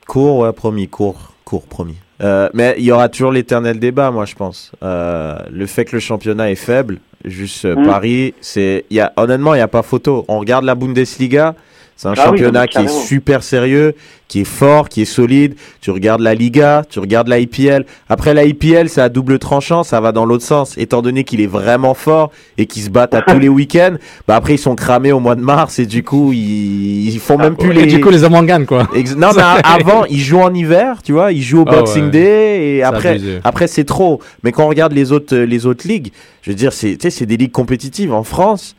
Court, 0.08 0.39
ouais, 0.39 0.54
promis, 0.54 0.88
court, 0.88 1.34
court, 1.45 1.68
promis. 1.68 1.97
Euh, 2.22 2.49
mais 2.54 2.76
il 2.78 2.84
y 2.84 2.91
aura 2.91 3.10
toujours 3.10 3.32
l'éternel 3.32 3.80
débat, 3.80 4.12
moi, 4.12 4.26
je 4.26 4.36
pense. 4.36 4.72
Euh, 4.84 5.38
le 5.51 5.66
fait 5.66 5.86
que 5.86 5.95
le 5.95 5.99
championnat 5.99 6.51
est 6.51 6.56
faible, 6.56 6.99
juste 7.26 7.66
euh, 7.66 7.76
Mm. 7.76 7.86
Paris, 7.86 8.34
c'est, 8.41 8.86
y 8.91 8.99
a, 8.99 9.14
honnêtement, 9.18 9.54
il 9.54 9.58
n'y 9.58 9.64
a 9.64 9.68
pas 9.68 9.82
photo. 9.82 10.26
On 10.28 10.39
regarde 10.39 10.66
la 10.66 10.76
Bundesliga, 10.76 11.56
c'est 11.96 12.08
un 12.08 12.14
Ah 12.18 12.26
championnat 12.26 12.68
qui 12.68 12.80
est 12.80 12.88
super 12.88 13.44
sérieux, 13.44 13.94
qui 14.28 14.41
est 14.41 14.46
fort, 14.46 14.89
qui 14.89 15.02
est 15.04 15.06
solide. 15.06 15.56
Tu 15.80 15.91
regardes 15.91 16.22
la 16.22 16.34
Liga, 16.34 16.84
tu 16.89 17.00
regardes 17.00 17.28
la 17.28 17.39
IPL. 17.39 17.86
Après, 18.10 18.34
la 18.34 18.46
IPL, 18.46 18.89
c'est 18.89 19.00
à 19.02 19.10
double 19.10 19.38
tranchant, 19.39 19.84
ça 19.84 20.02
va 20.02 20.12
dans 20.12 20.26
l'autre 20.26 20.44
sens. 20.44 20.78
Étant 20.78 21.02
donné 21.02 21.24
qu'il 21.24 21.39
est 21.39 21.48
vraiment 21.48 21.94
fort 21.94 22.32
et 22.58 22.66
qu'ils 22.66 22.84
se 22.84 22.89
battent 22.89 23.14
à 23.14 23.22
tous 23.22 23.38
les 23.39 23.48
week-ends, 23.50 23.96
bah 24.28 24.36
après, 24.36 24.56
ils 24.56 24.60
sont 24.60 24.76
cramés 24.76 25.12
au 25.12 25.20
mois 25.20 25.36
de 25.36 25.41
mars 25.41 25.78
et 25.80 25.86
du 25.86 26.04
coup, 26.04 26.34
ils, 26.34 27.10
ils 27.10 27.20
font 27.20 27.38
même 27.38 27.56
plus 27.56 27.72
Et 27.72 27.74
les. 27.74 27.86
du 27.86 28.02
coup, 28.02 28.10
les 28.10 28.24
hommes 28.24 28.46
gagnent, 28.46 28.66
quoi. 28.66 28.88
Ex- 28.96 29.16
non, 29.16 29.30
mais 29.36 29.44
avant, 29.64 30.06
ils 30.06 30.20
jouent 30.20 30.41
en 30.41 30.54
hiver, 30.54 31.02
tu 31.04 31.12
vois, 31.14 31.32
ils 31.32 31.41
jouent 31.44 31.62
au 31.62 31.66
Ah 31.68 31.76
Boxing 31.76 32.06
ouais. 32.06 32.10
Day 32.12 32.76
et 32.78 32.84
après, 32.84 33.10
abusé. 33.10 33.39
après 33.44 33.68
c'est 33.68 33.84
trop. 33.86 34.20
Mais 34.44 34.52
quand 34.52 34.66
on 34.66 34.70
regarde 34.70 34.94
les 34.94 35.12
autres, 35.12 35.36
euh, 35.36 35.46
les 35.46 35.66
autres 35.68 35.88
ligues, 35.88 36.12
je 36.41 36.50
veux 36.52 36.56
dire, 36.56 36.74
c'est, 36.74 36.94
tu 36.98 37.04
sais, 37.04 37.10
c'est 37.12 37.26
des 37.28 37.38
ligues 37.38 37.52
compétitives. 37.52 38.12
En 38.14 38.24
France, 38.24 38.76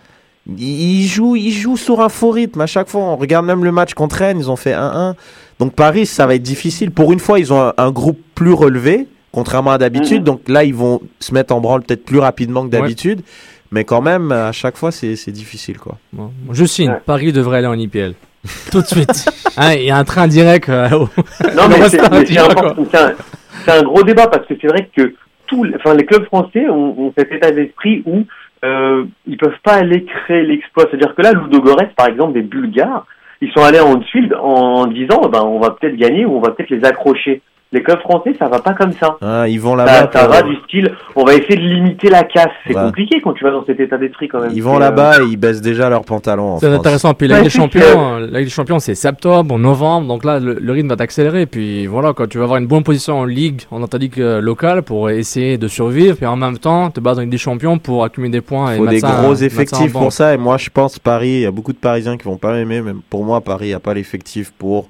ils 0.47 1.07
jouent, 1.07 1.37
ils 1.37 1.53
jouent 1.53 1.77
sur 1.77 2.01
un 2.01 2.09
faux 2.09 2.31
rythme 2.31 2.61
à 2.61 2.67
chaque 2.67 2.89
fois. 2.89 3.01
On 3.03 3.17
regarde 3.17 3.47
même 3.47 3.65
le 3.65 3.73
match 3.73 3.95
contre 3.95 4.17
Rennes, 4.17 4.39
ils 4.39 4.51
ont 4.51 4.57
fait 4.57 4.73
1-1. 4.73 5.15
Donc 5.59 5.75
Paris, 5.75 6.07
ça 6.07 6.27
va 6.27 6.35
être 6.35 6.43
difficile. 6.43 6.91
Pour 6.91 7.13
une 7.13 7.21
fois, 7.21 7.39
ils 7.39 7.53
ont 7.53 7.61
un, 7.61 7.73
un 7.79 7.91
groupe 7.91 8.19
plus 8.35 8.53
relevé, 8.53 9.07
contrairement 9.33 9.71
à 9.71 9.79
d'habitude. 9.79 10.19
Mhm. 10.19 10.25
Donc 10.25 10.49
là, 10.49 10.65
ils 10.65 10.75
vont 10.75 11.01
se 11.21 11.33
mettre 11.33 11.55
en 11.55 11.61
branle 11.61 11.83
peut-être 11.83 12.05
plus 12.05 12.19
rapidement 12.19 12.65
que 12.65 12.71
d'habitude. 12.71 13.23
Mais 13.71 13.85
quand 13.85 14.03
même, 14.03 14.31
à 14.31 14.53
chaque 14.53 14.77
fois, 14.77 14.93
c'est, 14.93 15.31
difficile, 15.31 15.79
quoi. 15.79 15.99
Bon, 16.13 16.31
je 16.53 16.65
signe. 16.65 16.95
Paris 17.07 17.33
devrait 17.33 17.59
aller 17.59 17.67
en 17.67 17.79
IPL. 17.79 18.15
Tout 18.71 18.83
de 18.83 18.87
suite. 18.87 19.27
Hein, 19.57 19.75
Il 19.75 19.85
y 19.85 19.91
a 19.91 19.97
un 19.97 20.05
train 20.05 20.27
direct. 20.27 20.69
euh, 20.69 20.89
Non, 21.57 21.69
mais 21.69 21.89
c'est 21.89 22.01
un, 22.01 23.83
gros 23.85 24.03
débat 24.03 24.27
parce 24.27 24.45
que 24.49 24.55
c'est 24.61 24.67
vrai 24.67 24.91
que 24.97 25.15
tous, 25.47 25.63
les- 25.63 25.77
enfin, 25.77 25.95
les 25.95 26.05
clubs 26.05 26.25
français 26.25 26.69
ont, 26.69 26.99
ont 26.99 27.13
cet 27.17 27.31
état 27.31 27.53
d'esprit 27.53 28.03
où 28.05 28.25
euh, 28.65 29.05
ils 29.27 29.37
peuvent 29.37 29.61
pas 29.63 29.75
aller 29.75 30.05
créer 30.05 30.43
l'exploit. 30.43 30.87
C'est-à-dire 30.89 31.15
que 31.15 31.23
là, 31.23 31.33
Ludogorets, 31.33 31.93
par 31.97 32.09
exemple, 32.09 32.33
des 32.33 32.43
Bulgares, 32.43 33.07
ils 33.41 33.51
sont 33.53 33.63
allés 33.63 33.81
en 33.81 33.93
Haute-Field 33.93 34.35
en 34.35 34.87
disant, 34.87 35.29
ben, 35.29 35.43
on 35.43 35.59
va 35.59 35.71
peut-être 35.71 35.97
gagner 35.97 36.25
ou 36.25 36.37
on 36.37 36.41
va 36.41 36.53
peut-être 36.53 36.71
les 36.71 36.85
accrocher. 36.85 37.43
Les 37.75 37.83
clubs 37.83 37.99
français, 38.01 38.35
ça 38.39 38.47
va 38.49 38.61
pas 38.61 38.73
comme 38.73 38.93
ça. 38.93 39.17
Hein, 39.21 39.47
ils 39.49 39.61
vont 39.61 39.75
là-bas. 39.75 40.09
ça 40.13 40.21
pour- 40.27 40.29
va 40.35 40.43
du 40.43 40.55
style, 40.65 40.95
on 41.17 41.25
va 41.25 41.35
essayer 41.35 41.57
de 41.57 41.61
limiter 41.61 42.09
la 42.09 42.23
casse. 42.23 42.47
C'est 42.67 42.75
Ouais. 42.77 42.83
compliqué 42.85 43.21
quand 43.21 43.33
tu 43.33 43.43
vas 43.43 43.51
dans 43.51 43.67
cet 43.67 43.81
état 43.81 43.99
d'esprit 43.99 44.29
quand 44.29 44.41
même. 44.41 44.53
Ils 44.55 44.63
vont 44.63 44.71
C'est, 44.73 44.77
euh, 44.77 44.81
là-bas 44.81 45.23
et 45.23 45.25
ils 45.25 45.37
baissent 45.37 45.61
déjà 45.61 45.89
leurs 45.91 46.05
pantalons. 46.05 46.53
en 46.53 46.59
C'est 46.61 46.69
intéressant. 46.69 47.15
Puis 47.15 47.27
la 47.27 47.35
Ouais, 47.35 47.41
Ligue 47.41 47.49
des 47.49 47.51
c'est 47.51 47.59
Champions, 47.59 47.81
que- 47.81 48.23
euh, 48.23 48.29
la 48.31 48.39
Ligue 48.39 48.47
des 48.47 48.55
Champions, 48.55 48.79
c'est 48.79 48.95
septembre, 48.95 49.59
novembre. 49.59 50.07
Donc 50.07 50.25
là, 50.25 50.39
le, 50.39 50.55
le 50.61 50.73
rythme 50.73 50.89
va 50.89 50.97
t'accélérer. 50.97 51.47
Puis 51.47 51.87
voilà, 51.89 52.13
quand 52.13 52.29
tu 52.29 52.39
vas 52.39 52.45
avoir 52.45 52.59
une 52.61 52.69
bonne 52.69 52.85
position 52.85 53.19
en 53.19 53.25
Ligue, 53.25 53.63
dans 53.73 53.85
ta 53.89 53.99
Ligue 53.99 54.21
euh, 54.21 54.41
locale, 54.41 54.83
pour 54.83 55.11
essayer 55.11 55.59
de 55.59 55.67
survivre. 55.67 56.17
Puis 56.17 56.27
en 56.27 56.37
même 56.37 56.59
temps, 56.59 56.91
te 56.91 57.01
battre 57.01 57.17
dans 57.17 57.23
Ligue 57.23 57.31
des 57.33 57.39
Champions 57.39 57.79
pour 57.79 58.05
accumuler 58.05 58.31
des 58.31 58.41
points. 58.41 58.71
Il 58.71 58.75
et 58.75 58.77
faut 58.77 58.83
mettre 58.85 58.95
des 58.95 59.01
ça- 59.01 59.21
gros 59.21 59.35
ça 59.35 59.43
en 59.43 59.47
effectifs 59.47 59.93
pour 59.93 60.13
ça. 60.13 60.33
Et 60.33 60.37
moi, 60.37 60.59
je 60.59 60.71
pense 60.71 61.01
Paris, 61.01 61.29
il 61.29 61.41
y 61.41 61.47
a 61.47 61.51
beaucoup 61.51 61.73
de 61.73 61.79
Parisiens 61.79 62.17
qui 62.17 62.23
vont 62.25 62.37
pas 62.37 62.53
m'aimer. 62.53 62.81
Même 62.83 63.01
pour 63.11 63.25
moi, 63.25 63.41
Paris 63.41 63.73
n'a 63.73 63.81
pas 63.81 63.95
l'effectif 63.95 64.53
pour 64.57 64.89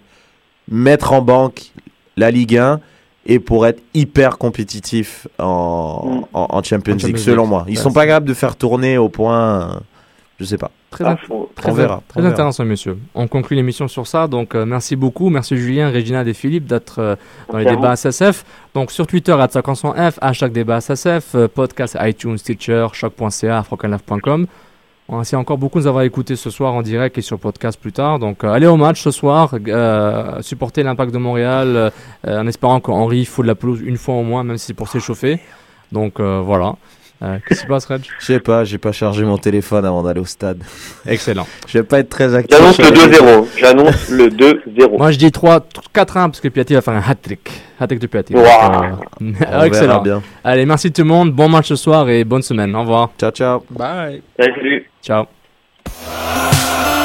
mettre 0.70 1.12
en 1.14 1.22
banque 1.22 1.62
la 2.16 2.30
Ligue 2.30 2.56
1 2.56 2.80
et 3.26 3.38
pour 3.38 3.66
être 3.66 3.82
hyper 3.94 4.36
compétitif 4.38 5.26
en, 5.38 6.24
en, 6.32 6.46
en 6.50 6.62
Champions 6.62 6.94
En 6.94 6.98
Champions 6.98 7.06
League, 7.08 7.16
selon 7.18 7.46
moi. 7.46 7.64
Ils 7.68 7.76
Ouais, 7.78 7.82
sont 7.82 7.92
pas 7.92 8.06
capables 8.06 8.26
de 8.28 8.34
faire 8.34 8.56
tourner 8.56 8.98
au 8.98 9.08
point. 9.08 9.60
euh, 9.76 9.80
Je 10.38 10.44
sais 10.44 10.58
pas. 10.58 10.70
Très, 10.90 11.04
Ah, 11.04 11.14
int- 11.14 11.26
faut- 11.26 11.50
très, 11.56 11.70
on 11.70 11.74
verra, 11.74 12.02
très 12.06 12.20
on 12.20 12.22
verra. 12.22 12.34
intéressant, 12.34 12.64
monsieur. 12.64 12.98
On 13.16 13.26
conclut 13.26 13.56
l'émission 13.56 13.88
sur 13.88 14.06
ça. 14.06 14.28
Donc, 14.28 14.54
euh, 14.54 14.64
merci 14.64 14.94
beaucoup. 14.94 15.28
Merci 15.30 15.56
Julien, 15.56 15.88
Réginald 15.90 16.28
et 16.28 16.34
Philippe 16.34 16.66
d'être 16.66 16.98
euh, 17.00 17.16
dans 17.50 17.58
les 17.58 17.64
débats 17.64 17.96
SSF. 17.96 18.44
Donc, 18.74 18.92
sur 18.92 19.06
Twitter, 19.06 19.32
à 19.32 19.46
500F, 19.48 20.18
hashtag 20.20 20.52
débat 20.52 20.80
SSF, 20.80 21.34
euh, 21.34 21.48
podcast 21.48 21.96
iTunes, 22.00 22.38
Stitcher, 22.38 22.86
choc.ca, 22.92 23.58
afrocanlaf.com. 23.58 24.46
Merci 25.10 25.36
encore 25.36 25.58
beaucoup 25.58 25.78
de 25.78 25.82
nous 25.82 25.88
avoir 25.88 26.02
écoutés 26.04 26.34
ce 26.34 26.48
soir 26.48 26.72
en 26.72 26.80
direct 26.80 27.18
et 27.18 27.20
sur 27.20 27.38
podcast 27.38 27.78
plus 27.78 27.92
tard. 27.92 28.18
Donc, 28.18 28.42
euh, 28.42 28.48
allez 28.48 28.66
au 28.66 28.76
match 28.76 29.02
ce 29.02 29.10
soir. 29.10 29.54
Euh, 29.68 30.40
supporter 30.40 30.82
l'impact 30.82 31.12
de 31.12 31.18
Montréal 31.18 31.92
euh, 32.26 32.40
en 32.40 32.46
espérant 32.46 32.80
qu'Henri 32.80 33.26
fout 33.26 33.44
de 33.44 33.48
la 33.48 33.54
pelouse 33.54 33.82
une 33.82 33.98
fois 33.98 34.14
au 34.14 34.22
moins, 34.22 34.44
même 34.44 34.56
si 34.56 34.66
c'est 34.66 34.74
pour 34.74 34.88
s'échauffer. 34.88 35.40
Donc, 35.92 36.20
voilà. 36.20 36.76
Euh, 37.24 37.38
Qu'est-ce 37.48 37.60
qui 37.60 37.64
se 37.64 37.68
passe, 37.68 37.86
Reg 37.86 38.02
Je 38.20 38.24
sais 38.26 38.38
pas, 38.40 38.64
j'ai 38.64 38.76
pas 38.76 38.92
chargé 38.92 39.24
mon 39.24 39.38
téléphone 39.38 39.84
avant 39.86 40.02
d'aller 40.02 40.20
au 40.20 40.26
stade. 40.26 40.62
Excellent. 41.06 41.46
Je 41.66 41.78
vais 41.78 41.84
pas 41.84 42.00
être 42.00 42.10
très 42.10 42.34
actif. 42.34 42.54
J'annonce 42.56 42.78
le 42.78 42.84
les- 42.90 43.16
2-0. 43.18 43.48
J'annonce 43.56 44.08
le 44.10 44.28
2-0. 44.28 44.98
Moi, 44.98 45.10
je 45.12 45.18
dis 45.18 45.32
3, 45.32 45.60
4-1 45.94 46.12
parce 46.26 46.40
que 46.40 46.48
Piatti 46.48 46.74
va 46.74 46.82
faire 46.82 46.94
un 46.94 47.02
hat-trick. 47.10 47.50
Hat-trick 47.80 48.00
de 48.00 48.06
Piatti. 48.06 48.34
Wow. 48.34 48.42
Donc, 49.20 49.36
euh, 49.50 49.62
excellent. 49.62 50.02
bien. 50.02 50.22
Allez, 50.44 50.66
merci 50.66 50.92
tout 50.92 51.02
le 51.02 51.08
monde. 51.08 51.32
Bon 51.32 51.48
match 51.48 51.68
ce 51.68 51.76
soir 51.76 52.08
et 52.10 52.24
bonne 52.24 52.42
semaine. 52.42 52.74
Au 52.76 52.80
revoir. 52.80 53.10
Ciao, 53.18 53.30
ciao. 53.30 53.64
Bye. 53.70 54.22
Salut. 54.38 54.90
Ciao. 55.02 55.24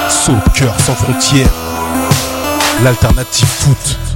Soccer 0.09 0.74
sans 0.80 0.93
frontières, 0.95 1.47
l'alternative 2.84 3.47
foot. 3.47 4.09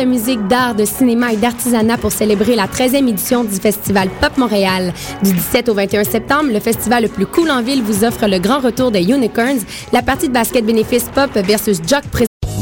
De 0.00 0.04
musique, 0.06 0.46
d'art, 0.46 0.74
de 0.74 0.84
cinéma 0.84 1.32
et 1.32 1.36
d'artisanat 1.36 1.98
pour 1.98 2.10
célébrer 2.10 2.56
la 2.56 2.66
13e 2.66 3.06
édition 3.06 3.44
du 3.44 3.54
Festival 3.56 4.08
Pop 4.20 4.36
Montréal. 4.38 4.94
Du 5.22 5.32
17 5.32 5.68
au 5.68 5.74
21 5.74 6.04
septembre, 6.04 6.50
le 6.52 6.60
festival 6.60 7.02
le 7.02 7.08
plus 7.08 7.26
cool 7.26 7.50
en 7.50 7.62
ville 7.62 7.82
vous 7.82 8.02
offre 8.04 8.26
le 8.26 8.38
grand 8.38 8.60
retour 8.60 8.90
des 8.90 9.02
Unicorns, 9.02 9.60
la 9.92 10.00
partie 10.02 10.28
de 10.28 10.32
basket 10.32 10.64
bénéfice 10.64 11.04
pop 11.14 11.30
versus 11.46 11.80
jock 11.86 12.04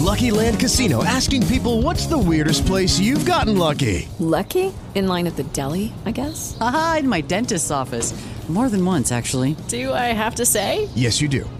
Lucky 0.05 0.31
Land 0.31 0.59
Casino 0.59 1.05
asking 1.05 1.47
people 1.47 1.83
what's 1.83 2.07
the 2.07 2.19
weirdest 2.19 2.67
place 2.67 2.99
you've 2.99 3.25
gotten 3.25 3.57
lucky? 3.57 4.09
Lucky? 4.19 4.73
In 4.95 5.07
line 5.07 5.27
at 5.27 5.37
the 5.37 5.45
deli, 5.53 5.93
I 6.07 6.13
guess? 6.13 6.57
Aha, 6.61 6.99
in 7.01 7.09
my 7.09 7.21
dentist's 7.21 7.71
office. 7.71 8.15
More 8.49 8.71
than 8.71 8.83
once, 8.85 9.13
actually. 9.13 9.55
Do 9.69 9.93
I 9.93 10.15
have 10.15 10.37
to 10.37 10.47
say? 10.47 10.89
Yes, 10.95 11.21
you 11.21 11.29
do. 11.29 11.45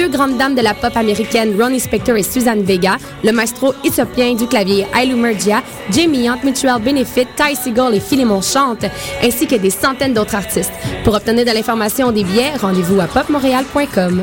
deux 0.00 0.08
grandes 0.08 0.38
dames 0.38 0.54
de 0.54 0.62
la 0.62 0.72
pop 0.72 0.96
américaine 0.96 1.60
Ronnie 1.60 1.78
Spector 1.78 2.16
et 2.16 2.22
Suzanne 2.22 2.62
Vega, 2.62 2.96
le 3.22 3.32
maestro 3.32 3.74
éthiopien 3.84 4.34
du 4.34 4.46
clavier 4.46 4.86
Ailu 4.98 5.14
Mergia, 5.14 5.62
Jamie 5.90 6.26
Hunt, 6.26 6.38
Mutual 6.42 6.80
Benefit, 6.80 7.26
Ty 7.36 7.54
Seagull 7.54 7.94
et 7.94 8.00
Philemon 8.00 8.40
Chante, 8.40 8.86
ainsi 9.22 9.46
que 9.46 9.56
des 9.56 9.68
centaines 9.68 10.14
d'autres 10.14 10.36
artistes. 10.36 10.72
Pour 11.04 11.14
obtenir 11.14 11.44
de 11.44 11.50
l'information 11.50 12.12
des 12.12 12.24
billets, 12.24 12.56
rendez-vous 12.56 12.98
à 12.98 13.08
popmontréal.com. 13.08 14.22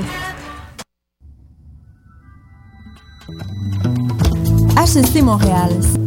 Montréal. 5.21 6.06